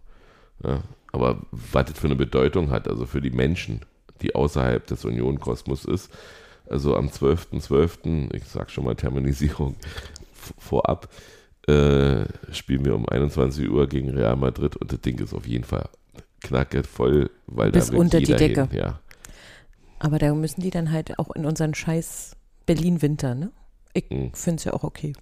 Ja, 0.63 0.83
aber 1.11 1.41
was 1.51 1.85
das 1.85 1.99
für 1.99 2.07
eine 2.07 2.15
Bedeutung 2.15 2.69
hat, 2.69 2.87
also 2.87 3.05
für 3.05 3.21
die 3.21 3.31
Menschen, 3.31 3.81
die 4.21 4.35
außerhalb 4.35 4.85
des 4.87 5.05
Union-Kosmos 5.05 5.85
ist, 5.85 6.11
also 6.69 6.95
am 6.95 7.07
12.12., 7.07 8.33
ich 8.35 8.43
sag 8.45 8.69
schon 8.69 8.85
mal 8.85 8.95
Terminisierung 8.95 9.75
vorab, 10.57 11.09
äh, 11.67 12.25
spielen 12.51 12.85
wir 12.85 12.95
um 12.95 13.07
21 13.07 13.69
Uhr 13.69 13.87
gegen 13.87 14.09
Real 14.09 14.35
Madrid 14.35 14.75
und 14.75 14.91
das 14.91 15.01
Ding 15.01 15.19
ist 15.19 15.33
auf 15.33 15.47
jeden 15.47 15.63
Fall 15.63 15.89
knacke 16.41 16.83
voll, 16.83 17.29
weil 17.47 17.71
Bis 17.71 17.91
da 17.91 17.97
unter 17.97 18.19
die 18.19 18.33
Decke. 18.33 18.67
Hin, 18.69 18.77
ja. 18.77 18.99
Aber 19.99 20.17
da 20.17 20.33
müssen 20.33 20.61
die 20.61 20.69
dann 20.71 20.91
halt 20.91 21.19
auch 21.19 21.31
in 21.31 21.45
unseren 21.45 21.73
scheiß 21.73 22.35
Berlin-Winter, 22.65 23.35
ne? 23.35 23.51
Ich 23.93 24.09
Mhm. 24.09 24.33
finde 24.33 24.55
es 24.57 24.63
ja 24.63 24.73
auch 24.73 24.83
okay. 24.83 25.13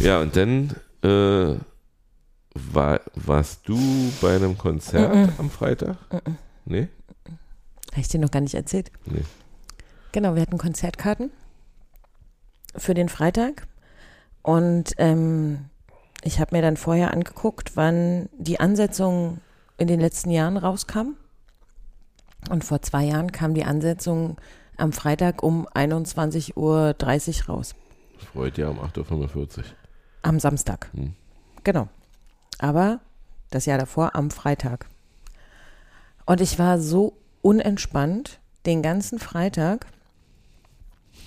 ja, 0.00 0.20
und 0.20 0.34
dann 0.36 0.74
äh, 1.02 1.56
war, 2.54 3.00
warst 3.14 3.68
du 3.68 3.78
bei 4.20 4.36
einem 4.36 4.56
Konzert 4.56 5.14
Mhm. 5.14 5.32
am 5.38 5.50
Freitag? 5.50 5.96
Nee? 6.64 6.88
Habe 7.92 8.00
ich 8.00 8.08
dir 8.08 8.18
noch 8.20 8.30
gar 8.30 8.40
nicht 8.40 8.54
erzählt. 8.54 8.90
Nee. 9.04 9.24
Genau, 10.12 10.34
wir 10.34 10.42
hatten 10.42 10.58
Konzertkarten 10.58 11.30
für 12.76 12.94
den 12.94 13.08
Freitag. 13.08 13.66
Und 14.42 14.94
ähm, 14.98 15.66
ich 16.22 16.40
habe 16.40 16.54
mir 16.56 16.62
dann 16.62 16.76
vorher 16.76 17.12
angeguckt, 17.12 17.72
wann 17.76 18.28
die 18.38 18.60
Ansetzung 18.60 19.40
in 19.76 19.88
den 19.88 20.00
letzten 20.00 20.30
Jahren 20.30 20.56
rauskam. 20.56 21.16
Und 22.50 22.64
vor 22.64 22.82
zwei 22.82 23.04
Jahren 23.04 23.32
kam 23.32 23.54
die 23.54 23.64
Ansetzung 23.64 24.36
am 24.76 24.92
Freitag 24.92 25.42
um 25.42 25.66
21.30 25.68 26.56
Uhr 26.56 26.94
raus. 27.54 27.74
Freut 28.32 28.58
ja 28.58 28.68
um 28.68 28.78
8.45 28.78 29.58
Uhr. 29.58 29.64
Am 30.22 30.40
Samstag. 30.40 30.90
Hm. 30.94 31.14
Genau. 31.64 31.88
Aber 32.58 33.00
das 33.50 33.66
Jahr 33.66 33.78
davor 33.78 34.14
am 34.14 34.30
Freitag. 34.30 34.86
Und 36.24 36.40
ich 36.40 36.58
war 36.58 36.80
so 36.80 37.16
unentspannt 37.42 38.40
den 38.66 38.82
ganzen 38.82 39.18
Freitag, 39.18 39.86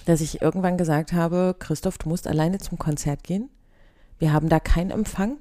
dass 0.06 0.22
ich 0.22 0.42
irgendwann 0.42 0.78
gesagt 0.78 1.14
habe, 1.14 1.56
Christoph, 1.58 1.98
du 1.98 2.10
musst 2.10 2.28
alleine 2.28 2.58
zum 2.60 2.78
Konzert 2.78 3.24
gehen. 3.24 3.50
Wir 4.18 4.34
haben 4.34 4.50
da 4.50 4.60
keinen 4.60 4.92
Empfang. 4.92 5.38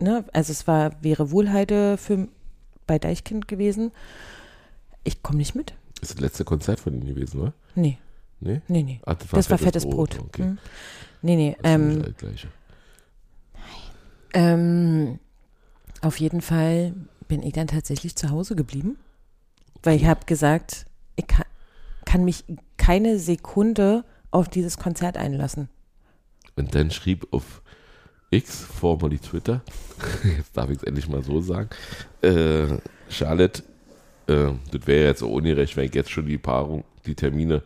Ne? 0.00 0.24
Also 0.32 0.52
es 0.52 0.66
war, 0.66 1.02
wäre 1.02 1.30
Wohlheide 1.30 1.96
für, 1.96 2.28
bei 2.86 2.98
Deichkind 2.98 3.48
gewesen. 3.48 3.92
Ich 5.08 5.22
komme 5.22 5.38
nicht 5.38 5.54
mit. 5.54 5.72
Ist 6.02 6.12
das 6.12 6.20
letzte 6.20 6.44
Konzert 6.44 6.80
von 6.80 6.92
Ihnen 6.92 7.06
gewesen, 7.06 7.40
oder? 7.40 7.52
Nee, 7.74 7.96
Nee? 8.40 8.60
nee, 8.68 8.82
nee. 8.82 9.00
Ah, 9.06 9.14
Das 9.14 9.48
war 9.50 9.56
fettes 9.56 9.86
Brot. 9.88 10.18
Okay. 10.20 10.42
Hm. 10.42 10.58
Nee, 11.22 11.34
nee. 11.36 11.56
Das 11.62 11.70
ist 11.70 11.74
Ähm, 11.74 12.02
das 12.02 12.16
Gleiche. 12.18 12.48
Ähm, 14.34 15.18
auf 16.02 16.20
jeden 16.20 16.42
Fall 16.42 16.92
bin 17.26 17.42
ich 17.42 17.54
dann 17.54 17.66
tatsächlich 17.68 18.16
zu 18.16 18.28
Hause 18.30 18.54
geblieben, 18.54 18.98
weil 19.82 19.96
ich 19.96 20.04
habe 20.04 20.26
gesagt, 20.26 20.84
ich 21.16 21.26
kann, 21.26 21.46
kann 22.04 22.24
mich 22.24 22.44
keine 22.76 23.18
Sekunde 23.18 24.04
auf 24.30 24.48
dieses 24.50 24.76
Konzert 24.76 25.16
einlassen. 25.16 25.68
Und 26.56 26.74
dann 26.74 26.90
schrieb 26.90 27.26
auf 27.32 27.62
X, 28.30 28.60
formerly 28.60 29.18
Twitter, 29.18 29.62
jetzt 30.36 30.54
darf 30.56 30.68
ich 30.68 30.76
es 30.76 30.82
endlich 30.84 31.08
mal 31.08 31.22
so 31.24 31.40
sagen, 31.40 31.70
äh, 32.20 32.76
Charlotte, 33.08 33.62
äh, 34.28 34.52
das 34.70 34.86
wäre 34.86 35.06
jetzt 35.06 35.22
auch 35.22 35.30
ungerecht, 35.30 35.76
wenn 35.76 35.86
ich 35.86 35.94
jetzt 35.94 36.10
schon 36.10 36.26
die 36.26 36.38
Paarung, 36.38 36.84
die 37.06 37.14
Termine 37.14 37.62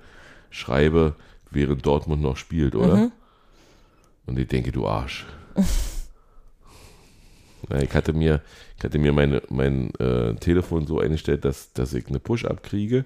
schreibe, 0.50 1.14
während 1.50 1.84
Dortmund 1.84 2.22
noch 2.22 2.36
spielt, 2.36 2.74
oder? 2.74 2.96
Mhm. 2.96 3.12
Und 4.26 4.38
ich 4.38 4.48
denke, 4.48 4.72
du 4.72 4.86
Arsch. 4.86 5.26
Ich 7.80 7.94
hatte 7.94 8.12
mir, 8.12 8.42
ich 8.76 8.84
hatte 8.84 8.98
mir 8.98 9.12
meine, 9.12 9.40
mein 9.48 9.94
äh, 9.94 10.34
Telefon 10.34 10.86
so 10.86 10.98
eingestellt, 10.98 11.44
dass, 11.44 11.72
dass 11.72 11.94
ich 11.94 12.08
eine 12.08 12.18
Push-Up 12.18 12.62
kriege, 12.62 13.04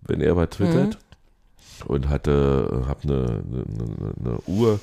wenn 0.00 0.22
er 0.22 0.36
was 0.36 0.50
twittert. 0.50 0.98
Und 1.86 2.08
hatte, 2.08 2.84
habe 2.88 3.02
eine, 3.02 3.14
eine, 3.14 3.64
eine, 3.66 4.14
eine 4.18 4.38
Uhr, 4.46 4.80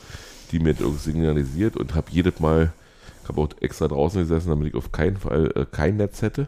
die 0.52 0.60
mir 0.60 0.76
das 0.76 1.04
signalisiert 1.04 1.78
und 1.78 1.96
habe 1.96 2.12
jedes 2.12 2.40
Mal, 2.40 2.74
ich 3.24 3.30
habe 3.30 3.42
auch 3.42 3.50
extra 3.60 3.88
draußen 3.88 4.22
gesessen, 4.22 4.50
damit 4.50 4.68
ich 4.68 4.76
auf 4.76 4.92
keinen 4.92 5.18
Fall 5.18 5.52
äh, 5.56 5.66
kein 5.66 5.98
Netz 5.98 6.22
hätte. 6.22 6.48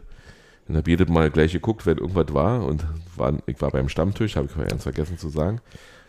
Und 0.66 0.76
habe 0.76 0.90
jedes 0.90 1.08
Mal 1.08 1.30
gleich 1.30 1.52
geguckt, 1.52 1.84
wenn 1.86 1.98
irgendwas 1.98 2.32
war. 2.32 2.64
Und 2.64 2.86
war, 3.16 3.34
ich 3.46 3.60
war 3.60 3.70
beim 3.70 3.88
Stammtisch, 3.88 4.36
habe 4.36 4.46
ich 4.46 4.52
vorher 4.52 4.70
ganz 4.70 4.84
vergessen 4.84 5.18
zu 5.18 5.28
sagen. 5.28 5.60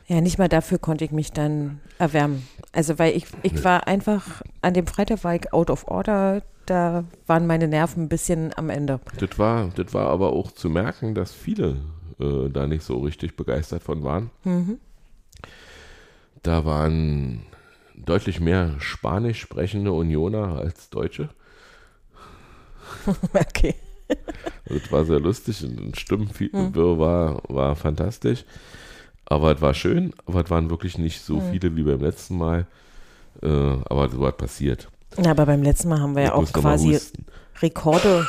Ja, 0.07 0.21
nicht 0.21 0.37
mal 0.37 0.47
dafür 0.49 0.77
konnte 0.77 1.03
ich 1.03 1.11
mich 1.11 1.31
dann 1.31 1.79
erwärmen. 1.97 2.47
Also 2.71 2.99
weil 2.99 3.17
ich, 3.17 3.25
ich 3.41 3.63
war 3.63 3.87
einfach, 3.87 4.43
an 4.61 4.73
dem 4.73 4.85
Freitag 4.85 5.23
war 5.23 5.35
ich 5.35 5.51
out 5.51 5.71
of 5.71 5.87
order, 5.87 6.43
da 6.67 7.03
waren 7.25 7.47
meine 7.47 7.67
Nerven 7.67 8.03
ein 8.03 8.09
bisschen 8.09 8.53
am 8.55 8.69
Ende. 8.69 8.99
Das 9.17 9.37
war, 9.39 9.69
das 9.75 9.93
war 9.93 10.09
aber 10.09 10.33
auch 10.33 10.51
zu 10.51 10.69
merken, 10.69 11.15
dass 11.15 11.33
viele 11.33 11.77
äh, 12.19 12.49
da 12.49 12.67
nicht 12.67 12.83
so 12.83 12.99
richtig 12.99 13.35
begeistert 13.35 13.81
von 13.81 14.03
waren. 14.03 14.29
Mhm. 14.43 14.79
Da 16.43 16.65
waren 16.65 17.41
deutlich 17.95 18.39
mehr 18.39 18.75
Spanisch 18.79 19.39
sprechende 19.39 19.91
Unioner 19.91 20.59
als 20.59 20.89
Deutsche. 20.89 21.29
Okay. 23.33 23.75
Das 24.67 24.91
war 24.91 25.05
sehr 25.05 25.19
lustig 25.19 25.63
und 25.63 25.79
ein 25.79 25.95
Stimmenwirr 25.95 26.99
war, 26.99 27.41
war 27.47 27.75
fantastisch. 27.75 28.45
Aber 29.25 29.55
es 29.55 29.61
war 29.61 29.73
schön, 29.73 30.13
aber 30.25 30.43
es 30.43 30.49
waren 30.49 30.69
wirklich 30.69 30.97
nicht 30.97 31.21
so 31.21 31.41
viele 31.51 31.75
wie 31.75 31.83
beim 31.83 32.01
letzten 32.01 32.37
Mal. 32.37 32.67
Äh, 33.41 33.47
aber 33.47 34.09
so 34.09 34.19
was 34.21 34.37
passiert. 34.37 34.87
Na, 35.17 35.31
aber 35.31 35.45
beim 35.45 35.63
letzten 35.63 35.89
Mal 35.89 35.99
haben 35.99 36.15
wir 36.15 36.23
ja 36.23 36.27
Ich 36.29 36.33
auch 36.33 36.41
noch 36.41 36.63
mal 36.63 36.77
quasi. 36.77 36.99
Rekorde, 37.61 38.27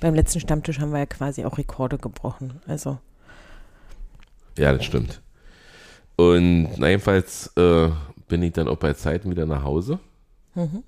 beim 0.00 0.14
letzten 0.14 0.40
Stammtisch 0.40 0.80
haben 0.80 0.92
wir 0.92 0.98
ja 0.98 1.06
quasi 1.06 1.44
auch 1.44 1.58
Rekorde 1.58 1.96
gebrochen. 1.98 2.60
Also, 2.66 2.98
Ja, 4.58 4.72
das 4.72 4.84
stimmt. 4.84 5.20
Und 6.16 6.68
na, 6.76 6.88
jedenfalls 6.88 7.52
äh, 7.56 7.88
bin 8.28 8.42
ich 8.42 8.52
dann 8.52 8.68
auch 8.68 8.76
bei 8.76 8.92
Zeiten 8.94 9.30
wieder 9.30 9.46
nach 9.46 9.62
Hause. 9.62 9.98
mhm. 10.54 10.82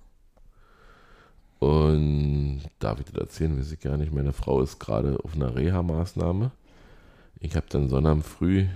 Und 1.59 2.62
darf 2.78 3.00
ich 3.00 3.07
das 3.07 3.14
erzählen, 3.14 3.59
weiß 3.59 3.72
ich 3.72 3.80
gar 3.80 3.96
nicht. 3.96 4.12
Meine 4.12 4.32
Frau 4.32 4.61
ist 4.61 4.78
gerade 4.78 5.18
auf 5.24 5.34
einer 5.34 5.55
Reha-Maßnahme. 5.55 6.50
Ich 7.40 7.57
habe 7.57 7.66
dann 7.68 7.88
Sonnabend 7.88 8.24
früh 8.24 8.66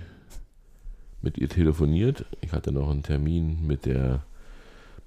mit 1.21 1.37
ihr 1.37 1.49
telefoniert. 1.49 2.25
Ich 2.41 2.53
hatte 2.53 2.71
noch 2.71 2.89
einen 2.89 3.03
Termin 3.03 3.65
mit 3.65 3.85
der 3.85 4.23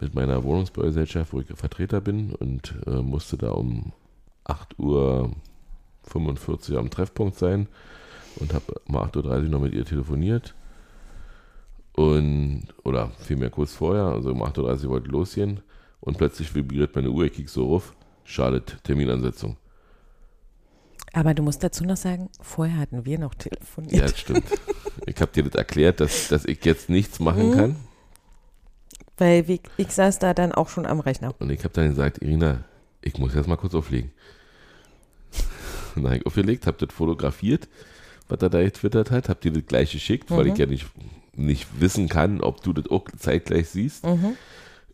mit 0.00 0.14
meiner 0.16 0.42
Wohnungsbaugesellschaft, 0.42 1.32
wo 1.32 1.40
ich 1.40 1.46
Vertreter 1.46 2.00
bin 2.00 2.34
und 2.34 2.74
äh, 2.86 3.02
musste 3.02 3.38
da 3.38 3.52
um 3.52 3.92
8.45 4.44 6.72
Uhr 6.72 6.80
am 6.80 6.90
Treffpunkt 6.90 7.38
sein 7.38 7.68
und 8.36 8.52
habe 8.52 8.80
um 8.88 8.96
8.30 8.96 9.44
Uhr 9.44 9.48
noch 9.48 9.60
mit 9.60 9.74
ihr 9.74 9.84
telefoniert. 9.84 10.54
Und, 11.94 12.64
oder 12.82 13.12
vielmehr 13.20 13.50
kurz 13.50 13.74
vorher, 13.74 14.06
also 14.06 14.32
um 14.32 14.42
8.30 14.42 14.84
Uhr 14.84 14.90
wollte 14.90 15.06
ich 15.06 15.12
losgehen 15.12 15.60
und 16.02 16.18
plötzlich 16.18 16.54
vibriert 16.54 16.94
meine 16.94 17.08
Uhr, 17.10 17.24
ich 17.24 17.32
kick 17.32 17.48
so 17.48 17.66
ruf, 17.66 17.94
Charlotte, 18.24 18.76
Terminansetzung. 18.82 19.56
aber 21.14 21.32
du 21.34 21.42
musst 21.42 21.62
dazu 21.62 21.84
noch 21.84 21.96
sagen, 21.96 22.28
vorher 22.40 22.76
hatten 22.78 23.04
wir 23.04 23.18
noch 23.18 23.32
Ja, 23.34 23.38
telefoniert. 23.50 24.02
das 24.02 24.18
stimmt. 24.18 24.44
ich 25.06 25.20
habe 25.20 25.32
dir 25.32 25.44
das 25.44 25.54
erklärt, 25.54 26.00
dass, 26.00 26.28
dass 26.28 26.44
ich 26.44 26.64
jetzt 26.64 26.88
nichts 26.90 27.18
machen 27.20 27.50
Mhm. 27.50 27.54
kann. 27.56 27.76
Weil 29.18 29.46
wie, 29.48 29.60
ich 29.76 29.88
saß 29.90 30.18
da 30.18 30.32
dann 30.34 30.52
auch 30.52 30.68
schon 30.68 30.86
am 30.86 31.00
Rechner. 31.00 31.34
Und 31.38 31.50
ich 31.50 31.62
habe 31.64 31.74
dann 31.74 31.88
gesagt, 31.90 32.22
Irina, 32.22 32.64
ich 33.02 33.18
muss 33.18 33.34
jetzt 33.34 33.46
mal 33.46 33.56
kurz 33.56 33.74
auflegen. 33.74 34.10
Und 35.94 36.02
dann 36.02 36.06
habe 36.06 36.16
ich 36.16 36.26
aufgelegt, 36.26 36.66
habe 36.66 36.84
das 36.84 36.94
fotografiert, 36.94 37.68
was 38.28 38.40
er 38.40 38.48
da 38.50 38.62
getwittert 38.62 39.10
hat, 39.10 39.28
habe 39.28 39.40
dir 39.40 39.52
das 39.52 39.66
gleich 39.66 39.92
geschickt, 39.92 40.30
weil 40.30 40.46
Mhm. 40.46 40.52
ich 40.52 40.58
ja 40.58 40.66
nicht, 40.66 40.86
nicht 41.34 41.68
wissen 41.80 42.08
kann, 42.08 42.40
ob 42.40 42.62
du 42.62 42.72
das 42.72 42.90
auch 42.90 43.04
zeitgleich 43.18 43.68
siehst. 43.68 44.04
Mhm. 44.06 44.36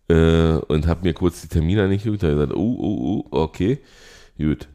Äh, 0.09 0.57
und 0.69 0.87
habe 0.87 1.03
mir 1.03 1.13
kurz 1.13 1.43
die 1.43 1.49
Termine 1.49 1.85
angeguckt, 1.85 2.23
habe 2.23 2.35
gesagt, 2.35 2.55
oh, 2.55 2.77
oh, 2.79 3.25
oh, 3.31 3.43
okay, 3.43 3.79
gut. 4.39 4.69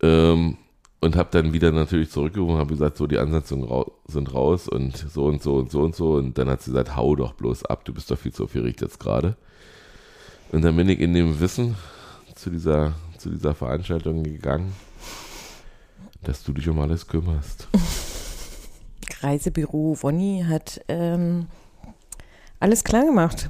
Ähm, 0.00 0.58
und 1.00 1.16
habe 1.16 1.28
dann 1.32 1.52
wieder 1.52 1.72
natürlich 1.72 2.10
zurückgerufen, 2.10 2.56
habe 2.56 2.70
gesagt, 2.70 2.96
so 2.96 3.06
die 3.06 3.16
rau 3.16 3.92
sind 4.06 4.32
raus 4.32 4.68
und 4.68 4.96
so 4.96 5.26
und 5.26 5.42
so 5.42 5.56
und 5.56 5.70
so 5.70 5.82
und 5.82 5.94
so. 5.94 6.14
Und 6.14 6.38
dann 6.38 6.48
hat 6.48 6.62
sie 6.62 6.70
gesagt, 6.70 6.96
hau 6.96 7.16
doch 7.16 7.34
bloß 7.34 7.64
ab, 7.64 7.84
du 7.84 7.92
bist 7.92 8.10
doch 8.10 8.18
viel 8.18 8.32
zu 8.32 8.44
aufgeregt 8.44 8.80
jetzt 8.80 8.98
gerade. 8.98 9.36
Und 10.52 10.62
dann 10.62 10.76
bin 10.76 10.88
ich 10.88 11.00
in 11.00 11.14
dem 11.14 11.38
Wissen 11.40 11.76
zu 12.34 12.50
dieser, 12.50 12.94
zu 13.18 13.30
dieser 13.30 13.54
Veranstaltung 13.54 14.22
gegangen. 14.22 14.72
dass 16.22 16.42
du 16.42 16.52
dich 16.52 16.68
um 16.68 16.80
alles 16.80 17.06
kümmerst. 17.06 17.68
Reisebüro 19.20 19.96
Wonni 20.02 20.44
hat 20.48 20.80
ähm, 20.88 21.46
alles 22.58 22.84
klar 22.84 23.04
gemacht. 23.04 23.48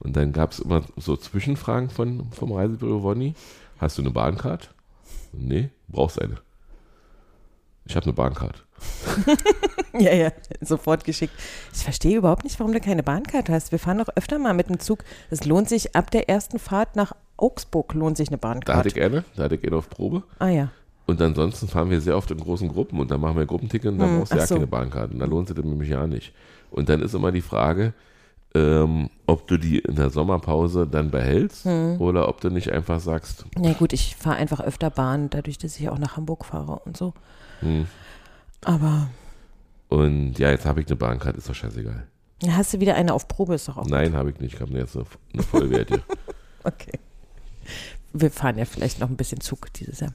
Und 0.00 0.16
dann 0.16 0.32
gab 0.32 0.52
es 0.52 0.58
immer 0.58 0.82
so 0.96 1.16
Zwischenfragen 1.16 1.90
von, 1.90 2.30
vom 2.32 2.52
Reisebüro 2.52 3.02
Wonni. 3.02 3.34
Hast 3.78 3.98
du 3.98 4.02
eine 4.02 4.10
Bahncard? 4.10 4.74
Nee, 5.32 5.68
brauchst 5.88 6.20
eine. 6.20 6.36
Ich 7.84 7.96
habe 7.96 8.04
eine 8.06 8.12
Bahncard. 8.12 8.64
ja, 9.98 10.14
ja, 10.14 10.32
sofort 10.60 11.04
geschickt. 11.04 11.34
Ich 11.72 11.82
verstehe 11.84 12.16
überhaupt 12.18 12.44
nicht, 12.44 12.58
warum 12.60 12.72
du 12.72 12.80
keine 12.80 13.02
Bahncard 13.02 13.48
hast. 13.48 13.72
Wir 13.72 13.78
fahren 13.78 13.98
doch 13.98 14.08
öfter 14.16 14.38
mal 14.38 14.54
mit 14.54 14.68
dem 14.68 14.78
Zug. 14.80 15.04
Es 15.30 15.44
lohnt 15.44 15.68
sich 15.68 15.94
ab 15.94 16.10
der 16.10 16.28
ersten 16.28 16.58
Fahrt 16.58 16.96
nach 16.96 17.12
Augsburg 17.36 17.94
lohnt 17.94 18.16
sich 18.18 18.28
eine 18.28 18.36
Bahncard. 18.38 18.68
Da 18.68 18.76
hatte 18.76 18.88
ich 18.88 19.00
eine, 19.00 19.24
da 19.34 19.44
hatte 19.44 19.54
ich 19.54 19.64
eine 19.66 19.76
auf 19.76 19.88
Probe. 19.88 20.22
Ah 20.38 20.48
ja. 20.48 20.70
Und 21.06 21.20
ansonsten 21.22 21.68
fahren 21.68 21.88
wir 21.90 22.00
sehr 22.00 22.16
oft 22.16 22.30
in 22.30 22.38
großen 22.38 22.68
Gruppen 22.68 23.00
und 23.00 23.10
dann 23.10 23.20
machen 23.20 23.36
wir 23.38 23.46
Gruppenticket 23.46 23.90
und 23.92 23.98
dann 23.98 24.10
Hm, 24.10 24.18
brauchst 24.18 24.32
du 24.32 24.36
ja 24.36 24.46
so. 24.46 24.54
keine 24.56 24.66
Bahncard. 24.66 25.12
Und 25.12 25.18
da 25.20 25.24
lohnt 25.24 25.48
sich 25.48 25.56
das 25.56 25.64
nämlich 25.64 25.88
ja 25.88 26.06
nicht. 26.06 26.32
Und 26.70 26.88
dann 26.88 27.00
ist 27.02 27.14
immer 27.14 27.32
die 27.32 27.40
Frage, 27.40 27.94
ähm, 28.54 29.10
ob 29.26 29.46
du 29.46 29.56
die 29.58 29.78
in 29.78 29.94
der 29.96 30.10
Sommerpause 30.10 30.86
dann 30.86 31.10
behältst 31.10 31.64
Hm. 31.64 32.00
oder 32.00 32.28
ob 32.28 32.40
du 32.40 32.50
nicht 32.50 32.72
einfach 32.72 32.98
sagst, 33.00 33.44
Na 33.58 33.72
gut, 33.74 33.92
ich 33.92 34.16
fahre 34.16 34.36
einfach 34.36 34.60
öfter 34.60 34.90
Bahn, 34.90 35.30
dadurch, 35.30 35.58
dass 35.58 35.78
ich 35.78 35.88
auch 35.88 35.98
nach 35.98 36.16
Hamburg 36.16 36.44
fahre 36.44 36.80
und 36.84 36.96
so. 36.96 37.14
hm. 37.60 37.86
Aber 38.64 39.08
und 39.88 40.38
ja, 40.38 40.50
jetzt 40.50 40.66
habe 40.66 40.80
ich 40.80 40.86
eine 40.86 40.96
Bahncard, 40.96 41.36
ist 41.36 41.48
doch 41.48 41.54
scheißegal. 41.54 42.06
hast 42.48 42.74
du 42.74 42.80
wieder 42.80 42.94
eine 42.94 43.12
auf 43.14 43.26
Probe, 43.28 43.54
ist 43.54 43.68
doch 43.68 43.76
auch 43.78 43.86
Nein, 43.86 44.14
habe 44.14 44.30
ich 44.30 44.38
nicht. 44.40 44.54
Ich 44.54 44.60
habe 44.60 44.72
jetzt 44.74 44.96
eine, 44.96 45.04
eine 45.32 45.42
vollwertige. 45.42 46.02
Okay. 46.62 46.98
Wir 48.12 48.30
fahren 48.30 48.58
ja 48.58 48.66
vielleicht 48.66 49.00
noch 49.00 49.08
ein 49.08 49.16
bisschen 49.16 49.40
Zug 49.40 49.72
dieses 49.72 50.00
Jahr. 50.00 50.12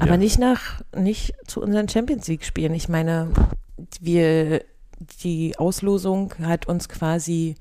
Aber 0.00 0.10
Ja. 0.12 0.16
nicht 0.16 0.38
nach, 0.40 0.80
nicht 0.96 1.34
zu 1.46 1.62
unseren 1.62 1.88
Champions 1.88 2.26
League 2.26 2.44
Spielen. 2.44 2.74
Ich 2.74 2.88
meine, 2.88 3.30
wir, 4.00 4.64
die 4.98 5.58
Auslosung 5.58 6.34
hat 6.40 6.66
uns 6.66 6.88
quasi 6.88 7.56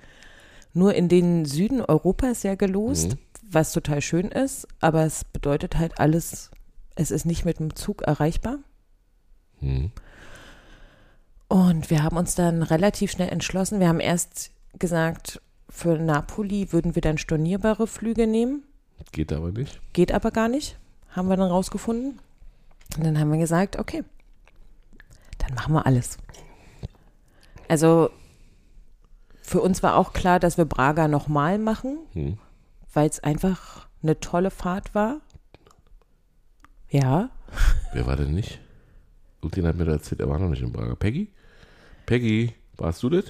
nur 0.74 0.94
in 0.94 1.08
den 1.10 1.46
Süden 1.46 1.82
Europas 1.82 2.44
ja 2.44 2.56
gelost, 2.56 3.12
Mhm. 3.14 3.18
was 3.50 3.72
total 3.74 4.02
schön 4.02 4.30
ist, 4.30 4.68
aber 4.82 5.06
es 5.06 5.24
bedeutet 5.24 5.78
halt 5.78 6.00
alles, 6.00 6.52
es 6.96 7.12
ist 7.12 7.26
nicht 7.26 7.46
mit 7.46 7.60
dem 7.60 7.76
Zug 7.76 8.02
erreichbar. 8.04 8.60
Hm. 9.60 9.92
Und 11.48 11.90
wir 11.90 12.04
haben 12.04 12.18
uns 12.18 12.36
dann 12.36 12.64
relativ 12.64 13.12
schnell 13.12 13.30
entschlossen. 13.30 13.80
Wir 13.80 13.88
haben 13.88 14.00
erst 14.00 14.52
gesagt, 14.80 15.42
für 15.70 15.98
Napoli 15.98 16.72
würden 16.74 16.96
wir 16.96 17.02
dann 17.02 17.18
stornierbare 17.18 17.88
Flüge 17.88 18.28
nehmen. 18.28 18.64
Geht 19.12 19.32
aber 19.32 19.52
nicht. 19.52 19.80
Geht 19.94 20.12
aber 20.12 20.32
gar 20.32 20.50
nicht. 20.50 20.78
Haben 21.12 21.28
wir 21.30 21.38
dann 21.38 21.50
rausgefunden. 21.52 22.20
Und 22.98 23.04
dann 23.06 23.20
haben 23.20 23.32
wir 23.32 23.38
gesagt, 23.40 23.78
okay, 23.78 24.04
dann 25.38 25.54
machen 25.54 25.74
wir 25.74 25.86
alles. 25.86 26.18
Also 27.68 28.10
für 29.42 29.62
uns 29.62 29.84
war 29.84 29.96
auch 29.98 30.14
klar, 30.14 30.40
dass 30.40 30.58
wir 30.58 30.66
Braga 30.66 31.08
nochmal 31.08 31.58
machen, 31.60 31.98
Hm. 32.14 32.38
weil 32.94 33.10
es 33.10 33.20
einfach 33.24 33.88
eine 34.04 34.20
tolle 34.20 34.52
Fahrt 34.52 34.94
war. 34.96 35.22
Ja, 36.90 37.30
Wer 37.94 38.06
war 38.06 38.16
denn 38.18 38.34
nicht? 38.34 38.60
Lutin 39.42 39.66
hat 39.68 39.76
mir 39.78 39.86
das 39.86 39.96
erzählt, 39.98 40.22
er 40.22 40.30
war 40.30 40.40
noch 40.40 40.50
nicht 40.50 40.62
in 40.62 40.72
Braga. 40.72 40.96
Peggy? 40.96 41.32
Peggy, 42.06 42.54
warst 42.78 43.02
du 43.04 43.10
das? 43.10 43.26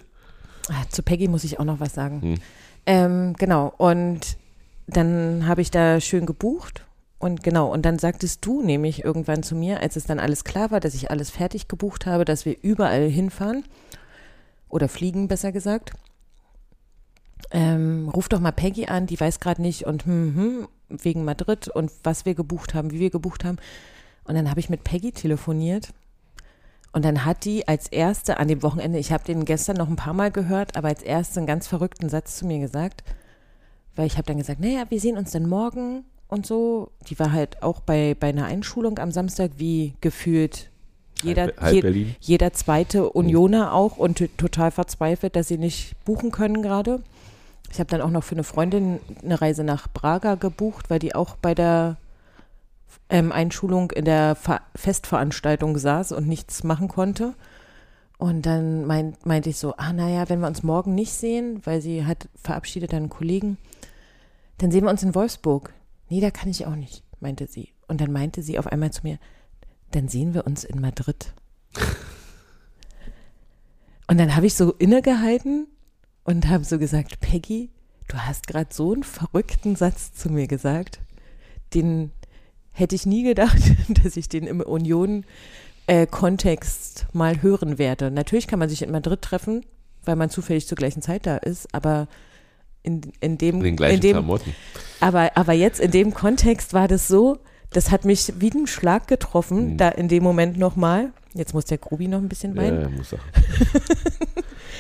Ah, 0.69 0.83
zu 0.89 1.03
Peggy 1.03 1.27
muss 1.27 1.43
ich 1.43 1.59
auch 1.59 1.65
noch 1.65 1.79
was 1.79 1.93
sagen. 1.93 2.21
Hm. 2.21 2.35
Ähm, 2.87 3.33
genau, 3.37 3.73
und 3.77 4.37
dann 4.87 5.47
habe 5.47 5.61
ich 5.61 5.69
da 5.71 5.99
schön 6.01 6.25
gebucht. 6.25 6.85
Und 7.19 7.43
genau, 7.43 7.71
und 7.71 7.83
dann 7.83 7.97
sagtest 7.99 8.45
du 8.45 8.61
nämlich 8.61 9.03
irgendwann 9.03 9.41
zu 9.43 9.55
mir, 9.55 9.79
als 9.81 9.95
es 9.95 10.05
dann 10.05 10.19
alles 10.19 10.43
klar 10.43 10.71
war, 10.71 10.79
dass 10.79 10.93
ich 10.93 11.11
alles 11.11 11.29
fertig 11.29 11.67
gebucht 11.67 12.05
habe, 12.05 12.25
dass 12.25 12.45
wir 12.45 12.55
überall 12.61 13.07
hinfahren 13.07 13.63
oder 14.69 14.87
fliegen, 14.87 15.27
besser 15.27 15.51
gesagt. 15.51 15.91
Ähm, 17.51 18.09
ruf 18.09 18.29
doch 18.29 18.39
mal 18.39 18.51
Peggy 18.51 18.87
an, 18.87 19.05
die 19.05 19.19
weiß 19.19 19.39
gerade 19.39 19.61
nicht 19.61 19.85
und 19.85 20.05
hm, 20.05 20.35
hm, 20.35 20.67
wegen 20.89 21.25
Madrid 21.25 21.67
und 21.67 21.91
was 22.03 22.25
wir 22.25 22.35
gebucht 22.35 22.73
haben, 22.73 22.91
wie 22.91 22.99
wir 22.99 23.09
gebucht 23.09 23.43
haben. 23.43 23.57
Und 24.23 24.35
dann 24.35 24.49
habe 24.49 24.59
ich 24.59 24.69
mit 24.69 24.83
Peggy 24.83 25.11
telefoniert 25.11 25.93
und 26.95 27.03
dann 27.03 27.25
hat 27.25 27.45
die 27.45 27.67
als 27.67 27.87
erste 27.89 28.37
an 28.39 28.47
dem 28.47 28.63
Wochenende, 28.63 28.97
ich 28.97 29.11
habe 29.11 29.25
den 29.25 29.45
gestern 29.45 29.75
noch 29.75 29.89
ein 29.89 29.97
paar 29.97 30.13
Mal 30.13 30.31
gehört, 30.31 30.77
aber 30.77 30.87
als 30.87 31.03
erste 31.03 31.39
einen 31.39 31.47
ganz 31.47 31.67
verrückten 31.67 32.07
Satz 32.09 32.37
zu 32.37 32.45
mir 32.45 32.59
gesagt, 32.59 33.03
weil 33.95 34.07
ich 34.07 34.13
habe 34.13 34.25
dann 34.25 34.37
gesagt, 34.37 34.59
naja, 34.59 34.85
wir 34.89 34.99
sehen 34.99 35.17
uns 35.17 35.31
dann 35.31 35.47
morgen 35.47 36.05
und 36.27 36.45
so. 36.45 36.91
Die 37.09 37.19
war 37.19 37.31
halt 37.31 37.61
auch 37.63 37.81
bei, 37.81 38.15
bei 38.17 38.29
einer 38.29 38.45
Einschulung 38.45 38.97
am 38.99 39.11
Samstag, 39.11 39.51
wie 39.57 39.93
gefühlt 40.01 40.71
jeder, 41.23 41.47
je- 41.73 41.81
jeder 42.19 42.53
zweite 42.53 43.09
Unioner 43.09 43.73
auch 43.73 43.97
und 43.97 44.21
total 44.37 44.71
verzweifelt, 44.71 45.35
dass 45.35 45.47
sie 45.47 45.57
nicht 45.57 45.95
buchen 46.05 46.31
können 46.31 46.61
gerade. 46.61 47.01
Ich 47.71 47.79
habe 47.79 47.89
dann 47.89 48.01
auch 48.01 48.09
noch 48.11 48.23
für 48.23 48.35
eine 48.35 48.43
Freundin 48.43 48.99
eine 49.23 49.41
Reise 49.41 49.63
nach 49.63 49.87
Braga 49.91 50.35
gebucht, 50.35 50.89
weil 50.89 50.99
die 50.99 51.15
auch 51.15 51.35
bei 51.37 51.55
der 51.55 51.97
ähm, 53.09 53.31
Einschulung 53.31 53.91
in 53.91 54.05
der 54.05 54.35
Ver 54.35 54.61
Festveranstaltung 54.75 55.77
saß 55.77 56.11
und 56.11 56.27
nichts 56.27 56.63
machen 56.63 56.87
konnte. 56.87 57.33
Und 58.17 58.45
dann 58.45 58.85
mein, 58.85 59.15
meinte 59.25 59.49
ich 59.49 59.57
so, 59.57 59.75
ah 59.75 59.91
naja, 59.91 60.29
wenn 60.29 60.39
wir 60.39 60.47
uns 60.47 60.63
morgen 60.63 60.95
nicht 60.95 61.11
sehen, 61.11 61.61
weil 61.65 61.81
sie 61.81 62.05
hat 62.05 62.29
verabschiedet 62.41 62.93
einen 62.93 63.09
Kollegen, 63.09 63.57
dann 64.59 64.71
sehen 64.71 64.85
wir 64.85 64.89
uns 64.91 65.03
in 65.03 65.13
Wolfsburg. 65.15 65.73
Nee, 66.07 66.21
da 66.21 66.31
kann 66.31 66.49
ich 66.49 66.65
auch 66.65 66.75
nicht, 66.75 67.03
meinte 67.19 67.47
sie. 67.47 67.69
Und 67.87 67.99
dann 67.99 68.11
meinte 68.13 68.41
sie 68.41 68.57
auf 68.57 68.67
einmal 68.67 68.91
zu 68.91 69.01
mir, 69.03 69.17
dann 69.95 70.09
sehen 70.09 70.33
wir 70.33 70.45
uns 70.45 70.65
in 70.65 70.81
Madrid. 70.81 71.31
Und 74.07 74.19
dann 74.19 74.35
habe 74.35 74.45
ich 74.45 74.53
so 74.53 74.73
innegehalten 74.73 75.67
und 76.25 76.47
habe 76.47 76.63
so 76.65 76.77
gesagt, 76.77 77.19
Peggy, 77.21 77.69
du 78.07 78.17
hast 78.17 78.47
gerade 78.47 78.73
so 78.73 78.93
einen 78.93 79.03
verrückten 79.03 79.75
Satz 79.75 80.13
zu 80.13 80.29
mir 80.29 80.47
gesagt, 80.47 80.99
den 81.73 82.11
hätte 82.71 82.95
ich 82.95 83.05
nie 83.05 83.23
gedacht, 83.23 83.59
dass 84.03 84.15
ich 84.17 84.27
den 84.29 84.47
im 84.47 84.61
Union-Kontext 84.61 87.07
mal 87.13 87.41
hören 87.41 87.77
werde. 87.77 88.11
Natürlich 88.11 88.47
kann 88.47 88.59
man 88.59 88.69
sich 88.69 88.81
in 88.81 88.91
Madrid 88.91 89.21
treffen, 89.21 89.65
weil 90.03 90.17
man 90.17 90.29
zufällig 90.29 90.67
zur 90.67 90.77
gleichen 90.77 91.01
Zeit 91.01 91.25
da 91.25 91.37
ist, 91.37 91.73
aber 91.73 92.07
in, 92.83 93.01
in 93.21 93.37
dem, 93.37 93.63
In 93.63 93.77
in 93.77 94.01
dem 94.01 94.11
Klamotten. 94.11 94.53
aber, 94.99 95.31
aber 95.35 95.53
jetzt 95.53 95.79
in 95.79 95.91
dem 95.91 96.13
Kontext 96.13 96.73
war 96.73 96.87
das 96.87 97.07
so, 97.07 97.39
das 97.71 97.91
hat 97.91 98.05
mich 98.05 98.33
wie 98.39 98.51
ein 98.51 98.67
Schlag 98.67 99.07
getroffen, 99.07 99.73
Mhm. 99.73 99.77
da 99.77 99.89
in 99.89 100.07
dem 100.07 100.23
Moment 100.23 100.57
nochmal. 100.57 101.11
Jetzt 101.33 101.53
muss 101.53 101.65
der 101.65 101.77
Grubi 101.77 102.07
noch 102.07 102.19
ein 102.19 102.29
bisschen 102.29 102.55
Ja, 102.55 102.61
weinen. 102.61 102.81
ja, 102.81 102.89
muss 102.89 103.09
sagen. 103.11 103.23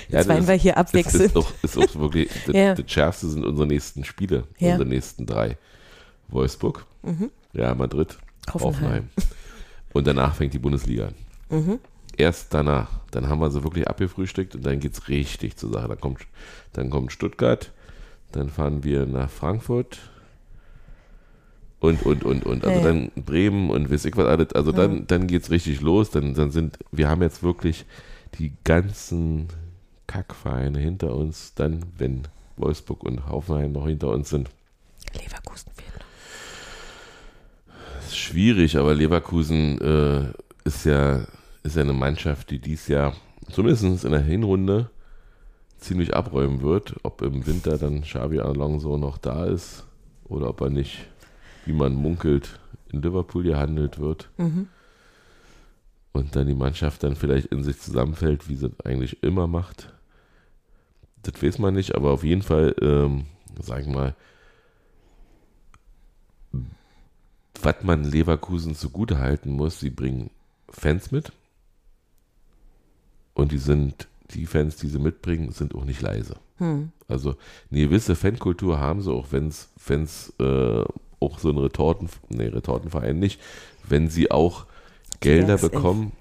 Jetzt 0.09 0.27
weinen 0.27 0.47
wir 0.47 0.53
hier 0.55 0.77
abwechselnd. 0.77 1.25
ist 1.25 1.37
auch, 1.37 1.51
ist 1.61 1.77
auch 1.77 1.95
wirklich, 1.99 2.29
das, 2.45 2.55
Ja. 2.55 2.75
das 2.75 2.89
Schärfste 2.91 3.27
sind 3.27 3.45
unsere 3.45 3.67
nächsten 3.67 4.03
Spiele, 4.03 4.43
Ja. 4.59 4.71
unsere 4.73 4.87
nächsten 4.89 5.25
drei. 5.25 5.57
Wolfsburg, 6.27 6.85
ja, 7.53 7.75
Madrid, 7.75 8.17
Hoffenheim. 8.51 8.73
Hoffenheim. 8.73 9.09
Und 9.93 10.07
danach 10.07 10.35
fängt 10.35 10.53
die 10.53 10.59
Bundesliga 10.59 11.07
an. 11.07 11.15
Mhm. 11.49 11.79
Erst 12.17 12.53
danach, 12.53 12.89
dann 13.11 13.29
haben 13.29 13.39
wir 13.39 13.51
sie 13.51 13.63
wirklich 13.63 13.87
abgefrühstückt 13.87 14.55
und 14.55 14.65
dann 14.65 14.79
geht 14.79 14.93
es 14.93 15.07
richtig 15.07 15.55
zur 15.57 15.71
Sache. 15.71 15.87
Dann 15.89 15.99
kommt, 15.99 16.21
dann 16.73 16.89
kommt 16.89 17.11
Stuttgart, 17.11 17.71
dann 18.31 18.49
fahren 18.49 18.83
wir 18.83 19.05
nach 19.05 19.29
Frankfurt 19.29 19.99
und, 21.79 22.03
und, 22.03 22.23
und, 22.23 22.45
und. 22.45 22.65
Also 22.65 22.79
Ja, 22.79 22.85
ja. 22.85 22.93
dann 22.93 23.11
Bremen 23.15 23.69
und 23.69 23.91
weiß 23.91 24.05
ich 24.05 24.17
was 24.17 24.25
alles. 24.25 24.53
Also 24.53 24.71
dann, 24.71 25.07
dann 25.07 25.27
geht 25.27 25.43
es 25.43 25.51
richtig 25.51 25.81
los. 25.81 26.09
Dann, 26.09 26.33
dann 26.33 26.51
sind, 26.51 26.77
wir 26.91 27.09
haben 27.09 27.21
jetzt 27.21 27.43
wirklich 27.43 27.85
die 28.39 28.53
ganzen 28.63 29.47
Kackvereine 30.07 30.79
hinter 30.79 31.15
uns. 31.15 31.53
Dann, 31.55 31.83
wenn 31.97 32.23
Wolfsburg 32.57 33.03
und 33.03 33.27
Hoffenheim 33.29 33.71
noch 33.71 33.87
hinter 33.87 34.09
uns 34.09 34.29
sind, 34.29 34.49
Leverkusen 35.13 35.71
fehlt 35.73 35.93
noch. 35.93 36.05
Das 37.95 38.07
ist 38.07 38.17
schwierig, 38.17 38.77
aber 38.77 38.93
Leverkusen 38.93 39.79
äh, 39.81 40.67
ist 40.67 40.85
ja 40.85 41.25
ist 41.65 41.75
ja 41.75 41.81
eine 41.81 41.93
Mannschaft, 41.93 42.51
die 42.51 42.59
dies 42.59 42.87
Jahr 42.87 43.15
zumindest 43.49 44.05
in 44.05 44.11
der 44.11 44.21
Hinrunde 44.21 44.91
ziemlich 45.77 46.15
abräumen 46.15 46.61
wird. 46.61 46.95
Ob 47.03 47.21
im 47.21 47.45
Winter 47.47 47.77
dann 47.77 48.01
Xavi 48.01 48.39
Alonso 48.39 48.97
noch 48.97 49.17
da 49.17 49.45
ist 49.45 49.83
oder 50.25 50.49
ob 50.49 50.61
er 50.61 50.69
nicht, 50.69 51.07
wie 51.65 51.73
man 51.73 51.95
munkelt, 51.95 52.59
in 52.91 53.01
Liverpool 53.01 53.43
gehandelt 53.43 53.99
wird. 53.99 54.29
Mhm. 54.37 54.67
Und 56.13 56.35
dann 56.35 56.47
die 56.47 56.55
Mannschaft 56.55 57.03
dann 57.03 57.15
vielleicht 57.15 57.47
in 57.47 57.63
sich 57.63 57.79
zusammenfällt, 57.79 58.47
wie 58.47 58.55
sie 58.55 58.67
es 58.67 58.85
eigentlich 58.85 59.21
immer 59.21 59.47
macht. 59.47 59.93
Das 61.23 61.41
weiß 61.41 61.59
man 61.59 61.73
nicht, 61.73 61.95
aber 61.95 62.11
auf 62.11 62.23
jeden 62.23 62.43
Fall, 62.43 62.75
ähm, 62.81 63.25
sag 63.59 63.81
ich 63.81 63.87
mal, 63.87 64.15
was 67.61 67.75
man 67.83 68.03
Leverkusen 68.03 68.75
zugute 68.75 69.17
halten 69.17 69.51
muss, 69.51 69.79
sie 69.79 69.89
bringen 69.89 70.29
Fans 70.69 71.11
mit. 71.11 71.31
Und 73.33 73.51
die 73.51 73.57
sind, 73.57 74.07
die 74.33 74.45
Fans, 74.45 74.77
die 74.77 74.87
sie 74.87 74.99
mitbringen, 74.99 75.51
sind 75.51 75.75
auch 75.75 75.83
nicht 75.83 76.01
leise. 76.01 76.37
Hm. 76.57 76.91
Also 77.07 77.35
eine 77.69 77.81
gewisse 77.81 78.15
Fankultur 78.15 78.79
haben 78.79 79.01
sie, 79.01 79.11
auch 79.11 79.31
wenn 79.31 79.49
es 79.49 79.69
Fans 79.77 80.33
äh, 80.39 80.85
auch 81.25 81.39
so 81.39 81.49
ein 81.49 81.57
Retorten, 81.57 82.09
nee, 82.29 82.47
Retortenverein 82.47 83.19
nicht, 83.19 83.39
wenn 83.87 84.09
sie 84.09 84.31
auch 84.31 84.65
Gelder 85.19 85.57
bekommen, 85.57 86.11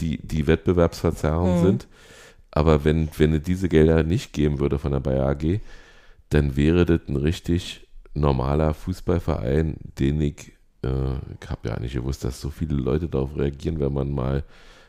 die, 0.00 0.18
die 0.18 0.46
Wettbewerbsverzerrung 0.46 1.58
mhm. 1.58 1.64
sind. 1.64 1.88
Aber 2.50 2.84
wenn, 2.84 3.08
wenn 3.16 3.32
es 3.34 3.42
diese 3.42 3.68
Gelder 3.68 4.02
nicht 4.02 4.32
geben 4.32 4.58
würde 4.58 4.78
von 4.78 4.92
der 4.92 5.00
Bayer 5.00 5.26
AG, 5.26 5.60
dann 6.28 6.56
wäre 6.56 6.84
das 6.84 7.00
ein 7.08 7.16
richtig 7.16 7.86
normaler 8.14 8.74
Fußballverein, 8.74 9.76
den 9.98 10.20
ich, 10.20 10.52
äh, 10.82 11.14
ich 11.40 11.50
habe 11.50 11.68
ja 11.68 11.80
nicht 11.80 11.94
gewusst, 11.94 12.24
dass 12.24 12.40
so 12.40 12.50
viele 12.50 12.74
Leute 12.74 13.08
darauf 13.08 13.36
reagieren, 13.36 13.80
wenn 13.80 13.92
man 13.92 14.10
mal 14.10 14.44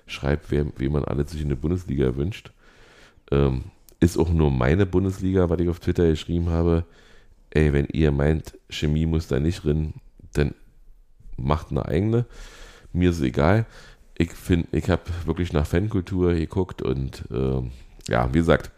schreibt, 0.05 0.51
wer, 0.51 0.65
wie 0.77 0.89
man 0.89 1.05
alle 1.05 1.25
sich 1.25 1.41
in 1.41 1.49
der 1.49 1.55
Bundesliga 1.55 2.15
wünscht. 2.15 2.51
Ähm, 3.31 3.65
ist 3.99 4.17
auch 4.17 4.29
nur 4.29 4.51
meine 4.51 4.85
Bundesliga, 4.85 5.49
was 5.49 5.59
ich 5.59 5.69
auf 5.69 5.79
Twitter 5.79 6.09
geschrieben 6.09 6.49
habe. 6.49 6.83
Ey, 7.55 7.71
wenn 7.71 7.85
ihr 7.85 8.11
meint, 8.11 8.57
Chemie 8.67 9.05
muss 9.05 9.27
da 9.27 9.39
nicht 9.39 9.63
drin, 9.63 9.93
dann 10.33 10.55
macht 11.37 11.69
eine 11.69 11.85
eigene. 11.85 12.25
Mir 12.93 13.11
ist 13.11 13.17
es 13.17 13.21
egal. 13.21 13.67
Ich 14.17 14.31
finde, 14.31 14.67
ich 14.71 14.89
habe 14.89 15.03
wirklich 15.25 15.53
nach 15.53 15.67
Fankultur 15.67 16.33
geguckt 16.33 16.81
und 16.81 17.25
äh, 17.29 17.61
ja, 18.09 18.33
wie 18.33 18.39
gesagt, 18.39 18.71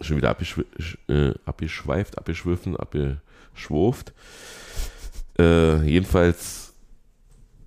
schon 0.00 0.16
wieder 0.16 0.30
abgeschw 0.30 0.64
äh, 1.08 1.34
abgeschweift, 1.44 2.16
abgeschwiffen, 2.16 2.78
abgeschwurft. 2.78 4.14
Äh, 5.38 5.82
jedenfalls 5.82 6.72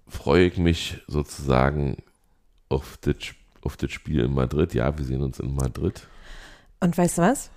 freue 0.07 0.47
ich 0.47 0.57
mich 0.57 1.03
sozusagen 1.05 1.97
auf 2.67 2.97
das, 3.01 3.15
auf 3.61 3.77
das 3.77 3.91
Spiel 3.91 4.21
in 4.21 4.33
Madrid. 4.33 4.73
Ja, 4.73 4.97
wir 4.97 5.05
sehen 5.05 5.21
uns 5.21 5.39
in 5.39 5.53
Madrid. 5.53 6.07
Und 6.79 6.97
weißt 6.97 7.19
du 7.19 7.21
was? 7.21 7.51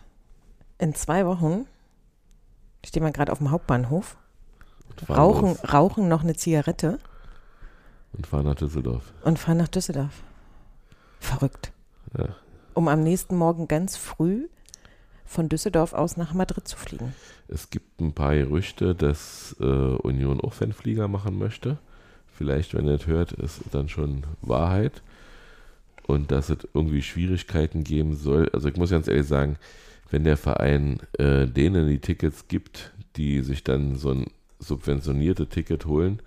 In 0.78 0.94
zwei 0.94 1.24
Wochen 1.24 1.66
stehen 2.84 3.04
wir 3.04 3.12
gerade 3.12 3.32
auf 3.32 3.38
dem 3.38 3.50
Hauptbahnhof, 3.50 4.16
rauchen, 5.08 5.56
rauchen 5.66 6.08
noch 6.08 6.22
eine 6.22 6.34
Zigarette. 6.34 6.98
Und 8.12 8.26
fahren 8.26 8.46
nach 8.46 8.56
Düsseldorf. 8.56 9.12
Und 9.22 9.38
fahren 9.38 9.58
nach 9.58 9.68
Düsseldorf. 9.68 10.22
Verrückt. 11.20 11.72
Ja. 12.16 12.34
Um 12.74 12.88
am 12.88 13.02
nächsten 13.02 13.36
Morgen 13.36 13.68
ganz 13.68 13.96
früh 13.96 14.48
von 15.30 15.48
Düsseldorf 15.48 15.92
aus 15.92 16.16
nach 16.16 16.34
Madrid 16.34 16.66
zu 16.66 16.76
fliegen. 16.76 17.14
Es 17.46 17.70
gibt 17.70 18.00
ein 18.00 18.12
paar 18.14 18.34
Gerüchte, 18.34 18.96
dass 18.96 19.54
äh, 19.60 19.64
Union 19.64 20.40
auch 20.40 20.54
Fanflieger 20.54 21.06
machen 21.06 21.38
möchte. 21.38 21.78
Vielleicht, 22.32 22.74
wenn 22.74 22.86
ihr 22.86 22.96
das 22.96 23.06
hört, 23.06 23.32
ist 23.32 23.60
dann 23.70 23.88
schon 23.88 24.24
Wahrheit. 24.40 25.02
Und 26.06 26.32
dass 26.32 26.48
es 26.48 26.66
irgendwie 26.74 27.02
Schwierigkeiten 27.02 27.84
geben 27.84 28.16
soll. 28.16 28.48
Also 28.52 28.68
ich 28.68 28.76
muss 28.76 28.90
ganz 28.90 29.06
ehrlich 29.06 29.28
sagen, 29.28 29.56
wenn 30.10 30.24
der 30.24 30.36
Verein 30.36 31.00
äh, 31.18 31.46
denen 31.46 31.88
die 31.88 32.00
Tickets 32.00 32.48
gibt, 32.48 32.92
die 33.16 33.40
sich 33.42 33.64
dann 33.64 33.96
so 33.96 34.10
ein 34.10 34.26
subventioniertes 34.58 35.48
Ticket 35.48 35.86
holen, 35.86 36.20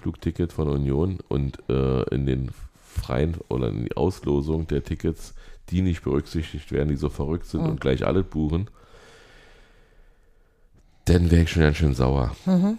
Flugticket 0.00 0.52
von 0.52 0.68
Union 0.68 1.18
und 1.28 1.58
äh, 1.68 2.02
in 2.14 2.26
den 2.26 2.50
freien 2.84 3.36
oder 3.48 3.68
in 3.68 3.84
die 3.84 3.96
Auslosung 3.96 4.66
der 4.66 4.84
Tickets 4.84 5.34
die 5.70 5.82
nicht 5.82 6.02
berücksichtigt 6.02 6.70
werden, 6.72 6.88
die 6.88 6.96
so 6.96 7.08
verrückt 7.08 7.46
sind 7.46 7.62
mhm. 7.62 7.70
und 7.70 7.80
gleich 7.80 8.06
alle 8.06 8.22
buchen, 8.22 8.68
dann 11.06 11.30
wäre 11.30 11.42
ich 11.42 11.50
schon 11.50 11.62
ganz 11.62 11.78
schön 11.78 11.94
sauer. 11.94 12.36
Mhm. 12.46 12.78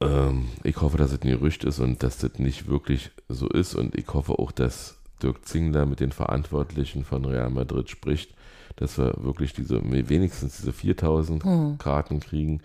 Ähm, 0.00 0.48
ich 0.64 0.80
hoffe, 0.80 0.98
dass 0.98 1.12
es 1.12 1.22
ein 1.22 1.30
Gerücht 1.30 1.64
ist 1.64 1.78
und 1.78 2.02
dass 2.02 2.18
das 2.18 2.38
nicht 2.38 2.68
wirklich 2.68 3.10
so 3.28 3.48
ist 3.48 3.74
und 3.74 3.94
ich 3.94 4.08
hoffe 4.08 4.38
auch, 4.38 4.52
dass 4.52 4.98
Dirk 5.22 5.46
Zingler 5.46 5.86
mit 5.86 6.00
den 6.00 6.12
Verantwortlichen 6.12 7.04
von 7.04 7.24
Real 7.24 7.50
Madrid 7.50 7.88
spricht, 7.88 8.34
dass 8.76 8.98
wir 8.98 9.14
wirklich 9.18 9.52
diese, 9.52 9.80
wenigstens 9.82 10.58
diese 10.58 10.72
4000 10.72 11.44
mhm. 11.44 11.78
Karten 11.78 12.20
kriegen, 12.20 12.60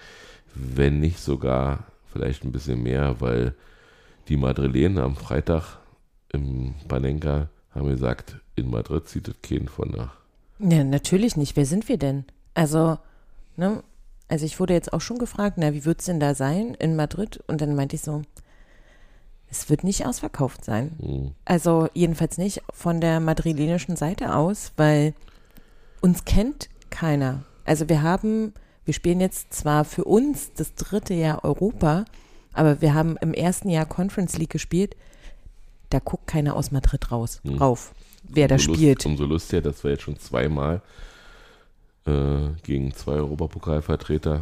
wenn 0.54 1.00
nicht 1.00 1.20
sogar 1.20 1.86
vielleicht 2.12 2.44
ein 2.44 2.52
bisschen 2.52 2.82
mehr, 2.84 3.20
weil 3.20 3.54
die 4.28 4.38
Madrilenen 4.38 5.00
am 5.00 5.16
Freitag 5.16 5.78
im 6.32 6.74
Panenka 6.88 7.50
haben 7.72 7.90
gesagt, 7.90 8.38
in 8.56 8.70
Madrid 8.70 9.08
zieht 9.08 9.28
es 9.28 9.36
keinen 9.42 9.68
von 9.68 9.90
nach. 9.92 10.16
Ja, 10.60 10.84
natürlich 10.84 11.36
nicht. 11.36 11.56
Wer 11.58 11.66
sind 11.66 11.90
wir 11.90 11.98
denn? 11.98 12.24
Also, 12.54 12.98
ne, 13.58 13.84
also 14.28 14.46
ich 14.46 14.60
wurde 14.60 14.74
jetzt 14.74 14.94
auch 14.94 15.02
schon 15.02 15.18
gefragt, 15.18 15.58
na, 15.58 15.74
wie 15.74 15.86
wird 15.86 16.00
es 16.00 16.06
denn 16.06 16.20
da 16.20 16.34
sein 16.34 16.74
in 16.76 16.96
Madrid? 16.96 17.44
Und 17.48 17.62
dann 17.62 17.76
meinte 17.76 17.98
ich 17.98 18.02
so, 18.02 18.22
es 19.50 19.70
wird 19.70 19.84
nicht 19.84 20.06
ausverkauft 20.06 20.64
sein. 20.64 20.94
Mhm. 21.00 21.32
Also 21.44 21.90
jedenfalls 21.94 22.38
nicht 22.38 22.62
von 22.74 23.02
der 23.02 23.20
madrilenischen 23.20 23.96
Seite 23.96 24.36
aus, 24.36 24.72
weil 24.78 25.14
uns 26.06 26.26
kennt 26.26 26.70
keiner. 26.90 27.44
Also 27.66 27.90
wir 27.90 28.02
haben, 28.02 28.54
wir 28.86 28.94
spielen 28.94 29.20
jetzt 29.20 29.54
zwar 29.54 29.86
für 29.86 30.06
uns 30.06 30.54
das 30.54 30.76
dritte 30.76 31.14
Jahr 31.14 31.44
Europa, 31.44 32.06
aber 32.54 32.82
wir 32.82 32.94
haben 32.94 33.18
im 33.18 33.34
ersten 33.34 33.70
Jahr 33.70 33.86
Conference 33.86 34.38
League 34.38 34.52
gespielt 34.52 34.96
da 35.90 36.00
guckt 36.00 36.28
keiner 36.28 36.56
aus 36.56 36.72
Madrid 36.72 37.12
raus, 37.12 37.40
hm. 37.44 37.58
rauf, 37.58 37.94
wer 38.24 38.48
da 38.48 38.60
spielt. 38.60 39.00
Lust, 39.00 39.06
umso 39.06 39.26
lustiger, 39.26 39.62
dass 39.62 39.84
wir 39.84 39.92
jetzt 39.92 40.04
schon 40.04 40.18
zweimal 40.20 40.82
äh, 42.06 42.50
gegen 42.64 42.94
zwei 42.94 43.14
Europapokalvertreter 43.14 44.42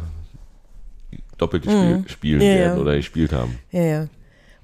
doppelt 1.38 1.66
hm. 1.66 2.08
spielen 2.08 2.40
ja, 2.40 2.48
werden 2.48 2.76
ja. 2.76 2.82
oder 2.82 2.96
gespielt 2.96 3.32
haben. 3.32 3.58
Ja, 3.70 3.82
ja. 3.82 4.08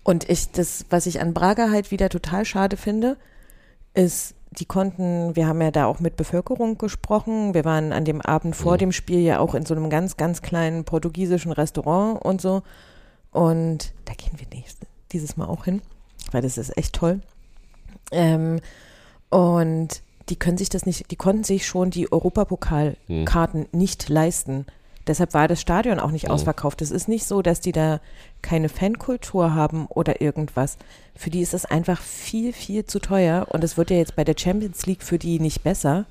Und 0.02 0.28
ich, 0.28 0.50
das, 0.50 0.86
was 0.90 1.06
ich 1.06 1.20
an 1.20 1.34
Braga 1.34 1.70
halt 1.70 1.90
wieder 1.90 2.08
total 2.08 2.44
schade 2.44 2.76
finde, 2.76 3.16
ist, 3.94 4.34
die 4.52 4.64
konnten, 4.64 5.36
wir 5.36 5.46
haben 5.46 5.60
ja 5.60 5.70
da 5.70 5.86
auch 5.86 6.00
mit 6.00 6.16
Bevölkerung 6.16 6.76
gesprochen. 6.76 7.54
Wir 7.54 7.64
waren 7.64 7.92
an 7.92 8.04
dem 8.04 8.20
Abend 8.20 8.56
vor 8.56 8.74
mhm. 8.74 8.78
dem 8.78 8.92
Spiel 8.92 9.20
ja 9.20 9.38
auch 9.38 9.54
in 9.54 9.64
so 9.64 9.74
einem 9.74 9.90
ganz, 9.90 10.16
ganz 10.16 10.42
kleinen 10.42 10.84
portugiesischen 10.84 11.52
Restaurant 11.52 12.20
und 12.20 12.40
so. 12.40 12.62
Und 13.30 13.92
da 14.06 14.14
gehen 14.14 14.32
wir 14.36 14.46
nächstes, 14.52 14.88
dieses 15.12 15.36
Mal 15.36 15.46
auch 15.46 15.64
hin 15.64 15.82
weil 16.32 16.42
das 16.42 16.58
ist 16.58 16.76
echt 16.76 16.94
toll. 16.94 17.20
Ähm, 18.12 18.60
und 19.30 20.02
die 20.28 20.36
können 20.36 20.58
sich 20.58 20.68
das 20.68 20.86
nicht, 20.86 21.10
die 21.10 21.16
konnten 21.16 21.44
sich 21.44 21.66
schon 21.66 21.90
die 21.90 22.10
Europapokalkarten 22.10 23.62
hm. 23.62 23.68
nicht 23.72 24.08
leisten. 24.08 24.66
Deshalb 25.10 25.34
war 25.34 25.48
das 25.48 25.60
Stadion 25.60 25.98
auch 25.98 26.12
nicht 26.12 26.28
oh. 26.28 26.34
ausverkauft. 26.34 26.82
Es 26.82 26.92
ist 26.92 27.08
nicht 27.08 27.26
so, 27.26 27.42
dass 27.42 27.58
die 27.58 27.72
da 27.72 28.00
keine 28.42 28.68
Fankultur 28.68 29.56
haben 29.56 29.86
oder 29.86 30.20
irgendwas. 30.20 30.78
Für 31.16 31.30
die 31.30 31.40
ist 31.40 31.52
das 31.52 31.64
einfach 31.64 32.00
viel, 32.00 32.52
viel 32.52 32.84
zu 32.84 33.00
teuer. 33.00 33.48
Und 33.50 33.64
es 33.64 33.76
wird 33.76 33.90
ja 33.90 33.96
jetzt 33.96 34.14
bei 34.14 34.22
der 34.22 34.36
Champions 34.38 34.86
League 34.86 35.02
für 35.02 35.18
die 35.18 35.40
nicht 35.40 35.64
besser. 35.64 36.06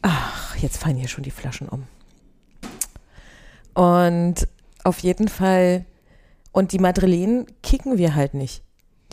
Ach, 0.00 0.56
jetzt 0.56 0.78
fallen 0.78 0.96
hier 0.96 1.08
schon 1.08 1.24
die 1.24 1.30
Flaschen 1.30 1.68
um. 1.68 1.82
Und 3.74 4.48
auf 4.82 5.00
jeden 5.00 5.28
Fall 5.28 5.84
und 6.52 6.72
die 6.72 6.78
Madrilenen 6.78 7.44
kicken 7.62 7.98
wir 7.98 8.14
halt 8.14 8.32
nicht. 8.32 8.62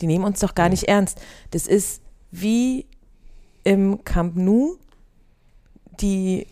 Die 0.00 0.06
nehmen 0.06 0.24
uns 0.24 0.40
doch 0.40 0.54
gar 0.54 0.70
nicht 0.70 0.84
ernst. 0.84 1.20
Das 1.50 1.66
ist 1.66 2.00
wie 2.30 2.86
im 3.64 4.02
Camp 4.02 4.34
Nou, 4.34 4.78
die, 6.00 6.46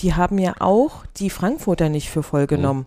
die 0.00 0.14
haben 0.14 0.38
ja 0.38 0.54
auch 0.60 1.06
die 1.16 1.30
Frankfurter 1.30 1.88
nicht 1.88 2.10
für 2.10 2.22
voll 2.22 2.46
genommen 2.46 2.86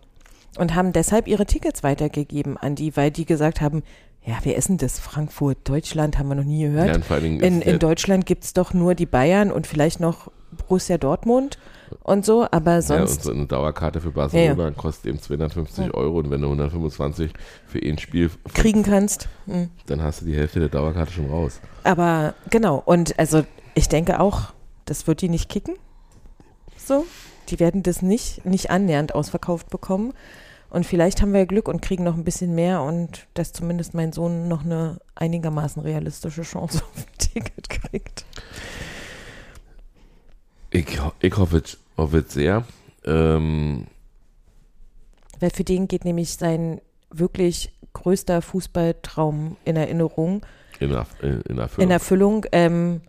mhm. 0.56 0.62
und 0.62 0.76
haben 0.76 0.94
deshalb 0.94 1.28
ihre 1.28 1.46
Tickets 1.46 1.84
weitergegeben 1.84 2.58
an 2.58 2.76
die, 2.76 2.96
weil 2.98 3.12
die 3.12 3.26
gesagt 3.26 3.62
haben, 3.62 3.84
ja, 4.26 4.36
wer 4.44 4.58
ist 4.58 4.68
denn 4.68 4.78
das? 4.78 5.00
Frankfurt, 5.00 5.58
Deutschland, 5.64 6.20
haben 6.20 6.28
wir 6.28 6.36
noch 6.36 6.44
nie 6.44 6.64
gehört. 6.64 7.10
Ja, 7.10 7.18
in, 7.18 7.62
in 7.62 7.80
Deutschland 7.80 8.26
gibt 8.26 8.44
es 8.44 8.54
doch 8.54 8.74
nur 8.74 8.94
die 8.94 9.06
Bayern 9.06 9.52
und 9.54 9.68
vielleicht 9.68 10.02
noch 10.02 10.30
Borussia 10.52 10.98
Dortmund 10.98 11.58
und 12.04 12.26
so, 12.26 12.46
aber 12.52 12.82
sonst. 12.82 13.00
Ja, 13.00 13.16
und 13.16 13.24
so 13.24 13.32
eine 13.32 13.46
Dauerkarte 13.46 14.02
für 14.02 14.12
Barcelona 14.12 14.66
ja. 14.66 14.72
kostet 14.72 15.08
eben 15.08 15.22
250 15.22 15.86
ja. 15.86 15.94
Euro 15.94 16.20
und 16.20 16.30
wenn 16.30 16.42
du 16.42 16.48
125 16.48 17.32
für 17.66 17.80
ein 17.80 17.98
Spiel 17.98 18.30
kriegen 18.54 18.84
kannst, 18.84 19.30
mhm. 19.46 19.70
dann 19.86 20.02
hast 20.02 20.22
du 20.22 20.26
die 20.26 20.36
Hälfte 20.36 20.60
der 20.60 20.70
Dauerkarte 20.70 21.14
schon 21.14 21.30
raus. 21.30 21.62
Aber 21.84 22.34
genau, 22.50 22.82
und 22.86 23.18
also 23.18 23.46
ich 23.76 23.88
denke 23.88 24.20
auch, 24.20 24.54
das 24.86 25.08
wird 25.08 25.22
die 25.22 25.30
nicht 25.30 25.50
kicken. 25.50 25.76
So, 26.88 27.06
die 27.50 27.60
werden 27.60 27.84
das 27.84 28.02
nicht, 28.02 28.46
nicht 28.46 28.72
annähernd 28.72 29.14
ausverkauft 29.14 29.70
bekommen. 29.70 30.14
Und 30.70 30.86
vielleicht 30.86 31.22
haben 31.22 31.34
wir 31.34 31.46
Glück 31.46 31.68
und 31.68 31.82
kriegen 31.82 32.06
noch 32.06 32.16
ein 32.16 32.24
bisschen 32.24 32.56
mehr 32.56 32.82
und 32.82 33.28
dass 33.34 33.52
zumindest 33.52 33.94
mein 33.94 34.14
Sohn 34.14 34.48
noch 34.48 34.64
eine 34.64 35.00
einigermaßen 35.16 35.82
realistische 35.82 36.44
Chance 36.44 36.78
auf 36.84 36.98
ein 36.98 37.18
Ticket 37.18 37.70
kriegt. 37.70 38.26
Ich, 40.70 41.00
ich 41.20 41.38
hoffe, 41.38 41.62
hoffe 41.98 42.18
es 42.20 42.34
sehr. 42.34 42.66
Ähm, 43.06 43.88
Weil 45.42 45.50
für 45.50 45.66
den 45.66 45.90
geht 45.90 46.06
nämlich 46.06 46.36
sein 46.36 46.80
wirklich 47.10 47.74
größter 47.92 48.42
Fußballtraum 48.42 49.58
in 49.66 49.76
Erinnerung. 49.76 50.46
In, 50.80 50.92
in, 51.22 51.42
in 51.42 51.58
Erfüllung. 51.58 51.84
In 51.84 51.92
Erfüllung. 51.92 52.46
Ähm, 52.54 53.02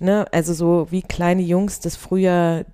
ne, 0.00 0.26
also 0.32 0.52
so 0.52 0.88
wie 0.90 1.02
kleine 1.02 1.42
Jungs 1.42 1.78
das 1.78 1.94
früher 1.94 2.64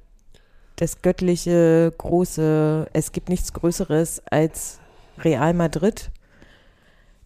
das 0.77 1.03
göttliche, 1.03 1.93
große, 1.97 2.89
es 2.93 3.12
gibt 3.12 3.29
nichts 3.29 3.53
Größeres 3.53 4.22
als 4.31 4.81
Real 5.18 5.55
Madrid, 5.55 6.11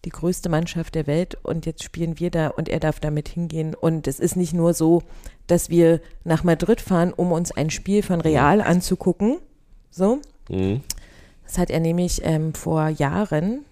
die 0.05 0.09
größte 0.09 0.49
Mannschaft 0.49 0.95
der 0.95 1.07
Welt 1.07 1.37
und 1.43 1.65
jetzt 1.65 1.83
spielen 1.83 2.19
wir 2.19 2.31
da 2.31 2.47
und 2.47 2.69
er 2.69 2.79
darf 2.79 2.99
damit 2.99 3.27
hingehen. 3.27 3.75
Und 3.75 4.07
es 4.07 4.19
ist 4.19 4.35
nicht 4.35 4.53
nur 4.53 4.73
so, 4.73 5.03
dass 5.47 5.69
wir 5.69 5.99
nach 6.23 6.43
Madrid 6.43 6.79
fahren, 6.79 7.11
um 7.13 7.31
uns 7.31 7.51
ein 7.51 7.69
Spiel 7.69 8.03
von 8.03 8.21
Real 8.21 8.61
anzugucken. 8.61 9.39
So. 9.89 10.19
Mhm. 10.49 10.81
Das 11.43 11.57
hat 11.57 11.69
er 11.69 11.79
nämlich 11.79 12.21
ähm, 12.23 12.53
vor 12.53 12.87
Jahren 12.87 13.65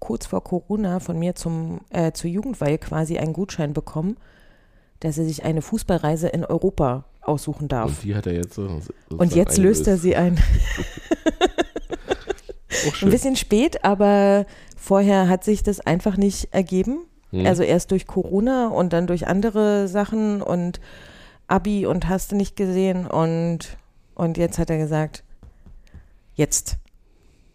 kurz 0.00 0.26
vor 0.26 0.44
Corona 0.44 1.00
von 1.00 1.18
mir 1.18 1.34
zum, 1.34 1.80
äh, 1.88 2.12
zur 2.12 2.28
Jugendweihe 2.28 2.76
quasi 2.76 3.16
einen 3.16 3.32
Gutschein 3.32 3.72
bekommen, 3.72 4.18
dass 5.00 5.16
er 5.16 5.24
sich 5.24 5.44
eine 5.44 5.62
Fußballreise 5.62 6.28
in 6.28 6.44
Europa 6.44 7.04
aussuchen 7.26 7.68
darf. 7.68 7.90
Und 7.90 8.02
die 8.04 8.14
hat 8.14 8.26
er 8.26 8.34
jetzt. 8.34 8.58
Und 8.58 9.34
jetzt 9.34 9.58
löst 9.58 9.86
er 9.86 9.96
sie 9.96 10.16
ein. 10.16 10.38
ein 13.02 13.10
bisschen 13.10 13.36
spät, 13.36 13.84
aber 13.84 14.46
vorher 14.76 15.28
hat 15.28 15.44
sich 15.44 15.62
das 15.62 15.80
einfach 15.80 16.16
nicht 16.16 16.52
ergeben. 16.52 17.04
Hm. 17.30 17.46
Also 17.46 17.62
erst 17.62 17.90
durch 17.90 18.06
Corona 18.06 18.68
und 18.68 18.92
dann 18.92 19.06
durch 19.06 19.26
andere 19.26 19.88
Sachen 19.88 20.42
und 20.42 20.80
Abi 21.46 21.86
und 21.86 22.08
hast 22.08 22.32
du 22.32 22.36
nicht 22.36 22.56
gesehen 22.56 23.06
und, 23.06 23.76
und 24.14 24.38
jetzt 24.38 24.58
hat 24.58 24.70
er 24.70 24.78
gesagt, 24.78 25.24
jetzt. 26.34 26.76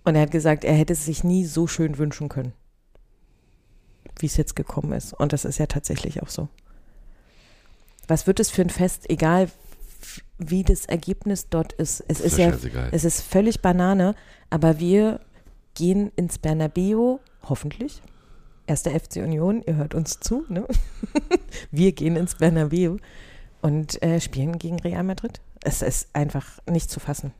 Und 0.03 0.15
er 0.15 0.21
hat 0.21 0.31
gesagt, 0.31 0.63
er 0.63 0.73
hätte 0.73 0.93
es 0.93 1.05
sich 1.05 1.23
nie 1.23 1.45
so 1.45 1.67
schön 1.67 1.97
wünschen 1.97 2.29
können, 2.29 2.53
wie 4.19 4.25
es 4.25 4.37
jetzt 4.37 4.55
gekommen 4.55 4.93
ist. 4.93 5.13
Und 5.13 5.33
das 5.33 5.45
ist 5.45 5.59
ja 5.59 5.67
tatsächlich 5.67 6.21
auch 6.21 6.29
so. 6.29 6.47
Was 8.09 8.27
wird 8.27 8.39
es 8.39 8.49
für 8.49 8.63
ein 8.63 8.69
Fest, 8.69 9.09
egal 9.09 9.49
wie 10.37 10.63
das 10.63 10.85
Ergebnis 10.85 11.49
dort 11.49 11.73
ist. 11.73 12.03
Es 12.07 12.19
ist, 12.21 12.33
ist 12.33 12.37
ja, 12.37 12.87
es 12.91 13.03
ist 13.03 13.21
völlig 13.21 13.61
Banane, 13.61 14.15
aber 14.49 14.79
wir 14.79 15.19
gehen 15.75 16.11
ins 16.15 16.37
Bernabeu, 16.37 17.17
hoffentlich. 17.43 18.01
Erster 18.65 18.97
FC 18.97 19.17
Union, 19.17 19.63
ihr 19.65 19.75
hört 19.75 19.95
uns 19.95 20.19
zu, 20.19 20.45
ne? 20.47 20.65
wir 21.71 21.91
gehen 21.91 22.15
ins 22.15 22.35
Bernabeu 22.35 22.97
und 23.61 24.01
äh, 24.01 24.21
spielen 24.21 24.57
gegen 24.59 24.79
Real 24.79 25.03
Madrid. 25.03 25.41
Es 25.63 25.81
ist 25.81 26.09
einfach 26.13 26.59
nicht 26.69 26.89
zu 26.89 26.99
fassen. 26.99 27.33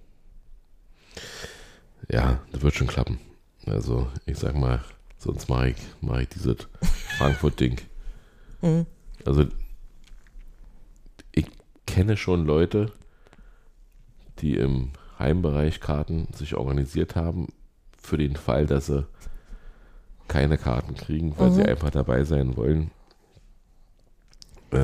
Ja, 2.09 2.41
das 2.51 2.61
wird 2.61 2.75
schon 2.75 2.87
klappen. 2.87 3.19
Also, 3.65 4.07
ich 4.25 4.37
sag 4.37 4.55
mal, 4.55 4.83
sonst 5.17 5.47
mache 5.47 5.69
ich, 5.69 5.77
mach 6.01 6.19
ich 6.19 6.29
dieses 6.29 6.55
Frankfurt-Ding. 7.17 7.77
Mhm. 8.61 8.85
Also, 9.25 9.47
kenne 11.99 12.15
schon 12.15 12.45
Leute, 12.45 12.93
die 14.39 14.55
im 14.55 14.91
Heimbereich 15.19 15.81
Karten 15.81 16.29
sich 16.33 16.55
organisiert 16.55 17.17
haben, 17.17 17.49
für 17.97 18.17
den 18.17 18.37
Fall, 18.37 18.67
dass 18.67 18.85
sie 18.85 19.05
keine 20.29 20.57
Karten 20.57 20.95
kriegen, 20.95 21.37
weil 21.37 21.49
mhm. 21.49 21.55
sie 21.55 21.65
einfach 21.65 21.89
dabei 21.89 22.23
sein 22.23 22.55
wollen. 22.55 22.91
Äh, 24.71 24.77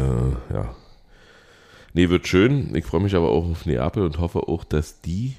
ja, 0.53 0.75
Nee, 1.93 2.09
wird 2.09 2.27
schön. 2.27 2.75
Ich 2.75 2.83
freue 2.83 2.99
mich 2.99 3.15
aber 3.15 3.29
auch 3.29 3.49
auf 3.49 3.65
Neapel 3.65 4.03
und 4.03 4.19
hoffe 4.19 4.49
auch, 4.49 4.65
dass 4.65 4.99
die 4.99 5.37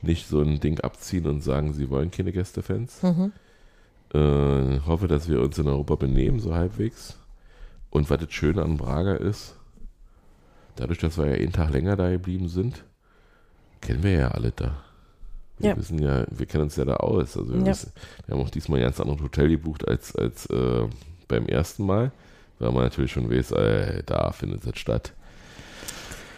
nicht 0.00 0.28
so 0.28 0.40
ein 0.40 0.60
Ding 0.60 0.80
abziehen 0.80 1.26
und 1.26 1.42
sagen, 1.42 1.74
sie 1.74 1.90
wollen 1.90 2.10
keine 2.10 2.32
Gästefans. 2.32 3.02
Mhm. 3.02 3.32
Äh, 4.14 4.80
hoffe, 4.86 5.08
dass 5.08 5.28
wir 5.28 5.42
uns 5.42 5.58
in 5.58 5.68
Europa 5.68 5.96
benehmen, 5.96 6.40
so 6.40 6.54
halbwegs. 6.54 7.18
Und 7.90 8.08
was 8.08 8.18
das 8.18 8.32
Schöne 8.32 8.62
an 8.62 8.78
Braga 8.78 9.16
ist, 9.16 9.59
dadurch, 10.76 10.98
dass 10.98 11.18
wir 11.18 11.26
ja 11.26 11.34
einen 11.34 11.52
Tag 11.52 11.70
länger 11.70 11.96
da 11.96 12.10
geblieben 12.10 12.48
sind, 12.48 12.84
kennen 13.80 14.02
wir 14.02 14.12
ja 14.12 14.28
alle 14.28 14.52
da. 14.52 14.76
Wir 15.58 15.70
ja. 15.70 15.76
wissen 15.76 15.98
ja, 15.98 16.24
wir 16.30 16.46
kennen 16.46 16.64
uns 16.64 16.76
ja 16.76 16.84
da 16.84 16.96
aus. 16.96 17.36
Also 17.36 17.52
wir, 17.52 17.60
ja. 17.60 17.66
wissen, 17.66 17.92
wir 18.26 18.34
haben 18.34 18.42
auch 18.42 18.50
diesmal 18.50 18.78
ein 18.78 18.84
ganz 18.84 18.98
anderes 19.00 19.22
Hotel 19.22 19.48
gebucht 19.48 19.86
als, 19.86 20.16
als 20.16 20.46
äh, 20.46 20.88
beim 21.28 21.46
ersten 21.46 21.84
Mal, 21.84 22.12
weil 22.58 22.72
man 22.72 22.84
natürlich 22.84 23.12
schon 23.12 23.30
weiß, 23.30 23.52
äh, 23.52 24.02
da 24.04 24.32
findet 24.32 24.66
es 24.66 24.78
statt. 24.78 25.12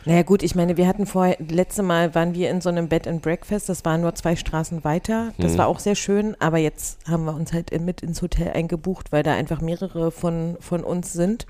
Naja 0.05 0.23
gut, 0.23 0.43
ich 0.43 0.57
meine, 0.57 0.77
wir 0.77 0.89
hatten 0.89 1.07
vorher, 1.07 1.37
letzte 1.39 1.85
Mal 1.85 2.13
waren 2.17 2.35
wir 2.35 2.51
in 2.51 2.61
so 2.61 2.69
einem 2.69 2.89
Bed 2.89 3.07
and 3.07 3.23
Breakfast, 3.23 3.69
das 3.69 3.85
war 3.85 3.99
nur 3.99 4.15
zwei 4.17 4.35
Straßen 4.35 4.83
weiter. 4.83 5.33
Das 5.39 5.53
mhm. 5.53 5.59
war 5.59 5.69
auch 5.69 5.79
sehr 5.79 5.95
schön, 5.95 6.35
aber 6.41 6.59
jetzt 6.59 7.09
haben 7.09 7.25
wir 7.25 7.35
uns 7.35 7.53
halt 7.53 7.71
mit 7.81 8.03
ins 8.03 8.21
Hotel 8.21 8.51
eingebucht, 8.51 9.13
weil 9.13 9.23
da 9.23 9.35
einfach 9.35 9.61
mehrere 9.61 10.11
von, 10.11 10.57
von 10.59 10.83
uns 10.83 11.13
sind. 11.13 11.47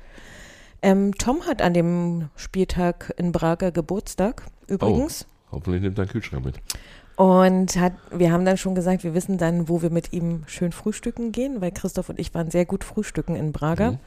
Ähm, 0.82 1.14
Tom 1.14 1.46
hat 1.46 1.62
an 1.62 1.74
dem 1.74 2.28
Spieltag 2.36 3.14
in 3.16 3.32
Braga 3.32 3.70
Geburtstag 3.70 4.42
übrigens. 4.66 5.26
Oh, 5.50 5.56
hoffentlich 5.56 5.82
nimmt 5.82 5.98
er 5.98 6.02
einen 6.02 6.10
Kühlschrank 6.10 6.44
mit. 6.44 6.60
Und 7.16 7.76
hat, 7.76 7.92
wir 8.10 8.32
haben 8.32 8.44
dann 8.44 8.56
schon 8.56 8.74
gesagt, 8.74 9.04
wir 9.04 9.14
wissen 9.14 9.38
dann, 9.38 9.68
wo 9.68 9.82
wir 9.82 9.90
mit 9.90 10.12
ihm 10.12 10.42
schön 10.46 10.72
frühstücken 10.72 11.30
gehen, 11.30 11.60
weil 11.60 11.70
Christoph 11.70 12.08
und 12.08 12.18
ich 12.18 12.34
waren 12.34 12.50
sehr 12.50 12.64
gut 12.64 12.84
frühstücken 12.84 13.36
in 13.36 13.52
Braga. 13.52 13.92
Mhm. 13.92 13.98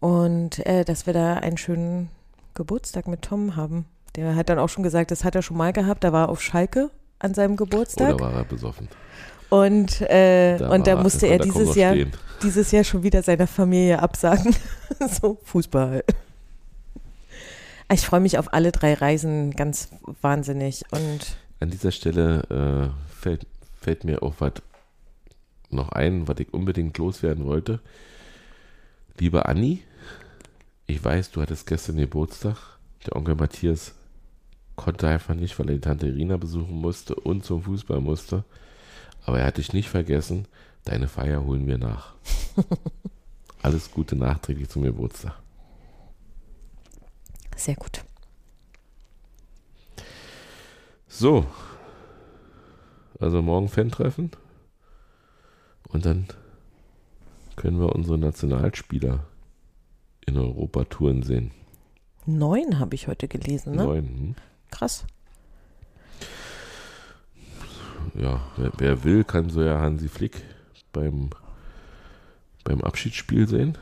Und 0.00 0.66
äh, 0.66 0.84
dass 0.84 1.06
wir 1.06 1.12
da 1.12 1.34
einen 1.34 1.56
schönen 1.56 2.08
Geburtstag 2.54 3.08
mit 3.08 3.22
Tom 3.22 3.56
haben. 3.56 3.84
Der 4.16 4.36
hat 4.36 4.48
dann 4.48 4.58
auch 4.58 4.68
schon 4.68 4.82
gesagt, 4.82 5.10
das 5.10 5.24
hat 5.24 5.34
er 5.34 5.42
schon 5.42 5.56
mal 5.56 5.72
gehabt. 5.72 6.04
Da 6.04 6.12
war 6.12 6.26
er 6.26 6.28
auf 6.28 6.42
Schalke 6.42 6.90
an 7.18 7.34
seinem 7.34 7.56
Geburtstag. 7.56 8.14
Oder 8.14 8.24
war 8.24 8.34
er 8.34 8.44
besoffen? 8.44 8.88
Und, 9.50 10.00
äh, 10.02 10.56
da, 10.58 10.70
und 10.70 10.86
da 10.86 11.02
musste 11.02 11.26
er 11.26 11.38
dieses 11.38 11.74
Jahr, 11.74 11.96
dieses 12.42 12.70
Jahr 12.70 12.84
schon 12.84 13.02
wieder 13.02 13.22
seiner 13.22 13.46
Familie 13.46 14.00
absagen. 14.00 14.54
so, 15.20 15.38
Fußball. 15.44 16.04
Ich 17.92 18.06
freue 18.06 18.20
mich 18.20 18.38
auf 18.38 18.54
alle 18.54 18.70
drei 18.70 18.94
Reisen 18.94 19.50
ganz 19.50 19.90
wahnsinnig. 20.22 20.84
Und 20.92 21.36
An 21.58 21.70
dieser 21.70 21.90
Stelle 21.90 22.92
äh, 22.92 23.20
fällt, 23.20 23.46
fällt 23.80 24.04
mir 24.04 24.22
auch 24.22 24.34
was 24.38 24.52
noch 25.70 25.90
ein, 25.90 26.28
was 26.28 26.38
ich 26.38 26.54
unbedingt 26.54 26.96
loswerden 26.98 27.44
wollte. 27.44 27.80
Liebe 29.18 29.46
Anni, 29.46 29.82
ich 30.86 31.04
weiß, 31.04 31.32
du 31.32 31.42
hattest 31.42 31.66
gestern 31.66 31.96
Geburtstag. 31.96 32.56
Der 33.06 33.16
Onkel 33.16 33.34
Matthias 33.34 33.94
konnte 34.76 35.08
einfach 35.08 35.34
nicht, 35.34 35.58
weil 35.58 35.68
er 35.68 35.74
die 35.74 35.80
Tante 35.80 36.06
Irina 36.06 36.36
besuchen 36.36 36.80
musste 36.80 37.14
und 37.16 37.44
zum 37.44 37.62
Fußball 37.62 38.00
musste. 38.00 38.44
Aber 39.30 39.38
er 39.38 39.46
hat 39.46 39.58
dich 39.58 39.72
nicht 39.72 39.88
vergessen. 39.88 40.48
Deine 40.84 41.06
Feier 41.06 41.44
holen 41.44 41.68
wir 41.68 41.78
nach. 41.78 42.14
Alles 43.62 43.92
Gute 43.92 44.16
nachträglich 44.16 44.68
zum 44.68 44.82
Geburtstag. 44.82 45.40
Sehr 47.54 47.76
gut. 47.76 48.02
So. 51.06 51.46
Also 53.20 53.40
morgen 53.40 53.68
Fan-Treffen. 53.68 54.32
Und 55.90 56.04
dann 56.04 56.26
können 57.54 57.78
wir 57.78 57.94
unsere 57.94 58.18
Nationalspieler 58.18 59.28
in 60.26 60.38
Europa 60.38 60.86
Touren 60.86 61.22
sehen. 61.22 61.52
Neun 62.26 62.80
habe 62.80 62.96
ich 62.96 63.06
heute 63.06 63.28
gelesen, 63.28 63.76
ne? 63.76 63.84
Neun. 63.84 64.08
Hm. 64.08 64.34
Krass. 64.72 65.06
Ja, 68.14 68.40
wer, 68.56 68.72
wer, 68.78 69.04
will, 69.04 69.24
kann 69.24 69.50
so 69.50 69.62
ja 69.62 69.78
Hansi 69.78 70.08
Flick 70.08 70.42
beim, 70.92 71.30
beim 72.64 72.80
Abschiedsspiel 72.80 73.46
sehen. 73.48 73.78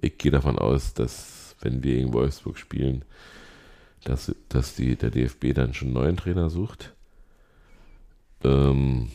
Ich 0.00 0.18
gehe 0.18 0.32
davon 0.32 0.58
aus, 0.58 0.94
dass, 0.94 1.56
wenn 1.60 1.82
wir 1.82 1.98
in 1.98 2.12
Wolfsburg 2.12 2.58
spielen, 2.58 3.04
dass, 4.04 4.34
dass 4.48 4.74
die, 4.74 4.96
der 4.96 5.10
DFB 5.10 5.54
dann 5.54 5.74
schon 5.74 5.88
einen 5.88 5.94
neuen 5.94 6.16
Trainer 6.16 6.50
sucht. 6.50 6.94
Ähm, 8.42 9.08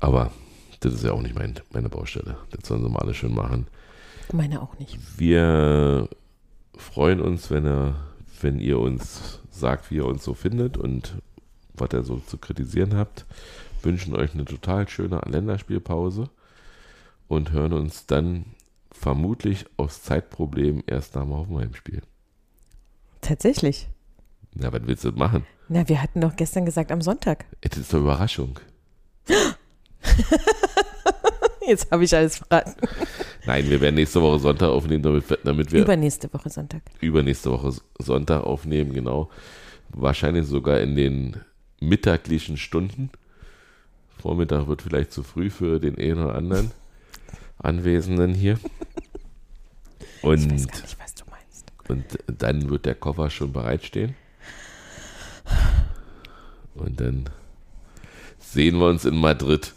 aber 0.00 0.32
das 0.80 0.94
ist 0.94 1.04
ja 1.04 1.12
auch 1.12 1.22
nicht 1.22 1.34
mein, 1.34 1.54
meine 1.72 1.88
Baustelle. 1.88 2.36
Das 2.50 2.68
sollen 2.68 2.82
sie 2.82 2.90
mal 2.90 3.00
alle 3.00 3.14
schön 3.14 3.34
machen. 3.34 3.66
Meine 4.32 4.60
auch 4.60 4.78
nicht. 4.78 4.98
Wir 5.18 6.08
freuen 6.76 7.20
uns, 7.20 7.50
wenn, 7.50 7.64
er, 7.64 7.94
wenn 8.40 8.58
ihr 8.58 8.78
uns 8.78 9.40
sagt, 9.60 9.90
wie 9.90 9.96
ihr 9.96 10.06
uns 10.06 10.24
so 10.24 10.34
findet 10.34 10.76
und 10.76 11.16
was 11.74 11.90
ihr 11.92 12.02
so 12.02 12.18
zu 12.18 12.38
kritisieren 12.38 12.96
habt. 12.96 13.26
Wünschen 13.82 14.16
euch 14.16 14.34
eine 14.34 14.44
total 14.44 14.88
schöne 14.88 15.20
Länderspielpause 15.26 16.30
und 17.28 17.52
hören 17.52 17.72
uns 17.72 18.06
dann 18.06 18.46
vermutlich 18.90 19.66
aus 19.76 20.02
Zeitproblemen 20.02 20.82
erst 20.86 21.14
nach 21.14 21.22
dem 21.22 21.34
Hoffenheim-Spiel. 21.34 22.02
Tatsächlich. 23.20 23.88
Na, 24.54 24.72
was 24.72 24.82
willst 24.84 25.04
du 25.04 25.12
machen? 25.12 25.46
Na, 25.68 25.88
wir 25.88 26.02
hatten 26.02 26.20
doch 26.20 26.36
gestern 26.36 26.64
gesagt 26.64 26.90
am 26.90 27.02
Sonntag. 27.02 27.44
Das 27.60 27.76
ist 27.76 27.92
doch 27.92 27.98
Überraschung. 27.98 28.58
Jetzt 31.68 31.90
habe 31.90 32.04
ich 32.04 32.14
alles 32.14 32.38
verraten. 32.38 32.74
Nein, 33.44 33.68
wir 33.68 33.80
werden 33.80 33.96
nächste 33.96 34.22
Woche 34.22 34.38
Sonntag 34.38 34.68
aufnehmen, 34.68 35.02
damit, 35.02 35.24
damit 35.44 35.72
wir. 35.72 35.82
Übernächste 35.82 36.32
Woche 36.32 36.48
Sonntag. 36.48 36.82
Übernächste 37.00 37.50
Woche 37.50 37.74
Sonntag 37.98 38.44
aufnehmen, 38.44 38.92
genau. 38.92 39.30
Wahrscheinlich 39.90 40.46
sogar 40.46 40.80
in 40.80 40.94
den 40.94 41.36
mittaglichen 41.80 42.56
Stunden. 42.56 43.10
Vormittag 44.18 44.66
wird 44.68 44.82
vielleicht 44.82 45.12
zu 45.12 45.22
früh 45.22 45.50
für 45.50 45.78
den 45.80 45.98
einen 45.98 46.24
oder 46.24 46.34
anderen 46.34 46.70
Anwesenden 47.58 48.34
hier. 48.34 48.58
Und, 50.22 50.46
ich 50.46 50.52
weiß 50.52 50.68
gar 50.68 50.82
nicht, 50.82 50.98
was 50.98 51.14
du 51.14 51.24
meinst. 51.30 51.72
Und 51.88 52.04
dann 52.40 52.70
wird 52.70 52.86
der 52.86 52.94
Koffer 52.94 53.30
schon 53.30 53.52
bereitstehen. 53.52 54.14
Und 56.74 57.00
dann 57.00 57.30
sehen 58.38 58.78
wir 58.78 58.86
uns 58.86 59.04
in 59.04 59.16
Madrid. 59.16 59.72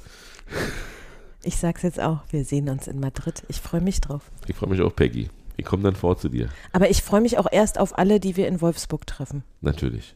Ich 1.44 1.58
sag's 1.58 1.84
jetzt 1.84 2.00
auch, 2.00 2.20
wir 2.32 2.44
sehen 2.44 2.70
uns 2.70 2.88
in 2.88 3.00
Madrid. 3.00 3.44
Ich 3.48 3.62
freue 3.62 3.82
mich 3.82 4.02
drauf. 4.02 4.30
Ich 4.48 4.56
freue 4.56 4.70
mich 4.70 4.82
auch, 4.82 4.96
Peggy. 4.96 5.30
Ich 5.58 5.66
komme 5.66 5.84
dann 5.84 5.96
vor 5.96 6.18
zu 6.18 6.30
dir. 6.30 6.50
Aber 6.72 6.90
ich 6.90 7.02
freue 7.02 7.22
mich 7.22 7.38
auch 7.38 7.48
erst 7.52 7.80
auf 7.80 7.98
alle, 7.98 8.20
die 8.20 8.36
wir 8.36 8.48
in 8.48 8.62
Wolfsburg 8.62 9.06
treffen. 9.08 9.44
Natürlich. 9.62 10.16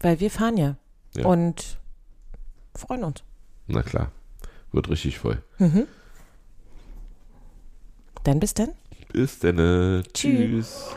Weil 0.00 0.20
wir 0.20 0.30
fahren 0.30 0.56
ja. 0.56 0.76
ja. 1.14 1.26
Und 1.26 1.78
freuen 2.74 3.04
uns. 3.04 3.22
Na 3.66 3.82
klar. 3.82 4.12
Wird 4.72 4.88
richtig 4.88 5.18
voll. 5.18 5.42
Dann 8.24 8.40
bis 8.40 8.54
dann. 8.54 8.70
Bis 9.12 9.38
dann. 9.38 10.02
Tschüss. 10.12 10.12
Tschüss. 10.12 10.96